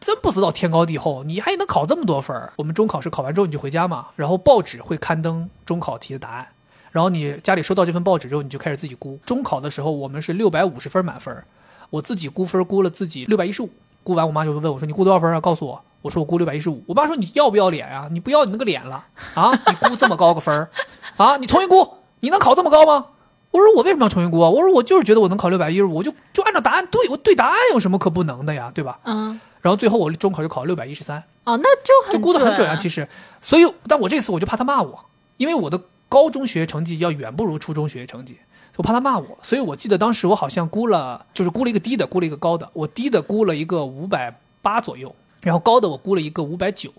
[0.00, 2.52] 真不知道天高地厚，你还能考这么多分儿？
[2.56, 6.46] 我们中考是考完之后你就回家嘛，然后报纸会刊登中考题的答案，
[6.92, 9.18] 然后你家里收到这份报纸之后，你就开始自己估。
[9.24, 11.42] 中考的时候我们是六百五十分满分，
[11.88, 13.70] 我自己估分估了自己六百一十五，
[14.02, 16.84] 估完我妈就会问我说：“你估多少分啊？”告诉我，我说我估六百一十五。
[16.86, 18.06] 我爸说：“你要不要脸啊？
[18.10, 19.52] 你不要你那个脸了啊？
[19.68, 20.68] 你估这么高个分儿
[21.16, 21.38] 啊？
[21.38, 21.94] 你重新估，
[22.24, 23.06] 你能考这么高吗？”
[23.52, 24.50] 我说：“我为什么要重新估啊？
[24.50, 28.72] 我说我就是觉得我能考六百一十五，我就就按照答案对，我对答案有什么可不能的呀？
[28.74, 29.38] 对吧？”嗯。
[29.60, 33.08] 然后最后我中考就考了六百一十三哦，那就就估的很准啊，其实，
[33.40, 35.06] 所以但我这次我就怕他骂我，
[35.38, 38.36] 因为我的高中学成绩要远不如初中学习成绩，
[38.76, 46.94] 我怕他骂我，所以我记得当时我好像估了，就是估了一个低的，估了一个高的，我低的估了一个五百八左右，然后高的我估了一个五百九，五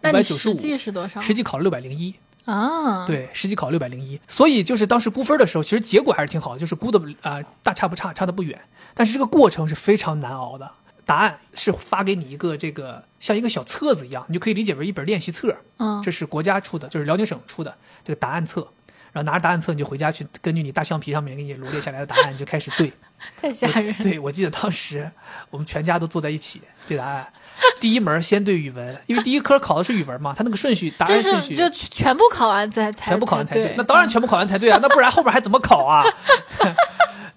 [0.00, 1.20] 百九十五，实际是多少？
[1.20, 2.12] 实际考了六百零一
[2.48, 8.58] 啊，对，实际考六百零一，所以就是当时估分的时候，其实结果还是挺好的，就是估的啊大差不差，差的不远，
[8.94, 10.72] 但是这个过程是非常难熬的。
[11.04, 15.56] 答案是发给你一个这个像一个小册子一样，你就可以理解为一本练习册。
[15.78, 18.66] 嗯，这是国家出的，就是辽宁省出的这个答案册。
[19.12, 22.92] 然后拿着答案册，你就回家去根据你大橡皮上面给你罗列下来的答案，你就开始对。
[23.40, 23.94] 太吓人。
[24.02, 25.10] 对，我记得当时
[25.50, 27.26] 我们全家都坐在一起对答案。
[27.80, 33.74] 第一门先对语文，因为第一科考的是语文嘛，他那个顺序答案顺序就全部考完才才全部考完才对。
[33.76, 36.04] 那当然全部考完才对啊，那不然后边还怎么考啊？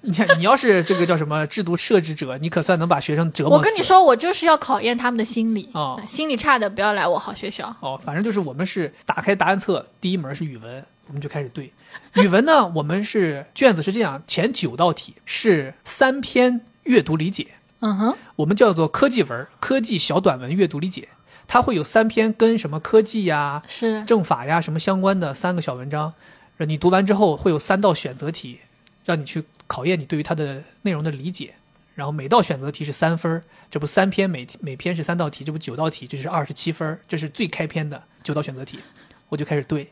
[0.04, 3.58] 你看，你要是这个叫什么制度设置者，你可算能把学生折磨。
[3.58, 7.96] 我跟你说，我就是要考验他们的心理哦，心理差的不要来我好学校哦。
[8.04, 11.72] 反正就是我们是打开答案册，第一门是语文，我们就开始对
[12.16, 12.66] 语文呢。
[12.74, 17.46] 我们是卷子是这样，前九道题是三篇阅读理解，
[17.82, 21.10] 嗯哼，我们叫做科技文、科技小短文阅读理解。
[21.48, 26.14] 它会有三篇跟什么科技呀、是政法呀什么相关的三个小文章，
[26.60, 28.62] 你读完之后会有三道选择题，
[29.04, 31.56] 让你去考验你对于它的内容的理解。
[31.94, 38.80] 然后每道选择题是三分这不三篇每每篇是三道题，这不九道题，这是二十七分这是最开篇的九道选择题，
[39.28, 39.92] 我就开始对，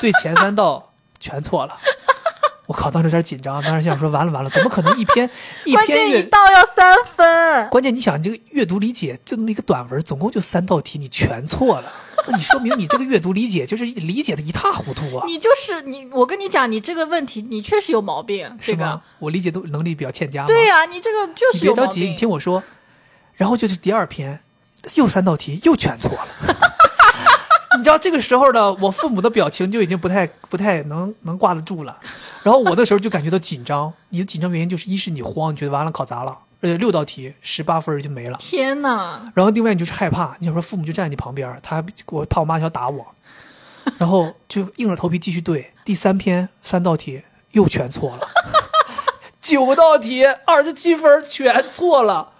[0.00, 1.78] 对前三道全错了。
[2.66, 5.28] 我靠，当时有点紧张，当时想说完了完了，怎么可能一篇
[5.66, 7.68] 一篇一道要三分？
[7.68, 11.92] 关键你想，这个阅读理解就那么一个短文，总共就三道题，你全错了，
[12.26, 15.24] 那你说明你这个阅读理解就是理解的一塌糊涂啊！
[15.26, 20.46] 你就是你，我跟你讲，你这个问题你确实有毛病，这个我理解都能力比较欠佳。
[20.46, 22.62] 对呀，你这个就是别着急，你听我说，
[23.34, 24.40] 然后就是第二篇，
[24.94, 26.28] 又三道题又全错了。
[27.78, 31.98] 你知道这个时候呢我父母的表情就已经不太不太能能挂得住了。
[32.42, 38.36] 然后我那时候就感觉到紧张，你的紧张原因就是一是你慌，你觉得完了考砸了，而且六道题十八分就没了。
[38.38, 39.22] 天哪！
[39.34, 43.14] 然后另外你就是害怕，你想说父母就站在你旁边，他我怕我妈想打我，
[43.98, 47.22] 然后就硬着头皮继续对第三篇三道题
[47.52, 48.28] 又全错了，
[49.40, 52.32] 九道题二十七分全错了，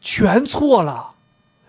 [0.00, 1.10] 全错了。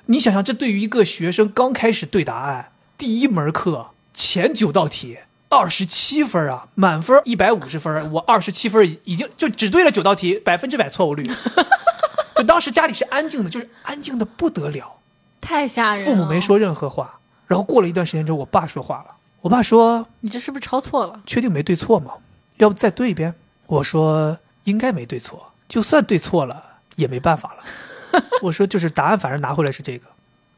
[0.07, 5.19] 你想想，这对于一个学生刚开始对答案第一门课前九道题。
[5.49, 11.23] 二十七分啊，满分一百五十分，我二十七分已经就只对了九道题，百分之百错误率。
[12.35, 14.97] 就当时家里是安静的，就是安静的不得了，
[15.39, 16.03] 太吓人。
[16.03, 19.15] 父母没说任何话，然后过了一段时间之后，我爸说话了。
[19.41, 21.21] 我爸说：“你这是不是抄错了？
[21.25, 22.11] 确定没对错吗？
[22.57, 23.33] 要不再对一遍？”
[23.67, 30.07] 我说：“应该没对错，就算对错了也没办法了。”我说：“就是答案，反正拿回来是这个。”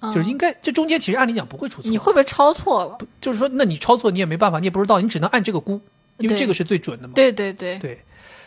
[0.01, 1.91] 就是应该，这中间其实按理讲不会出错。
[1.91, 2.97] 你会不会抄错了？
[3.19, 5.81] 就是说，那你抄错你也没办法，你也不知道，你只能按这个估，
[6.17, 7.13] 因为这个是最准的嘛。
[7.15, 8.01] 对对对对，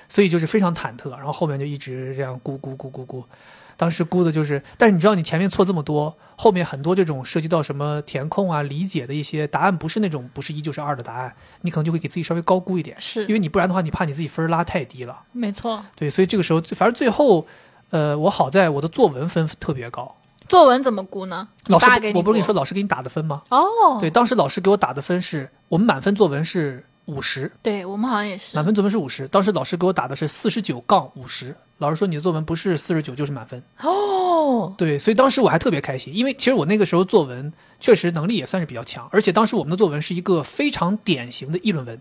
[0.08, 3.24] 所以就是非常忐忑，然后后面就一直这样估估估估估。
[3.76, 15.22] 当时估的就是，但是你知道，你前面错这么多，后面很多这种涉及到什么填空啊、理解的一些答案，不是那种不是一就是二的答案，你可能就会给自己稍微高估一点，是因为你不然的话，你怕你自己分拉太低了。
[15.32, 15.84] 没错。
[15.96, 17.46] 对，所以这个时候，反正最后，
[17.90, 20.16] 呃，我好在我的作文分特别高。
[20.52, 21.48] 作文怎么估呢？
[21.68, 23.42] 老师，我不是跟你说老师给你打的分吗？
[23.48, 29.26] 哦，对，当时老师给我打的分是我们满分作文是五十，对我们好像也是满分作文是五十。
[29.26, 33.62] 当时老师给我打的是四十九杠五十，老师说你的作文不是四十九就是满分。
[33.80, 37.50] 哦，对，所以当时我还特别开心，因为其实我那个时候作文
[37.80, 41.98] 确实能力也算是比较强，而且当时我们的作文是一个非常典型的议论文，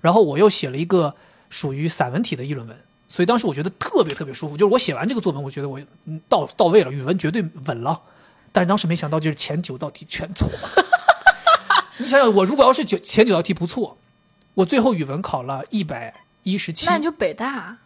[0.00, 1.14] 然后我又写了一个
[1.50, 2.76] 属于散文体的议论文。
[3.08, 5.80] 所以当时我觉得特别特别舒服，就是我写完这个作文，我觉得我
[6.28, 8.02] 到到位了，语文绝对稳了。
[8.52, 10.84] 但是当时没想到，就是前九道题全错了。
[11.98, 13.98] 你想想，我如果要是九前九道题不错，
[14.54, 16.86] 我最后语文考了一百一十七。
[16.86, 17.78] 那你就北大。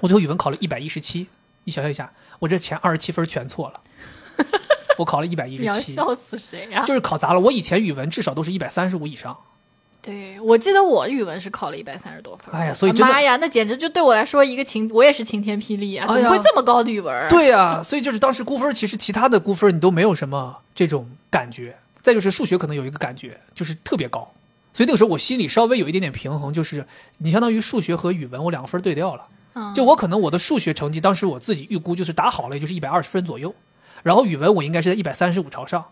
[0.00, 1.28] 我最后语文考了一百一十七，
[1.64, 3.80] 你想象一下，我这前二十七分全错了，
[4.98, 5.92] 我考了一百一十七。
[5.92, 6.84] 你要笑死谁呀？
[6.84, 7.40] 就是考砸了。
[7.40, 9.38] 我以前语文至少都是一百三十五以上。
[10.06, 12.54] 对，我记得我语文是考了一百三十多分。
[12.54, 16.06] 哎呀，所以妈呀，那简直就对我来说一个晴，我也是晴天霹雳啊！
[16.06, 17.28] 怎么会这么高的语文？
[17.28, 21.76] 对呀，所以就是当时估分，其实其他的估分你都没有什么这种感觉。
[22.00, 24.32] 再就是数学可能有一个感觉，就是特别高。
[24.72, 26.86] 所以那个时候我心里稍微有一点点平衡，就是
[27.18, 29.26] 你相当于数学和语文我两个分对调了。
[29.74, 33.52] 就我可能我的数学成绩当时我自己预估就是打好了，也就是一百二十分左右。
[34.04, 35.84] 然后语文我应该是在一百三十五朝上。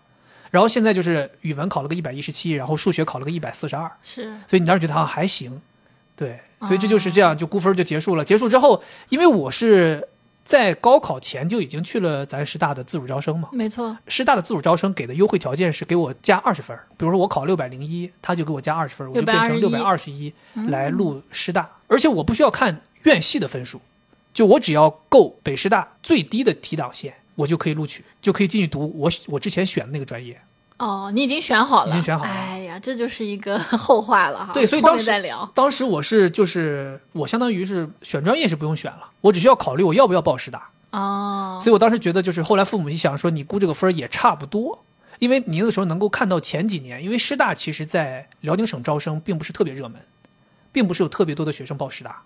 [0.55, 5.61] 然后现在就是语文考了个一百一十七，然后数学考了个一百四十二，是，所以你当时觉得好像还行，
[6.15, 8.25] 对，所以这就是这样，就估分就结束了。
[8.25, 10.07] 结束之后，因为我是
[10.45, 20.33] 在高考前就已经去了咱师大的自主招生嘛，没错，师大的自主招生给的优惠条件是给我加二十分，比如说我考六百零一，他就给我加二十分，我就变成六百二十一。
[20.69, 23.81] 来录师大，而且我不需要看院系的分数，
[24.33, 27.15] 就我只要够北师大最低的提档线。
[27.35, 30.41] 我就可以录取，就可以进去读我我之前选的那个专业。
[30.77, 32.31] 哦，你已经选好了，已经选好了。
[32.31, 34.53] 哎呀，这就是一个 后话了哈。
[34.53, 35.11] 对，所以当时
[35.55, 40.69] 当时我是就是我相当于是选专业是不用选了，我只需要考虑我要不要报师大。
[40.91, 41.61] 哦。
[41.63, 44.85] 所以我当时觉得就是后来父母一想说你估这个分也差不多，
[45.21, 50.01] 因为你那个时候能够看到前几年，因为师大其实在辽宁省招生并不是特别热门，
[50.73, 52.23] 并不是有特别多的学生报师大。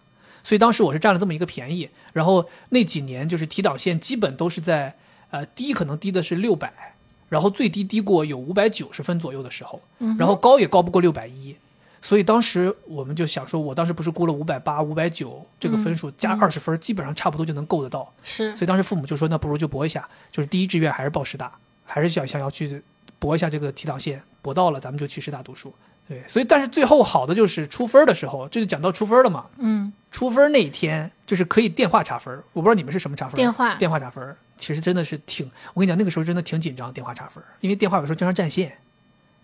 [0.49, 4.95] 所以当时我是占了这么一个便宜，然后那几年就是提档线基本都是在
[5.29, 6.95] 呃低可能低的是六百，
[7.29, 9.83] 然后最低低过有五百九十分左右的时候，
[10.19, 11.55] 然后高也高不过六百一，
[12.01, 18.11] 所以当时我们就想说，我当时不是估了五百八、五百九这个分数，加二十分，基本上差不多就能够得到。
[18.23, 21.53] 是，所以当时父母就说，那不如就搏一下，就是第一志愿还是报师大，
[21.85, 22.83] 还是想想要去
[23.19, 25.75] 搏一下这个提档线，搏到了咱们就去师大读书。
[26.09, 29.47] 对，所以但是最后好的就是出分的时候，这就讲到出分了嘛。
[29.59, 33.37] 嗯，出分那一天就是可以电话查分，我不知道你们是什么查分。
[33.37, 38.79] 电话，电话查分，其实真的是挺，我跟你讲，那个时候真的挺紧张，电话查分，因为电话有时候经常占线，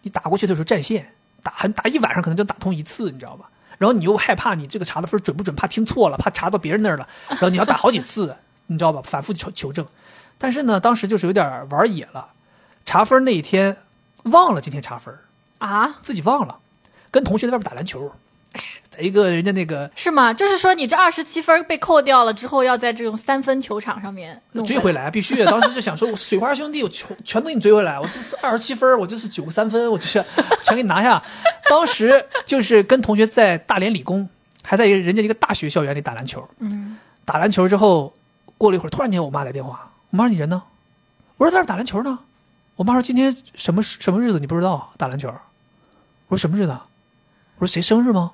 [0.02, 1.12] 你打过去的时候占线。
[1.42, 3.50] 打很打一晚上可能就打通一次，你知道吧？
[3.76, 8.34] 然后你又害怕你这个查的分准不准，怕听错了，怕查到别人那儿了， 然后你要打好几次，
[8.68, 9.02] 你知道吧？
[9.04, 9.86] 反复求求证。
[10.38, 12.28] 但是呢，当时就是有点玩野了，
[12.86, 13.76] 查分那一天
[14.22, 15.14] 忘了今天查分
[15.58, 16.58] 啊，自己忘了，
[17.10, 18.12] 跟同学在外面打篮球。
[18.88, 20.32] 在一个人家那个是吗？
[20.32, 25.44] 就是说你这二十七分被扣掉了之后，要在这种三分球场上面追回来，必须。
[25.44, 27.98] 当时就想说，我水花兄弟，我全全都给你追回来。
[27.98, 30.24] 我这是二十七分，我这是九个三分，我就是
[30.62, 31.20] 全给你拿下。
[31.68, 34.28] 当时就是跟同学在大连理工，
[34.62, 36.48] 还在人家一个大学校园里打篮球。
[36.60, 38.14] 嗯，打篮球之后，
[38.56, 40.62] 过了一会儿，突然间我妈来电话，我妈说你人呢？
[41.38, 42.20] 我说在那打篮球呢。
[42.76, 44.92] 我妈说今天什么什么日子你不知道？
[44.96, 45.28] 打篮球。
[46.28, 46.76] 我说什么日子？
[47.58, 48.32] 我说谁生日吗？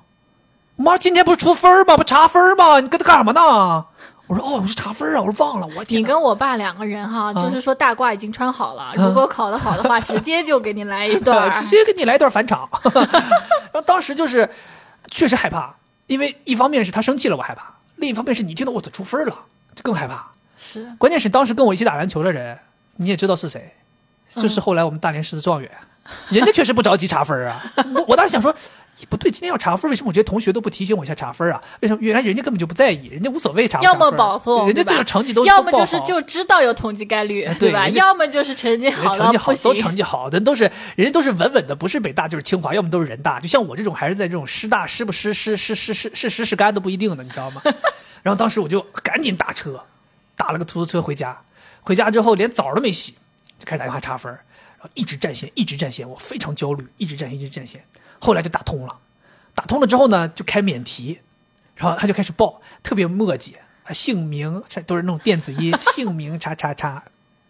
[0.77, 1.95] 我妈，今天不是出分吗？
[1.95, 2.79] 不查分吗？
[2.79, 3.85] 你跟他干什么呢？
[4.27, 5.67] 我说哦，我是查分啊，我说忘了。
[5.75, 12.67] 我你跟我爸两个人哈，就是说大褂已经穿好了，如果考得好的话， 直接就给你来一段， 直接给你来一段返场。
[12.93, 14.49] 然后当时就是
[15.11, 15.75] 确实害怕，
[16.07, 17.61] 因为一方面是他生气了，我害怕；
[17.97, 19.35] 另一方面是你听到我出分了，
[19.75, 20.31] 就更害怕。
[20.57, 22.57] 是，关键是当时跟我一起打篮球的人，
[22.95, 23.75] 你也知道是谁，
[24.31, 25.69] 就是后来我们大连市的状元，
[26.29, 27.63] 人家确实不着急查分啊。
[27.93, 28.55] 我我当时想说。
[29.09, 31.59] 不对，今天要查分，为什么我觉得同学都不提醒我一下查分啊？
[31.79, 31.99] 为什么？
[32.01, 33.85] 原来人家根本就不在意，人家无所谓查分。
[33.85, 37.89] 要么保送，人家这个成绩都要么就是就知道有统计概率，对吧？
[37.89, 43.39] 要么就是成绩好，成绩好都成绩好的都是人家都是稳稳的，不是北大就是清华，要么都是人大。
[43.39, 47.61] 就像我这种还是在这种师大，师不师师师师师师师是干都不一定的，你知道吗？
[48.21, 49.81] 然后当时我就赶紧打车，
[50.35, 51.39] 打了个出租车回家。
[51.81, 53.15] 回家之后连澡都没洗，
[53.61, 57.85] 就开始打电话查分，然后一直占线，一直占线，我非常焦虑，一直占线，一直占线。
[58.19, 58.97] 后来就打通了。
[59.53, 61.19] 打通了之后呢，就开免提，
[61.75, 63.57] 然后他就开始报，特别墨迹，
[63.93, 67.03] 姓名都是那种电子音， 姓名叉叉叉，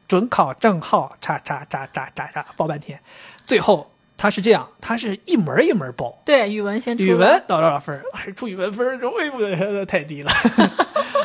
[0.07, 2.99] 准考证号叉叉叉叉叉叉，报半天，
[3.45, 8.01] 最后他是这样，他是一门一门报，对，语文先语文到多少分，
[8.35, 10.31] 出语文分，哎呦，太低了，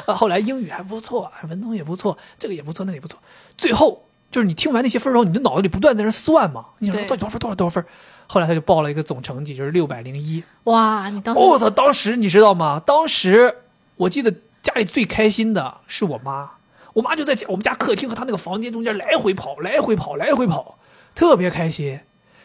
[0.14, 3.18] 后来英语还不错，文综也不错，这个也不错，那个也不错，
[3.56, 4.06] 最后
[4.36, 7.86] 就是你听完那些分之后，你的脑子里不断在那算嘛，你想到底多少分，多少多少分。
[8.26, 10.44] 后来他就报了一个总成绩，就是六百零一。
[10.64, 11.70] 哇，你当时我操！
[11.70, 12.78] 当时你知道吗？
[12.78, 13.62] 当时
[13.96, 14.30] 我记得
[14.62, 16.50] 家里最开心的是我妈，
[16.92, 20.78] 我妈就在家我们家客厅和她那个房间中间来回跑，来回跑，来回跑，
[21.14, 22.00] 特别开心。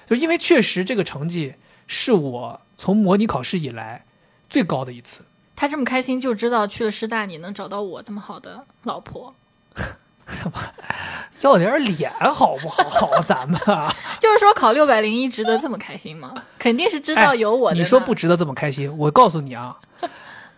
[0.07, 1.55] 就因为确实这个成绩
[1.87, 4.05] 是我从模拟考试以来
[4.49, 5.23] 最高的一次。
[5.57, 9.35] 他这么开心，就知道去了师大你能找到我这么好的老婆。
[11.41, 13.21] 要点脸好不好？
[13.23, 13.59] 咱们
[14.19, 16.33] 就是说考六百零一值得这么开心吗？
[16.59, 17.73] 肯定是知道有我。
[17.73, 18.95] 你说不值得这么开心？
[18.97, 19.77] 我告诉你啊，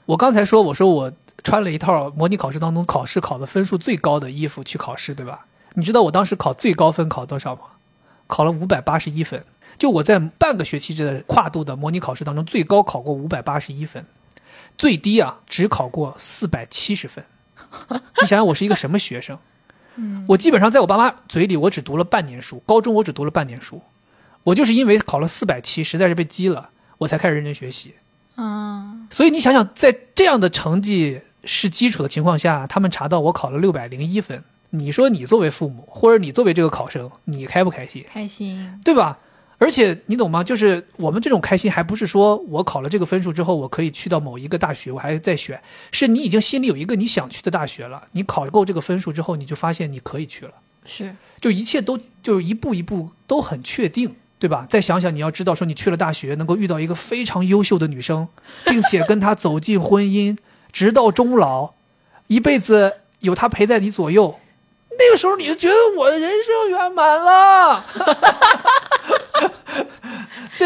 [0.06, 1.12] 我刚才说我说我
[1.44, 5.46] 穿了一套模拟考试当中考试考的分数最高的衣服去考试，对吧？
[5.76, 7.62] 你知道我当时考最高分考多少吗？
[8.28, 9.46] 考了五百八十一分。
[9.78, 14.06] 就我在半个学期的跨度的模拟考试当中，最高考过五百八十一分，
[14.78, 17.26] 最低啊只考过四百七十分。
[17.90, 19.40] 你想想我是一个什么学生？
[19.96, 23.82] 嗯，我基本上在我爸妈嘴里，我只读了半年书，高中我只读了半年书，
[24.44, 27.96] 我就是因为考了四百七，实在是被激了，我才开始认真学习。
[28.36, 38.06] 嗯，所以你想想，在这样的成绩是基础的情况下，他们查到我考了六百零一分，你说你作为父母，或者你作为这个考生，你开不开心？
[38.12, 39.20] 开心，对吧？
[39.64, 40.44] 而且你懂吗？
[40.44, 45.58] 就是我们这种开心，还不是说我考了这个分数之后，我可以去到某一个大学，我还在选。
[45.90, 50.52] 是你已经心里有一个你想去的大学了，你考够这个分数之后，你就发现你可以去了。
[50.84, 54.68] 是，就一切都就一步一步都很确定，对吧？
[54.70, 58.28] 再想想，你要知道，说你去了大学，能够遇到一个非常优秀的女生，
[58.66, 60.38] 并且跟她走进婚姻，
[60.74, 61.72] 直到终老，
[62.28, 64.42] 一辈子有她陪在你左右，
[65.00, 67.86] 那个时候你就觉得我的人生圆满了。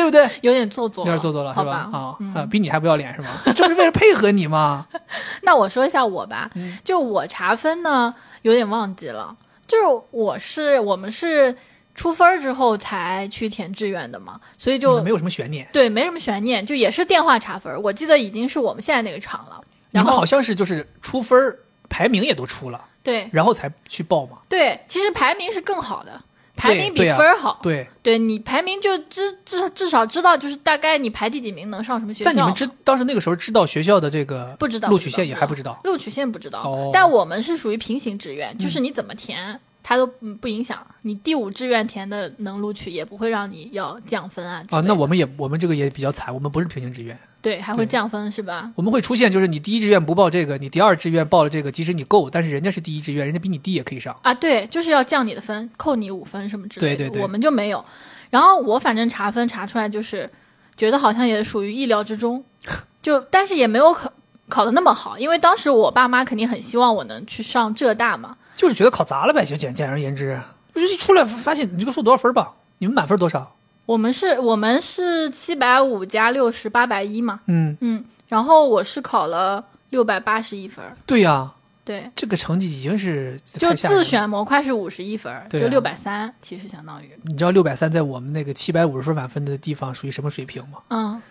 [0.09, 0.39] 对不对？
[0.41, 1.89] 有点做作，有点做作了，是吧？
[1.91, 3.27] 啊啊，比你还不要脸是吗？
[3.55, 4.87] 这不是为了配合你吗？
[5.43, 6.49] 那我说一下我吧，
[6.83, 9.35] 就我查分呢，有点忘记了。
[9.67, 11.53] 就是我是我们是
[11.93, 15.67] 出分之后才去填志愿的嘛，所以就没有什么悬念。
[15.73, 17.81] 对，没什么悬念，就也是电话查分。
[17.83, 19.61] 我记得已经是我们现在那个厂了。
[19.91, 21.57] 你们好像是就是出分
[21.89, 24.37] 排名也都出了，对，然后才去报嘛。
[24.47, 26.21] 对，其实排名是更好的。
[26.57, 27.59] 排名比分好。
[27.61, 32.29] 对，对你排名就至至至少知道就是大概你排第几名能上什么学校。
[32.29, 36.91] 但你们知当时那个时候知道学校的这个不知道录取线也还不知道，录取线不知道。
[36.91, 39.59] 但我们是属于平行志愿，就是你怎么填。
[39.83, 44.61] 它都不影响你第五志愿填的能录取，也不会让你要降分啊。
[44.69, 47.17] 啊，那我们也我们这个也比较惨，我们不是平行志愿，
[47.47, 48.69] 对，还会降分是吧？
[48.75, 54.33] 我们会出现就是你第一志愿不报这个，你第二志愿报了这个，即使你够，但是人家是第一志愿，人家比你低也可以上啊。
[54.33, 56.97] 对，就是要降你的分，扣你五分什么之类的。
[56.97, 57.81] 对对对，我们就没有。
[58.29, 60.29] 然后我反正查分查出来就是，
[60.75, 62.43] 觉得好像也属于意料之中，
[63.01, 64.11] 就但是也没有考
[64.49, 70.37] 考的那么好，因为当时我爸妈肯定很希望我能去上浙大嘛，就是觉得考砸了呗，就简简而言之。
[70.73, 72.55] 就是一出来发现你这个数多少分吧？
[72.79, 73.55] 你们满分多少？
[73.87, 77.39] 我们是，我们是七百五加六十八百一嘛。
[77.45, 80.83] 嗯嗯，然后我是考了六百八十一分。
[81.05, 81.53] 对呀，
[81.85, 87.09] 对，这个成绩已经是就自选模块是五十一分，就六百三，其实相当于。
[87.23, 90.79] 你知道六百三在我们那个七百五十分满分的地方属于什么水平吗？
[90.89, 91.21] 嗯，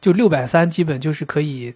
[0.00, 1.74] 就六百三基本就是可以，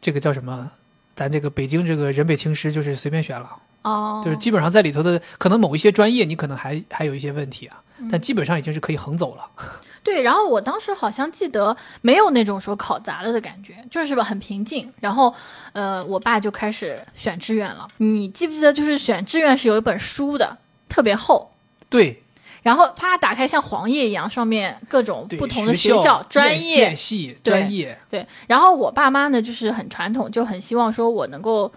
[0.00, 0.70] 这个叫什么？
[1.14, 3.54] 咱这个北京这个人北青师就是随便选了。
[3.82, 9.44] 哦，就是基本上在里头的可能某一些专业，你可能还还有一些问题啊，但基本上已经是可以横走了。
[10.02, 14.92] 对，然后我当时好像记得没有那种说考砸了的感觉，就是吧很平静。
[15.00, 15.32] 然后，
[15.72, 17.86] 呃，我爸就开始选志愿了。
[17.98, 20.58] 你记不记得，就是选志愿是有一本书的，
[20.88, 21.52] 特别厚。
[21.88, 22.22] 对。
[22.62, 27.98] 然后啪打开，像黄页一样，上面各种不同的学校、专业、系、专业。
[28.08, 28.26] 对。
[28.48, 31.72] 然后我爸妈呢，就是很传统，就很希望说我能够。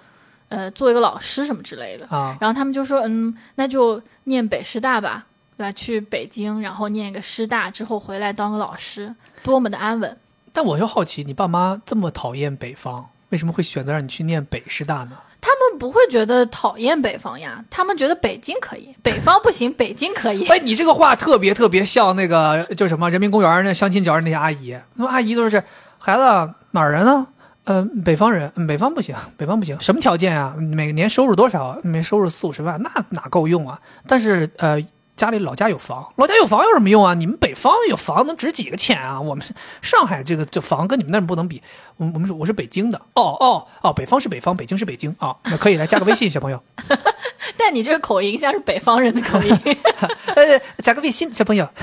[0.47, 5.25] 呃，做一个老师什么之类的啊，然后他们就说，嗯，那就念北师大吧，
[5.57, 5.71] 对吧？
[5.71, 9.13] 去北京，然后念一个师大，之后回来当个老师，
[9.43, 10.17] 多么的安稳。
[10.51, 15.17] 但我又好奇，你爸妈这么讨厌北方，为什么会选择让你去念北师大呢？
[15.41, 20.45] 他们不会觉得讨厌北方呀，他们觉得北京可以，北方不行，北京可以。
[20.47, 25.63] 哎，你这个话特别特别像那个叫什么人民公园那相亲角那些阿姨，那阿姨都是
[25.99, 27.27] 孩子哪儿人呢？
[27.65, 29.79] 嗯，北方人，北方不行，北方不行。
[29.81, 30.55] 什么条件啊？
[30.57, 31.79] 每年收入多少？
[31.83, 33.79] 没收入四五十万，那哪够用啊？
[34.07, 34.79] 但是，呃，
[35.15, 37.13] 家里老家有房，老家有房有什么用啊？
[37.13, 39.19] 你们北方有房能值几个钱啊？
[39.21, 39.45] 我们
[39.81, 41.61] 上海这个这房跟你们那不能比。
[41.97, 42.97] 我我们是我是北京的。
[43.13, 45.37] 哦哦哦，北方是北方，北京是北京啊。
[45.45, 46.61] 那可以来加个微信，小朋友。
[47.57, 49.49] 但你这个口音像是北方人的口音。
[50.35, 51.67] 呃，加个微信，小朋友。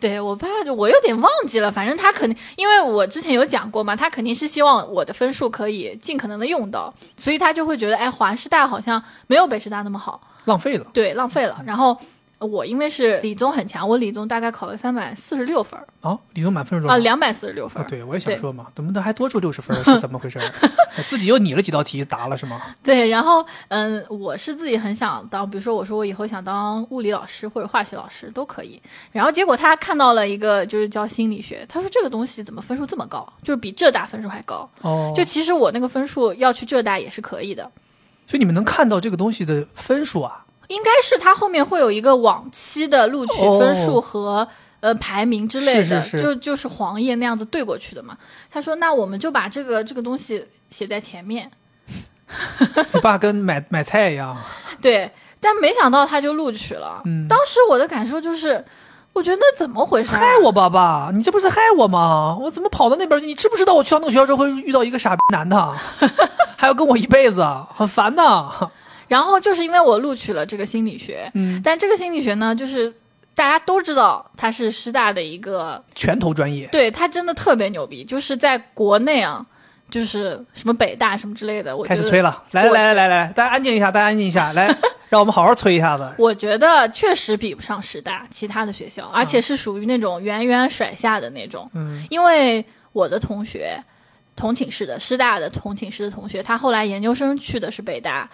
[0.00, 0.46] 对我爸，
[0.76, 1.70] 我有点忘记了。
[1.72, 10.86] 反正他肯定，因为我之前有讲过嘛，他肯定是希望我的分数可以尽可能的用到，所以他就会觉得，哎，华师大好像没有北师大那么好，浪费了。
[10.92, 11.60] 对，浪费了。
[11.66, 11.96] 然后。
[12.38, 15.86] 我因为是理综很强，我理综大概考了三百四十六分儿。
[16.00, 16.94] 哦，理综满分是多少？
[16.94, 17.84] 啊，两百四十六分。
[17.88, 20.40] 对，我也想说嘛，怎么的还多出六十分是怎么回事？
[21.08, 22.60] 自己又拟了几道题答了是吗？
[22.82, 28.80] 对，然后嗯，我是自己很想当，比如说我说我以后想当物理老师或者化学老师都可以。
[29.10, 33.26] 然后结果他看到了一个就是教心理学，他说这个东西怎么分数这么高？
[33.42, 34.68] 就是比浙大分数还高。
[34.82, 37.68] 哦，就其实我那个分数要去浙大也是可以的。
[38.26, 40.44] 所以你们能看到这个东西的分数啊？
[40.68, 44.46] 应该是他后面会有一个往期的录取分数和
[44.80, 48.16] 呃排名之类的，就就是黄页那样子对过去的嘛。
[48.50, 51.50] 他说：“那我们就把这个这个东西写在前面。
[52.92, 54.36] ”你爸跟买买菜一样。
[54.80, 57.02] 对，但没想到他就录取了。
[57.06, 58.64] 嗯，当时我的感受就是，
[59.14, 60.14] 我觉得那怎么回事？
[60.14, 61.10] 害我爸，爸！
[61.12, 62.36] 你这不是害我吗？
[62.40, 63.26] 我怎么跑到那边去？
[63.26, 65.74] 你知不知道我去到那个学校之后会遇到一个傻逼男的，
[66.56, 67.42] 还要跟我一辈子，
[67.74, 68.22] 很烦的。
[69.08, 72.94] 然后就是因为我录取了这个心理学，嗯，但这个心理学呢，就是
[73.34, 79.44] 大家都知道它是师大的一个拳头专业，对，它真的特别牛逼，就是在国内啊，
[79.90, 84.66] 就是什么北大什么之类的，我开始吹了，来来来来来，大家安静一下，大家安静一下，来，
[85.08, 86.10] 让我们好好吹一下子。
[86.18, 93.82] 我觉得确实比不上师大其他的学校，而且是属于那种远远甩下的那种，嗯，因为我的同学
[94.36, 98.28] 同寝室的师大的同寝室的同学，他后来研究生去的是北大。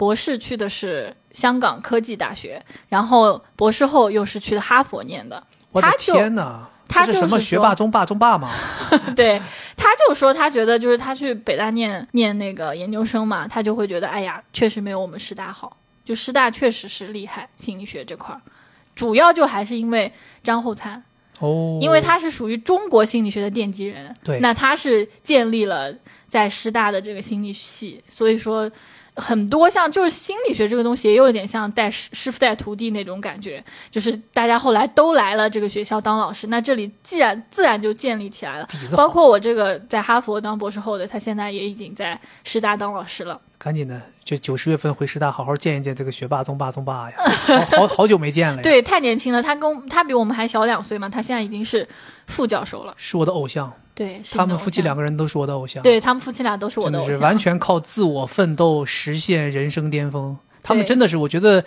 [0.00, 5.46] 博士去的是香港科技大学，然后博士后又是去的哈佛念的。
[5.72, 6.66] 我的天哪！
[6.88, 8.50] 他是什么学霸中霸中霸吗？
[9.14, 9.38] 对，
[9.76, 15.76] 他就说他觉得就是他去北大念念那个研究生嘛，他就会觉得哎呀，确实没有我们师大好。
[16.02, 18.40] 就师大确实是厉害，心理学这块儿，
[18.94, 20.10] 主要就还是因为
[20.42, 21.04] 张厚灿
[21.40, 24.16] 哦，因为他是属于中国心理学的奠基人。
[24.24, 25.94] 对，那他是建立了
[26.26, 28.70] 在师大的这个心理系，所以说。
[29.16, 38.68] 很多像就是心理学这个东西，也有点像带师师傅带徒弟那种感觉，就是大家后来都来了这个学校当老师，那这里既然自然就建立起来了。
[38.96, 43.40] 包括我这个在哈佛当博士后的，他现在也已经在师大当老师了。
[43.58, 47.16] 赶紧的就九十月份回师大，好好见一见这个学霸、宗霸、宗霸呀，
[47.70, 48.62] 好好好久没见了。
[48.62, 51.86] 对，太年轻了，他跟他比我们还小两岁嘛，他现在已经是
[52.26, 53.70] 副教授了，是我的偶像。
[54.00, 55.82] 对，他们夫妻两个人都是我的偶像。
[55.82, 60.38] 对他们夫妻俩都是我的偶像，是完全靠自我奋斗实现人生巅峰。
[60.62, 61.62] 他们真的是，我觉得。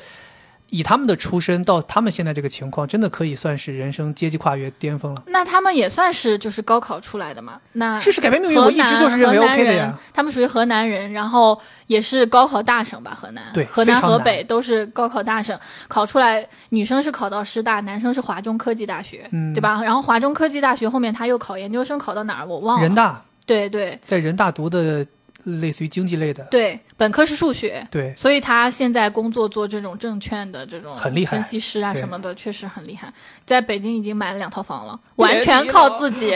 [0.73, 5.21] 以他们的出身到他们现在这个情况，真的可以算是人生阶级跨越巅峰了。
[5.27, 7.61] 那他们也算是就是高考出来的嘛？
[7.73, 9.95] 那知识改变命运，我一直就是认为 OK 的呀。
[10.11, 13.15] 他们属于河南人，然后也是高考大省吧？
[13.15, 19.79] 河南对，河南河北都是高考大省，考出来女生是考到师大，男生是华中科技大学，对吧？
[19.83, 22.83] 然后华中科技大学后面他又考研究生，考到哪儿我忘了。
[22.83, 23.23] 人大。
[23.45, 25.05] 对对，在人大读的。
[25.45, 33.11] 类似于经济类的，对，本科是数学，对，所以他现在工作做这种证券的这种很厉害分析师啊什么的，确实很厉害。
[33.45, 36.31] 在北京已经买了两套房了，完全靠自己，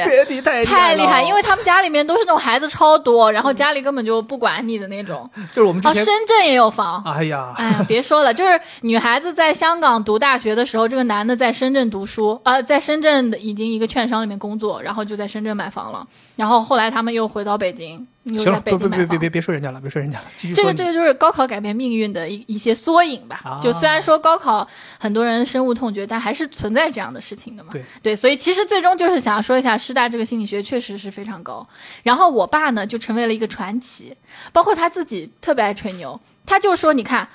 [0.66, 1.24] 太厉害！
[1.24, 5.30] 因为他们家里面都是那种孩子超多，然后家里根本就不管你的那种。
[5.52, 7.02] 就是我们之前，深圳也有房。
[7.04, 16.06] 哎呀，哎呀，别说了，就是女孩子在香港读大学的时候，这个男的在深圳读书，呃，在深圳的已经一个券商里面工作，然后就在深圳买房了。
[16.36, 18.06] 然后后来他们又回到北京。
[18.28, 20.47] 行了，别别别别别别说人家了，别说人家了，继续。
[20.54, 23.60] 这个这个就是高考改变命运的一一些缩影吧。
[23.62, 24.68] 就虽然说高考
[25.00, 27.70] 很多人深恶痛绝，但还是存在这样的事情的嘛。
[27.72, 31.68] 对对，所以其实最终就是想要说一下，师大这个心理学确实是非常高。
[32.04, 34.16] 然后我爸呢就成为了一个传奇，
[34.52, 37.28] 包括他自己特别爱吹牛，他就说你看，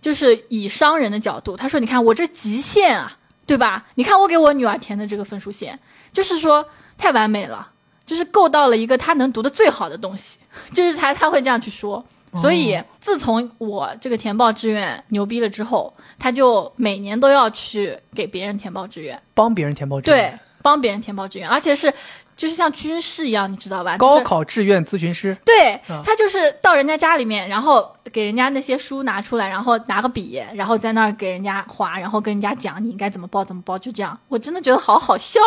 [0.00, 3.86] 就是以商人的角度，他说你看我这极限啊，对吧？
[3.96, 5.78] 你看我给我女儿填的这个分数线，
[6.12, 6.66] 就是说
[6.96, 7.68] 太完美了。
[8.04, 10.40] 就是够到了一个他能读的最好的东西，
[10.74, 12.04] 就是他他会这样去说。
[12.34, 21.92] 所以自从我这个填报志愿牛逼了之后，他就每年都要去给别人填报志愿，帮别人填报志愿，对，帮别人填报志愿，而且是
[22.34, 23.98] 就是像军事一样，你知道吧？
[23.98, 25.36] 高考志愿咨询师。
[25.44, 34.18] 对他就是到人家家里面，然后给人家那些书拿出来，然后拿个笔，然后在那儿给人家划，然后跟人家讲你应该怎么报怎么报，就这样。
[34.28, 35.40] 我真的觉得好好笑。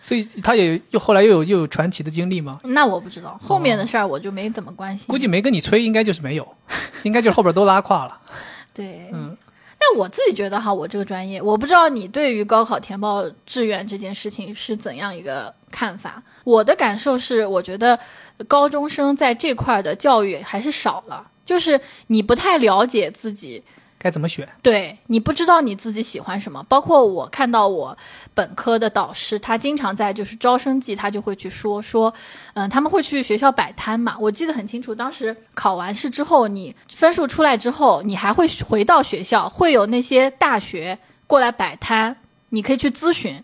[0.00, 2.60] 所以他也又后来又有又有传奇的经历吗？
[2.64, 5.06] 那我不知道后面的事儿，我就没怎么关心。
[5.08, 6.46] 估计没跟你吹，应该就是没有，
[7.02, 8.20] 应该就是后边都拉胯了。
[8.72, 9.36] 对，嗯。
[9.78, 16.22] 那我自己觉得哈，我这个专业，我不知道你对于高考填报志愿这件事情是怎样一个看法。
[16.44, 17.98] 我的感受是，我觉得
[18.48, 23.62] 高中生在这块的教育还是少了，就是你不太了解自己。
[23.98, 24.48] 该怎么选？
[24.62, 27.96] 对你不知道你自己喜欢什么，包括我看到我
[28.34, 32.12] 本科的导师，他经常在就是招生季，他就会去说说，
[32.54, 34.16] 嗯，他们会去学校摆摊嘛。
[34.20, 42.16] 我记得很清楚，当时考完试之后，你分数出来之后，你还会回到学校，会有那些大学过来摆摊，
[42.50, 43.42] 你可以去咨询。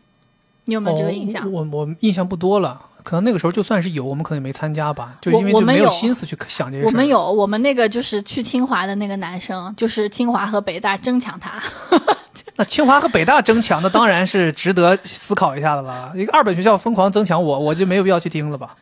[0.66, 1.50] 你有没有这个印象？
[1.50, 2.80] 我我印象不多了。
[3.02, 6.86] 可能那个时候就算是有，我们可能也没参加吧，就因为就没有心思去想这些事。
[6.86, 11.60] 我们有，我们那个就是去清华的那个男生，就是清华和北大争抢他。
[12.56, 16.12] 那清华和北大争抢，那当然是值得思考一下的了。
[16.14, 18.76] 一个二本学校疯狂争抢我，我就没有必要去听了吧。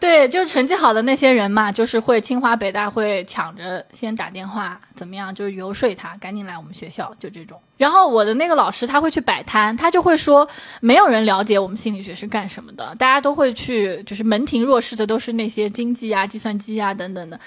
[0.00, 7.60] 对，就是成绩好的那些人嘛，就是会清华北大会抢着先打电话，怎么样，就是游说他赶紧来我们学校，就这种。
[7.76, 10.48] 然后我的那个老师他会去摆摊，他就会说，
[10.80, 17.38] 没有人了解我们心理学是干什么的，大家都会去，就是门庭若市的都是那些经济啊、计算机啊等等的。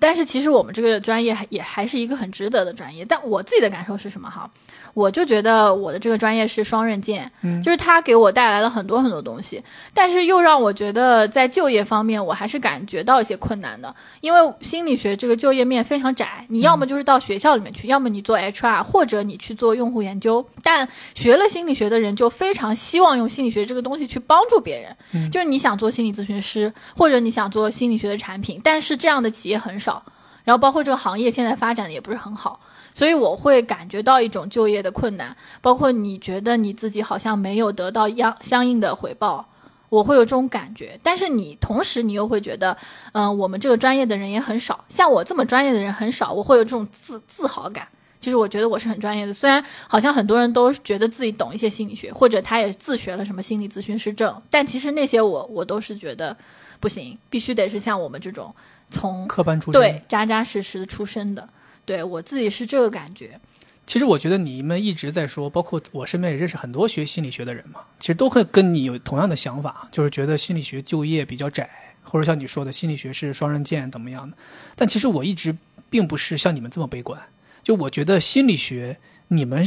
[0.00, 3.04] 但是其实我们这个专业也还是一个很值得的专业。
[3.04, 4.48] 但我自己的感受是什么哈？
[4.94, 7.30] 我就觉得我的这个专业是双刃剑，
[7.62, 9.62] 就是它给我带来了很多很多东西，
[9.94, 20.44] 但是又让我觉得在就业方面我还是感觉到一些困难的，因为心理学这个就业面非常窄，你要么就是到学校里面去，要么你做 HR，或者你去做用户研究。
[20.62, 24.80] 但学了心理学的人就非常希望用心理学这个东西去帮助别
[25.12, 30.02] 人，就是你想做心理咨询师，或者你想做心理学的产品，但是这样的企业很少，
[30.44, 32.60] 然后包括这个行业现在发展的也不是很好。
[32.98, 39.48] 所以我会感觉到一种就业的困难，包括你觉得你自己好像没有得到相相应的回报，
[39.88, 40.98] 我会有这种感觉。
[41.00, 42.76] 但是你同时你又会觉得，
[43.12, 47.86] 嗯，我们这个专业的人也很少，像我这么专业的人很少，我会有这种自自豪感。
[48.18, 56.36] 就是我觉得我是很专业的，虽然好像很多人都觉得自己懂一些心理学，或者他也自学了什么心理咨询师证，但其实那些我我都是觉得
[56.80, 58.52] 不行，必须得是像我们这种
[58.90, 61.48] 从科班出身，对扎扎实实的出身的。
[61.88, 63.40] 对我自己是这个感觉。
[63.86, 74.36] 其实我觉得你们一直在说，包括我身边也认识很多学心理学的人嘛，其实都会跟你有同样的想法，就是觉得心理学就业比较窄，或者像你说的心理学是双刃剑怎么样的。
[74.76, 75.56] 但其实我一直
[75.88, 77.18] 并不是像你们这么悲观。
[77.62, 78.98] 就我觉得心理学，
[79.28, 79.66] 你们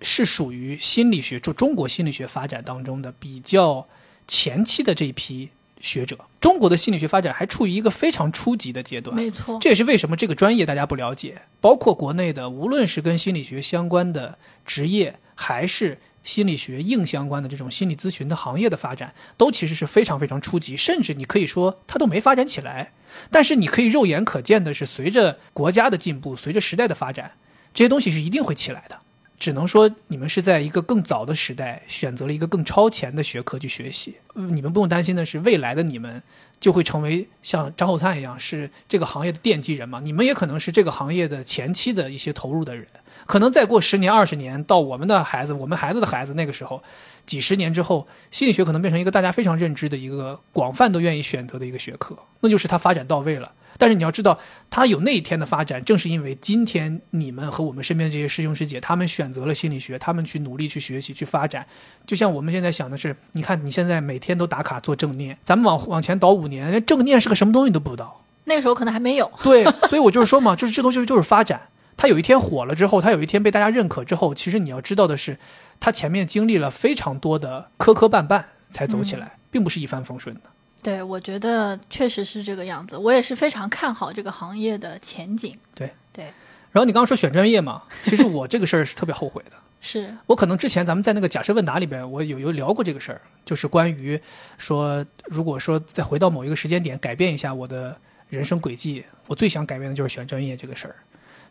[0.00, 3.86] 是属于心理学就中国心理学发展当中的比较
[4.26, 5.50] 前期的这一批
[5.80, 6.18] 学者。
[6.40, 9.58] 中国的心理学发展还处于一个非常初级的阶段，没错。
[9.60, 22.92] 这也是为什么这个专业大家不了解，包括国内的，无论是跟心理学相关的职业，还是心理学硬相关的这种心理咨询的行业的发展，都其实是非常非常初级，甚至你可以说它都没发展起来。
[23.30, 27.32] 但是你可以肉眼可见的是，随着国家的进步，随着时代的发展，
[27.72, 29.00] 这些东西是一定会起来的。
[29.38, 34.16] 只能说你们是在一个更早的时代选择了一个更超前的学科去学习。
[34.34, 36.22] 你们不用担心的是，未来的你们
[36.58, 40.00] 就会成为像张厚灿一样是这个行业的奠基人嘛？
[40.00, 42.86] 你们也可能是这个行业的前期的一些投入的人。
[43.26, 46.82] 可能再过十年、二十年，到我们的孩子、我们孩子的孩子那个时候，
[47.26, 53.52] 几十年之后，心理学可能变成一个大家非常认知的一个广泛都愿意选择的一个学科，那就是它发展到位了。
[53.78, 54.38] 但是你要知道，
[54.68, 61.64] 他有那一天的发展，正是因为今天你们和我们身边这些师兄师姐，他们选择了心理学，他们去努力去学习去发展。
[62.04, 68.24] 就像我们现在想的是，你看你现在每天都打卡做正念，咱们往往前倒五年，连正念是个什么东西都不知道。
[68.44, 69.30] 那个时候可能还没有。
[69.42, 71.68] 对，所以我就是说嘛，就是这东西就是发展。
[71.96, 75.38] 他有一天火了之后，他有一天被大家认可之后，其实你要知道的是，
[75.78, 80.42] 他前面经历了非常多的磕磕绊绊才走起来，并不是一帆风顺的。
[80.82, 82.96] 对，我觉得确实是这个样子。
[82.96, 85.54] 我也是非常看好这个行业的前景。
[85.74, 86.24] 对对。
[86.70, 89.56] 然后你刚刚说选专业嘛，其实我这个事儿是特别后悔的。
[89.80, 94.20] 是我可能之前咱们在那个假设问答里边，我有有聊过这个事儿，就是关于
[94.56, 97.96] 说，如果说再回到某一个时间点，改变一下我的
[98.28, 100.96] 人生轨迹，我最想改变的就是选专业这个事儿。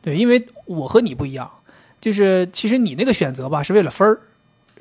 [0.01, 1.49] 对，因为我和你不一样，
[1.99, 4.19] 就是其实你那个选择吧，是为了分儿，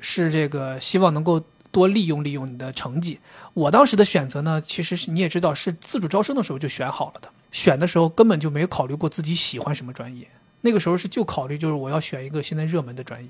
[0.01, 1.41] 是这个希望能够。
[1.71, 3.19] 多利用利用你的成绩。
[3.53, 7.29] 我当时的选择呢，其实是你也知道，是自主招生的时候就选好了的。
[7.51, 10.27] 选的时候根本就没有考虑过自己喜欢什么专业，
[10.61, 13.29] 那个时候是就考虑就是我要选一个现在热门的专业。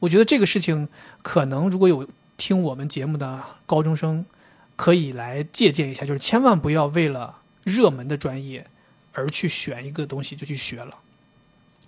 [0.00, 0.88] 我觉得这个事情
[1.22, 2.06] 可能如果有
[2.36, 4.26] 听我们节目的高中生，
[4.74, 8.66] 可以来借鉴一下，就是千万不要为了热门的专业
[9.12, 10.98] 而去选一个东西就去学了，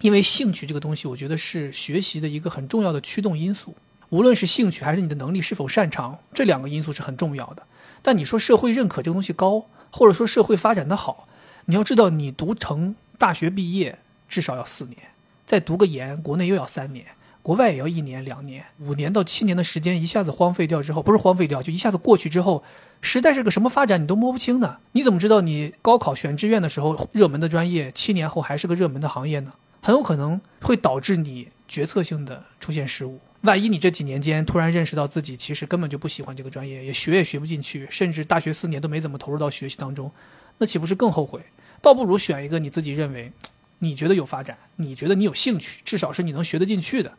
[0.00, 3.76] 因为兴趣这个东西，我觉得是学习的一个很重要的驱动因素。
[4.10, 7.64] 无论是兴趣还是你的能力是否擅长，这两个因素是很重要的。
[8.00, 11.28] 但你说社会认可这个东西高，或者说社会发展的好，
[11.66, 13.98] 你要知道，你读成大学毕业
[14.28, 14.96] 至少要四年，
[15.44, 17.04] 再读个研，国内又要三年，
[17.42, 22.62] 国外也要一年两年，五年到七年的时间一下子荒废掉之后，不是荒废掉，就一下子过去之后，
[23.02, 24.78] 时代是个什么发展你都摸不清呢？
[24.92, 29.52] 你怎么知道你高考选志愿的时候热门的专业七年后还是个热门的行业呢？
[29.82, 33.20] 很有可能会导致你决策性的出现失误。
[33.42, 40.10] 万一你这几年间突然认识到自己其实根本就不喜欢这个专业，也学也学不进去，甚至大学四年都没怎么投入到学习当中，
[40.58, 41.40] 那岂不是更后悔？
[41.80, 43.30] 倒不如选一个你自己认为，
[43.78, 47.12] 你觉得有发展，你觉得你有兴趣，至少是你能学得进去的，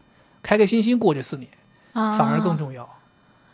[0.44, 1.50] 开开心心过这四年，
[1.94, 2.98] 反而更重要，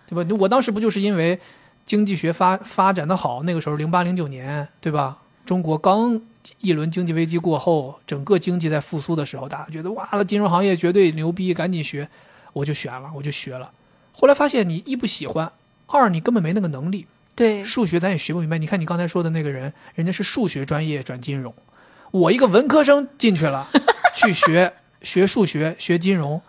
[0.07, 0.35] 对吧？
[0.39, 1.39] 我当时不就是因为
[1.85, 5.19] 经济学发发展的好，那个时候零八零九年，对吧？
[5.45, 6.19] 中国刚
[6.61, 12.09] 一轮经济危机过后，整个经济在复苏的时候，大家觉得哇，金融行业绝对牛逼，赶紧学。
[12.55, 13.71] 我就选了，我就学了，
[14.13, 15.51] 后来发现你一不喜欢，
[15.87, 17.05] 二你根本没那个能力。
[17.35, 18.57] 对，数学咱也学不明白。
[18.57, 21.53] 你看你刚才说的那个人，人家是数学专业转金融，
[22.11, 23.67] 我一个文科生进去了，
[24.15, 24.71] 去学
[25.01, 26.41] 学数学学金融，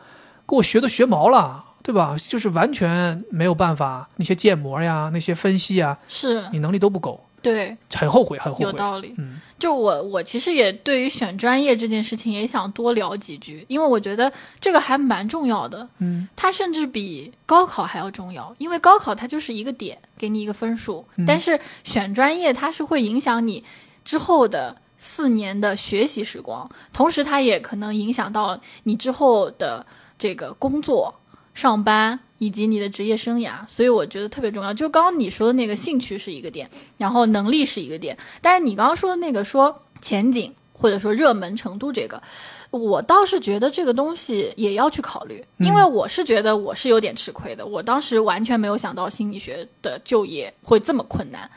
[0.47, 2.15] 给我学都学毛了，对吧？
[2.17, 7.26] 就是完全没有办法，那些建模呀，那些分析啊，是你能力都不够。
[7.47, 8.65] 对，很后悔，很后悔。
[8.65, 9.15] 有道理。
[9.19, 15.89] 嗯，就我，我其实也对于选专业这件事情也想多聊几句，因为我觉得这个还蛮重要的。
[15.99, 21.07] 嗯，它甚至比高考还要重要，因为高考它就是一个点，给你一个分数。
[21.25, 23.63] 但是选专业，它是会影响你
[24.05, 29.87] 之后的四年的学习时光，同时它也可能影响到你之后的
[30.19, 31.15] 这个工作、
[31.55, 32.19] 上班。
[32.39, 34.75] 以及你的职业生涯，所以我觉得特别重要。
[34.75, 42.23] 就刚刚你说的那个兴趣是一个点，然后能力是一个点，但是你刚刚说的那个说前景或者说热门程度这个，
[42.71, 47.65] 我倒是觉得这个东西也要去考虑，因为我是觉得我是有点吃亏的。
[47.65, 51.51] 我当时完全没有想到心理学的就业会这么困难。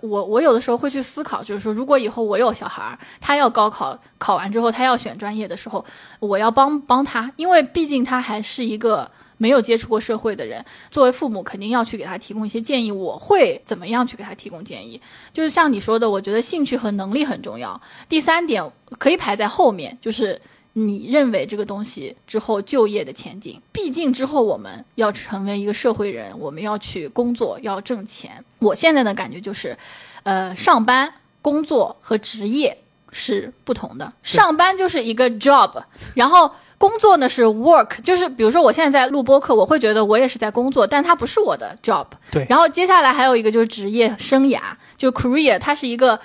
[0.00, 5.84] 我我有的时候会去思考，就是说如果以后我有小孩，他要高考考完之后他要选专业的时候，
[6.20, 9.10] 我要帮帮他，因为毕竟他还是一个。
[9.42, 12.92] 没有接触过社会的人，作为父母肯定要去给他提供一些建议。
[12.92, 15.00] 我会怎么样去给他提供建议？
[15.32, 17.82] 就是像你说的，我觉得兴趣和能力很重要。
[18.08, 18.62] 第三点
[18.98, 20.40] 可以排在后面，就是
[20.74, 23.60] 你认为这个东西之后就业的前景。
[23.72, 28.44] 毕竟之后我们要成为一个社会人，我们要去工作，要挣钱。
[28.60, 29.76] 我现在的感觉就是，
[30.22, 32.78] 呃，上班、工作和职业
[33.10, 34.12] 是不同的。
[34.22, 35.82] 上班就是一个 job，
[36.14, 36.48] 然后。
[36.82, 42.06] 工作呢是 work，就是比如说我现在在录播课，我会觉得我也是在工作，但它不是我的 job。
[42.32, 42.44] 对。
[42.48, 44.58] 然后接下来还有一个就是职业生涯，
[44.96, 46.18] 就 career，它是一个。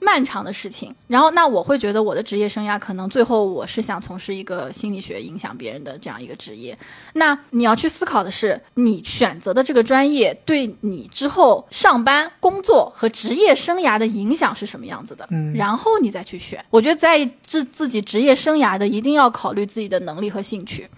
[0.00, 6.76] 漫长的事情，然后那我会觉得我的职业生涯可能最后我是想从事一个心理学影响别人的这样一个职业。
[7.12, 15.26] 那你要去思考的是，你选择的这个专业对你之后上班、工作和职业生涯的影响是什么样子的？
[15.30, 16.64] 嗯，然后你再去选。
[16.70, 20.88] 我觉得在自自己职业生涯的，一定要考虑自己的能力和兴趣，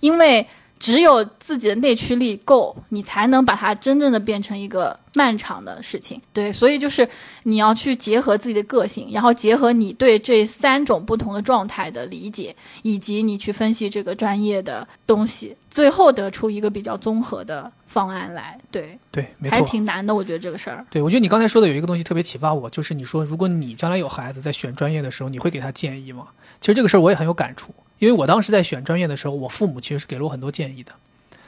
[0.00, 0.46] 因为。
[0.82, 6.20] 只有自己的内驱力够，你才能把它真正的变成一个漫长的事情。
[6.32, 7.08] 对，所以就是
[7.44, 18.58] 你要去结合自己的个性，然后结合你对这三种不同的状态的理解，以及你去分析这个专业的东西，最后得出一个比较综合的方案来。
[18.72, 20.12] 对对，没错，还挺难的。
[20.12, 20.84] 我觉得这个事儿。
[20.90, 26.26] 对，我觉得你刚才说的有一个东西特别启发我，就是你说如果你将来有孩子在选专业的时候，你会给他建议吗？
[26.60, 27.72] 其实这个事儿我也很有感触。
[28.02, 30.90] 因为我当时在选专业的时候，我父母其实是给了我很多建议的，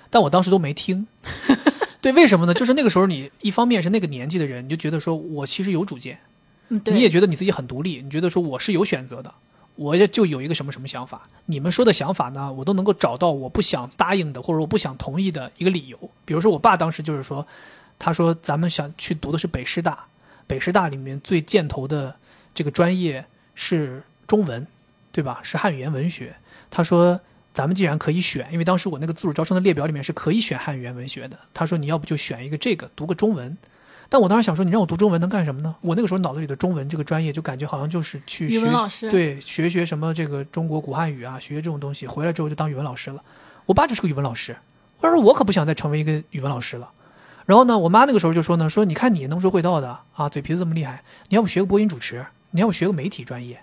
[0.09, 1.09] 但我当时都没听。
[2.01, 2.55] 对，为什么呢？
[2.55, 6.21] 就是那个时候，你一方面是那个年纪的人，你就觉得说我其实有主见，
[6.69, 9.35] 你也觉得你自己很独立，你觉得说我是有选择的，
[9.75, 11.23] 我也就有一个什么什么想法。
[11.47, 15.99] 你们说的想法呢，我都能够找到我不想答应的或者我不想同意的一个理由。
[16.25, 17.45] 比如说，我爸当时就是说，
[17.99, 20.05] 他说咱们想去读的是北师大，
[20.47, 22.15] 北师大里面最箭头的
[22.55, 23.25] 这个专业
[23.57, 24.65] 是中文，
[25.11, 25.41] 对吧？
[25.43, 26.37] 是汉语言文学。
[26.77, 27.21] 他说
[27.55, 31.39] ：“咱们既然可以选，因为当时我那个自主招生的列表里面是可以选汉语言文学的。
[31.55, 33.57] 他说你要不就选一个这个，读个中文。
[34.09, 35.77] 但我当时想说，你让我读中文能干什么呢？
[35.81, 38.61] 我那个时候脑子里的中文这个专业就感觉好像就是去学
[39.09, 42.09] 对学学什么这个中国古汉语啊，学学这种东西。
[42.09, 43.23] 回来之后就当语文老师了。
[43.67, 44.57] 我爸就是个语文老师，
[44.99, 46.91] 我说我可不想再成为一个语文老师了。
[47.47, 53.61] 然后呢，我妈那个时候就说呢，说你看你能说会道的啊，嘴皮子这么厉害，你要不学个播音主持，你要不学个媒体专业。”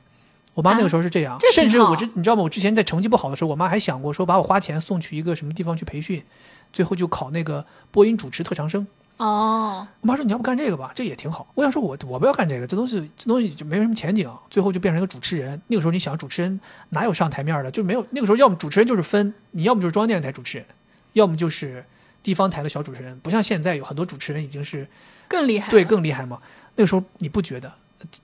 [0.54, 2.44] 我妈那个时候是这样，甚至我之你知道吗？
[2.44, 6.24] 我之前在成绩不好的时候，我妈还想过说把我花钱送去一个什么地方去培训，
[6.74, 8.86] 最后就考那个播音主持特长生。
[9.18, 11.48] 哦，我妈说你要不干这个吧，这也挺好。
[11.54, 14.28] 我想说我我不要干这个，这东西这东西就没什么前景。
[14.50, 15.62] 最后就变成一个主持人。
[15.68, 16.60] 那个时候你想主持人
[16.90, 18.04] 哪有上台面的，就没有。
[18.10, 20.66] 那个时候要么主持人就是分，你要么就是中央电视台主持人，
[21.14, 21.86] 要么就是
[22.24, 23.20] 地方台的小主持人。
[23.20, 24.88] 不像现在有很多主持人已经是
[25.28, 26.40] 更厉害，对更厉害嘛。
[26.76, 27.72] 那个时候你不觉得？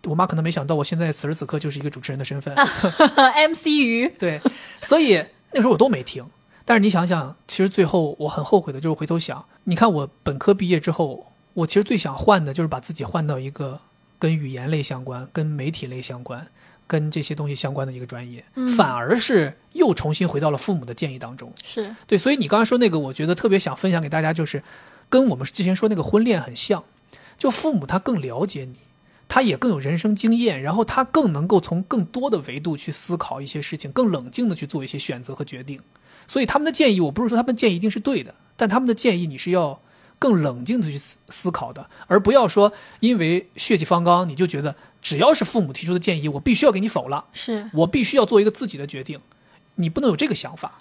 [0.06, 2.56] 我妈可能没想到，我现在此时此刻就是一个主持人的身份，
[3.50, 4.08] MC 鱼。
[4.20, 4.42] 对，
[4.82, 5.24] 所以
[5.54, 6.26] 那时候我都没听。
[6.66, 13.80] 但是你想想，其实最后我很后悔的，就是回头想，你看我本科毕业之后，我其实最想换的就是把自己换到一个
[14.20, 16.46] 跟语言类相关、跟媒体类相关、
[16.86, 18.44] 跟这些东西相关的一个专业，
[18.76, 21.54] 反而是又重新回到了父母的建议当中。
[21.64, 24.62] 是对，所以你刚才说那个，我觉得特别想分享给大家，就是
[25.08, 26.84] 跟我们之前说那个婚恋很像，
[27.38, 28.76] 就父母他更了解你。
[29.30, 35.82] 他也更有人生经验，然后他更能够从更多的维度去思考一些事情，更冷静的去做一些选择和决定。
[36.28, 39.80] 所以他们的建议，我不是说他们建议一定是对的，但他们的建议你是要
[40.20, 49.20] 更冷静的去思思考的，而不要说因为血气方刚，你就觉得只要是父母提出的建议，我必须要给你否了，是我必须要做一个自己的决定，
[49.76, 50.78] 你不能有这个想法。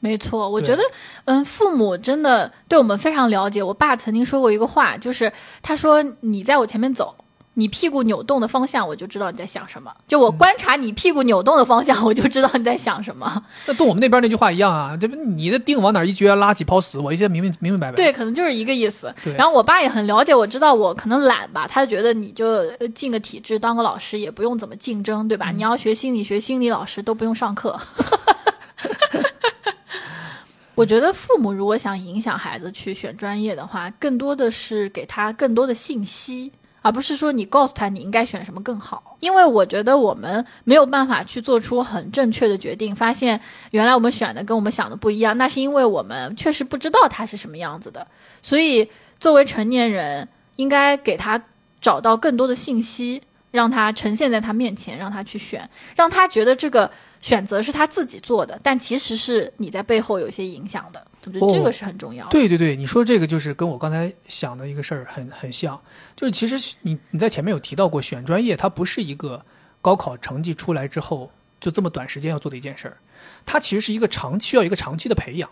[0.00, 0.82] 没错，我觉得，
[1.24, 3.62] 嗯，父母真的对我们非常了解。
[3.62, 7.16] 我爸曾经说过一个话，就是他说：“你在我前面走。”
[7.56, 9.92] 你屁股扭动的方向，我就知道你在想什么。
[10.08, 13.44] 就我观察你屁股扭动的方向，我就知道你在想什么。
[13.66, 17.96] 那跟我们那边那句话一样啊，这不你的腚往哪一撅，拉几泡屎，我一些明明明明白白。
[17.96, 19.14] 对，可能就是一个意思。
[19.36, 25.50] 然后我爸也很了解，我知道我可能懒吧，他就觉得你就进个体制当个老师，也不用怎么竞争，对吧？
[25.52, 27.80] 你要学心理学，心理老师都不用上课。
[30.74, 36.50] 我觉得父母如果想影响孩子去选专业的话，更多的是给他更多的信息。
[36.84, 43.40] 而不是说你告诉他你应该选什么更好，因为我觉得我们没有办法去做出很正确的决定，发现
[43.70, 48.06] 原来我们选的跟我们想的不一样，那是因为我们确实不知道他是什么样子的。
[48.42, 48.86] 所以
[49.18, 51.42] 作为成年人，应该给他
[51.80, 55.66] 找到更多的信息，让他呈现在他面前，让他去选，
[55.96, 56.90] 让他觉得这个
[57.22, 61.02] 选择是他自己做的，但其实是你在背后有些影响的。
[61.26, 62.28] 我觉得这个是很重要。
[62.28, 65.80] 对对对，你说这个就是跟我刚才想的一个事儿很很像，
[66.14, 69.44] 就是其实你你在前面有提到过，选专业它不是一个
[69.80, 71.30] 高考成绩出来之后
[71.60, 72.96] 就这么短时间要做的一件事儿，
[73.46, 75.48] 它其实是一个长需要一个长期的培养。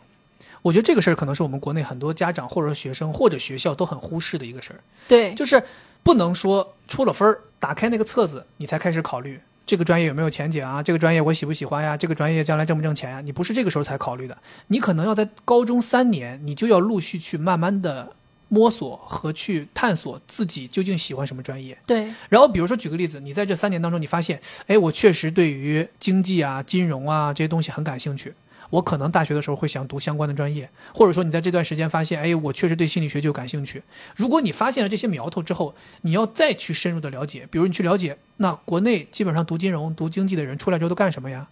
[0.62, 4.78] 我觉得这个事儿可能是我们国内很多家长或者说学生或者学校都很忽视的一个事儿。
[5.08, 5.60] 对，就是
[6.02, 9.40] 不能说出了分儿，打开那个册子你才开始考虑。
[9.64, 10.82] 这个专业有没有前景啊？
[10.82, 11.96] 这个专业我喜不喜欢呀？
[11.96, 13.20] 这个专业将来挣不挣钱呀？
[13.20, 14.36] 你不是这个时候才考虑的，
[14.66, 18.12] 你可能要在高中三年，你就要陆续去慢慢的
[18.48, 21.78] 摸索和去探索自己究竟喜欢什么专业。
[21.86, 22.12] 对。
[22.28, 28.34] 然后比如说举个例子，你在这三年当中，你发现，哎，我确实对于经济啊、金融啊这些东西很感兴趣。
[28.72, 33.82] 我可能大学的时候会想读相关的专业，或者说你在这段时间发现，哎，我确实对心理学就感兴趣。
[34.16, 41.48] 如果你发现了这些苗头之后，你要再去深入的了解，比如你去了解，那国内基本上读金融、读经济的人出来之后都干什么呀？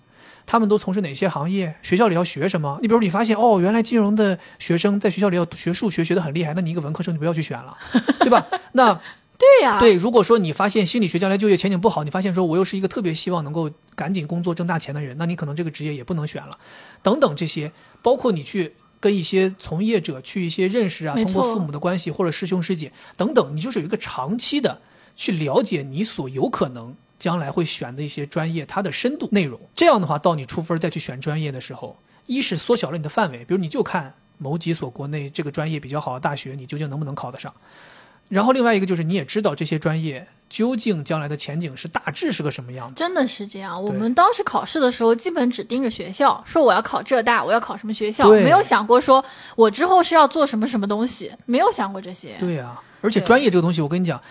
[0.47, 1.77] 他们都从事哪些行业？
[1.83, 2.79] 学校里要学什么？
[2.81, 7.77] 你比如你发现，哦，原来金融的学生在学校里要学数学，学得很厉害，那你一个文科生就不要去选了，
[8.21, 8.47] 对吧？
[8.73, 8.99] 那。
[9.41, 16.59] 对呀，对，如果说你发现心理学将来就业前景不好，你发现说我又是一个特别希望能够赶紧工作挣大钱的人，那你可能这个职业也不能选了，
[17.03, 17.73] 等等这些，
[18.03, 24.83] 包括你去跟一些从业者去一些认识啊，通过父母的关系或者师兄师姐等等，你就是有一个长期的
[25.17, 31.97] 去了解你所有可能将来会选的一些专业它的深度内容，这样的话到你出分再去选专业的时候，
[32.27, 37.55] 一是缩小了你的范围，比如你就看某几所国内这个专业比较好的大学，你究竟能不能考得上。
[38.31, 42.95] 然后另外一个就是你也知道这些专业究竟将来的前景是大致是个什么样子。
[42.95, 43.85] 真的是这样。
[43.85, 49.23] 我们当时考试的时候，基本只盯着学校，说我要考浙大，我要考什么学校，没有想过说
[49.57, 52.37] 我之后是要做什么什么东西，没有想过这些。
[52.39, 54.23] 对啊，而且专业这个东西，我跟你讲，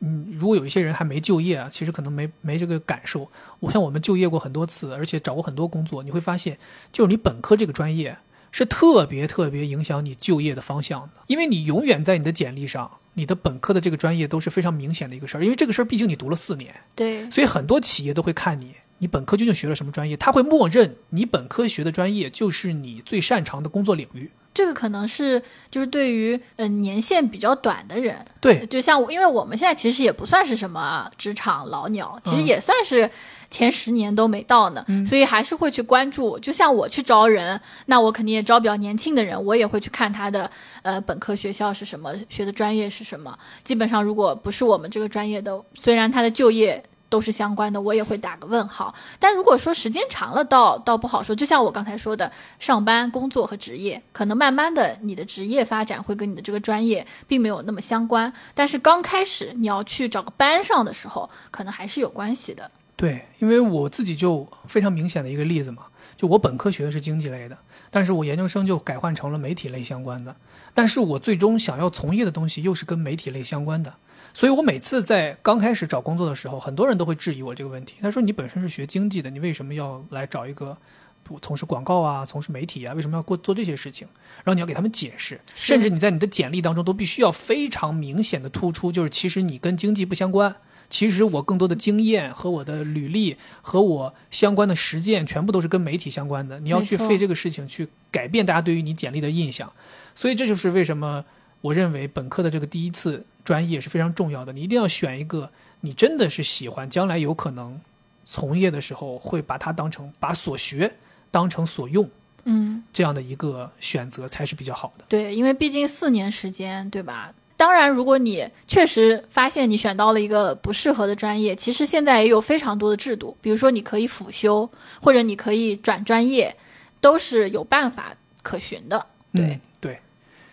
[0.00, 3.30] 嗯，如果有一些人还没就业啊，其实可能没没这个感受。
[3.60, 6.58] 我像我们就业过很多次，而且找过很多工作，你会发现，
[6.92, 8.18] 就是你本科这个专业。
[8.56, 24.30] 是特别特别影响你就业的方向的，因为你永远在你的简历上，你的本科的这个专业都是非常明显的一个事儿，因为这个事儿毕竟你读了四年，对，所以很多企业都会看你，你本科究竟学了什么专业，他会默认你本科学的专业就是你最擅长的工作领域。
[24.52, 33.10] 这个可能是就是对于嗯年限比较短的人，对，就像因为我们现在其实也不算是什么职场老鸟，其实也算是。
[33.54, 36.36] 前十年都没到呢，所以还是会去关注。
[36.40, 40.50] 就像我去招人，那我肯定也招比较年轻的人，我也会去看他的
[40.82, 43.38] 呃本科学校是什么，学的专业是什么。
[43.62, 48.92] 基本上如果不是我们这个专业的，虽然他的就业都是相关的，我也会打个问号。
[49.20, 51.32] 但如果说时间长了，倒倒不好说。
[51.32, 58.32] 就像我刚才说的，上班、工作和职业，可能慢慢的你的职业发展会跟你的这个专业并没有那么相关。
[58.52, 62.68] 但是刚开始你要去找个班上的时候，可能还是有关系的。
[63.04, 67.58] 对，因为我自己就非常明显的一个例子嘛，就我本科学的是经济类的，
[67.90, 70.34] 但是我研究生就改换成了媒体类相关的，
[70.72, 73.92] 但是我最终想要从业的东西又是跟媒体类相关的，
[74.32, 80.74] 所以我每次在刚开始找工作的时候，很多人都会质疑我这个问题，他说你本身是学经济的，你为什么要来找一个
[81.22, 84.08] 不从事广告啊，从事媒体啊，为什么要过做这些事情？
[84.36, 90.56] 然后你要给他们解释，甚至你在你的简历当中都必须要非常明显的突出，就是其实你跟经济不相关。
[90.94, 96.60] 其实我更多的经验和我的履历和我相关的实践，全部都是跟媒体相关的。
[96.60, 99.72] 你要去费这个事情去改变大家对于你简历的印象，
[100.14, 101.24] 所以这就是为什么
[101.62, 104.52] 我认为本科的这个第一次专业是非常重要的。
[104.52, 105.50] 你一定要选一个
[105.80, 107.80] 你真的是喜欢，将来有可能
[108.24, 110.94] 从业的时候会把它当成把所学
[111.32, 112.08] 当成所用，
[112.44, 115.04] 嗯，这样的一个选择才是比较好的。
[115.08, 117.34] 对，因为毕竟四年时间，对吧？
[117.64, 124.68] 当然，如果你确实发现你选到了一个不适合的专业，其实现在也有非常多的制度，比如说你可以辅修，
[125.00, 126.54] 或者你可以转专业，
[127.00, 129.06] 都是有办法可循的。
[129.32, 129.98] 对对，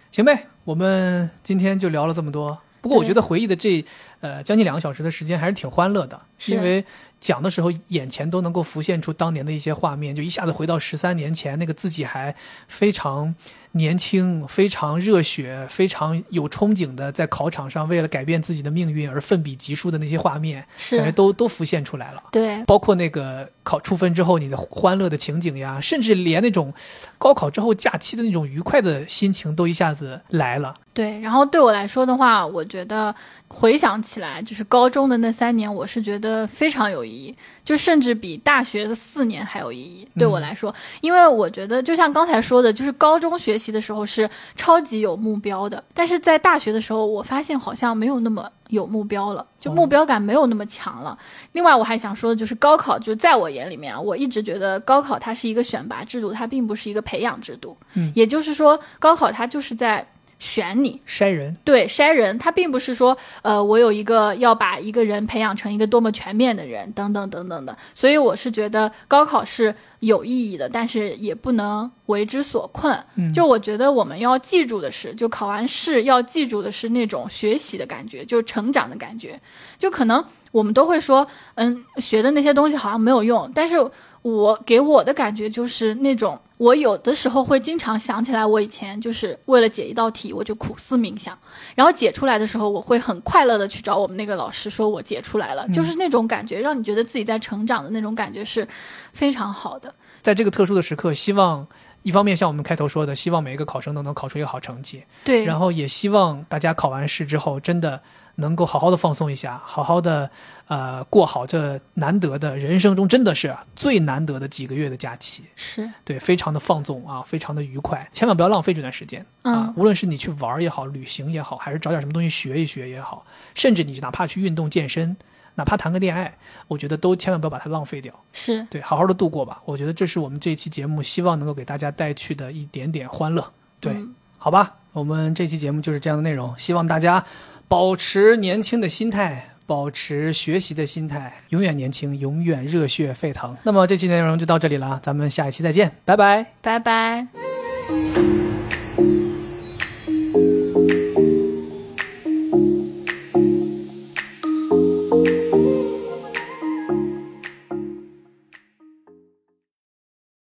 [0.09, 2.57] 行呗，我们今天就聊了这么多。
[2.79, 3.83] 不过我觉得回忆的这
[4.21, 6.85] 呃将近两个小时的时间还是挺欢乐的，是因为
[7.19, 12.33] 讲的时候眼前都能够浮现出当年的一些画面，就一下子回到十三年前那个自己还
[12.69, 13.35] 非常。
[13.73, 22.23] 年轻、非常热血、非常有憧憬的，在考场上为了改变自己的命运而奋笔疾书的那些画面，是都都浮现出来了。
[22.31, 26.73] 对，包括那个考出分之后你的欢乐的情景呀，甚至连那种
[27.17, 30.75] 高考之后假期的那种愉快的心情都一下子来了。
[30.93, 33.15] 对，然后对我来说的话，我觉得
[33.47, 37.33] 回想起来，就是高中的那三年，我是觉得非常有意义，
[37.63, 40.07] 就甚至比大学的四年还有意义。
[40.17, 51.17] 对我来说，因为我觉得就像刚才说的，就是高中学习的时候是超级有目标的，但是在大学的时候，我发现好像没有那么有目标了，就目标感没有那么强了。
[51.53, 57.77] 另外，我还想说的就是高考，就在我眼里面啊，我一直觉得高考它是一个选拔制度，它并不是一个培养制度。
[57.93, 60.05] 嗯，也就是说，高考它就是在。
[60.41, 67.77] 选你筛人，对筛人，他并不是说，呃，我有一个要把一个人培养成一个多么全面的人，等等等等的。
[67.93, 72.97] 所以我是觉得高考是有意义的，但是也不能为之所困。
[73.31, 79.39] 就我觉得我们要记住的是，就考完试要记住的是那种学习的感觉，就成长的感觉。
[79.77, 83.77] 就可能我们都会说，嗯，学的那些东西好像没有用，但是。
[84.23, 91.35] 我给我的感觉就是那种，我有的时候会经常想起来，我以前就是为了解一道题，我就苦思冥想，
[91.73, 98.67] 然后解出来的时候，我会很快乐的去找我们那个老师，说我解出来了，就是那种感觉，让你觉得自己在成长的那种感觉是
[99.11, 99.91] 非常好的。
[100.21, 101.65] 在这个特殊的时刻，希望
[102.03, 108.03] 一方面像我们开头说的，希望每一个考生都能考出一个好成绩，对，然后也希望大家考完试之后真的。
[108.41, 110.29] 能够好好的放松一下，好好的，
[110.67, 119.73] 呃，过好这难得的人生中真的是最难得的几个月的假期，是对，非常的放纵啊，非常的愉快，千万不要浪费这段时间啊！
[119.77, 125.15] 无论是你去玩也好，旅行也好，还是找点什么东西学一学也好，甚至你哪怕去运动健身，
[125.55, 126.37] 哪怕谈个恋爱，
[126.67, 128.13] 我觉得都千万不要把它浪费掉。
[128.33, 129.61] 是对，好好的度过吧。
[129.65, 133.51] 我觉得这是我们这期节目希望能够给大家带去的一点点欢乐。
[133.79, 133.95] 对，
[134.37, 137.23] 好吧，我们这期节目就是这样的内容，希望大家。
[137.71, 143.55] 保持年轻的心态，保持学习的心态，永远年轻，永远热血沸腾。
[143.63, 147.27] 那么这期内容就到这里了，咱们下一期再见，拜拜，拜拜。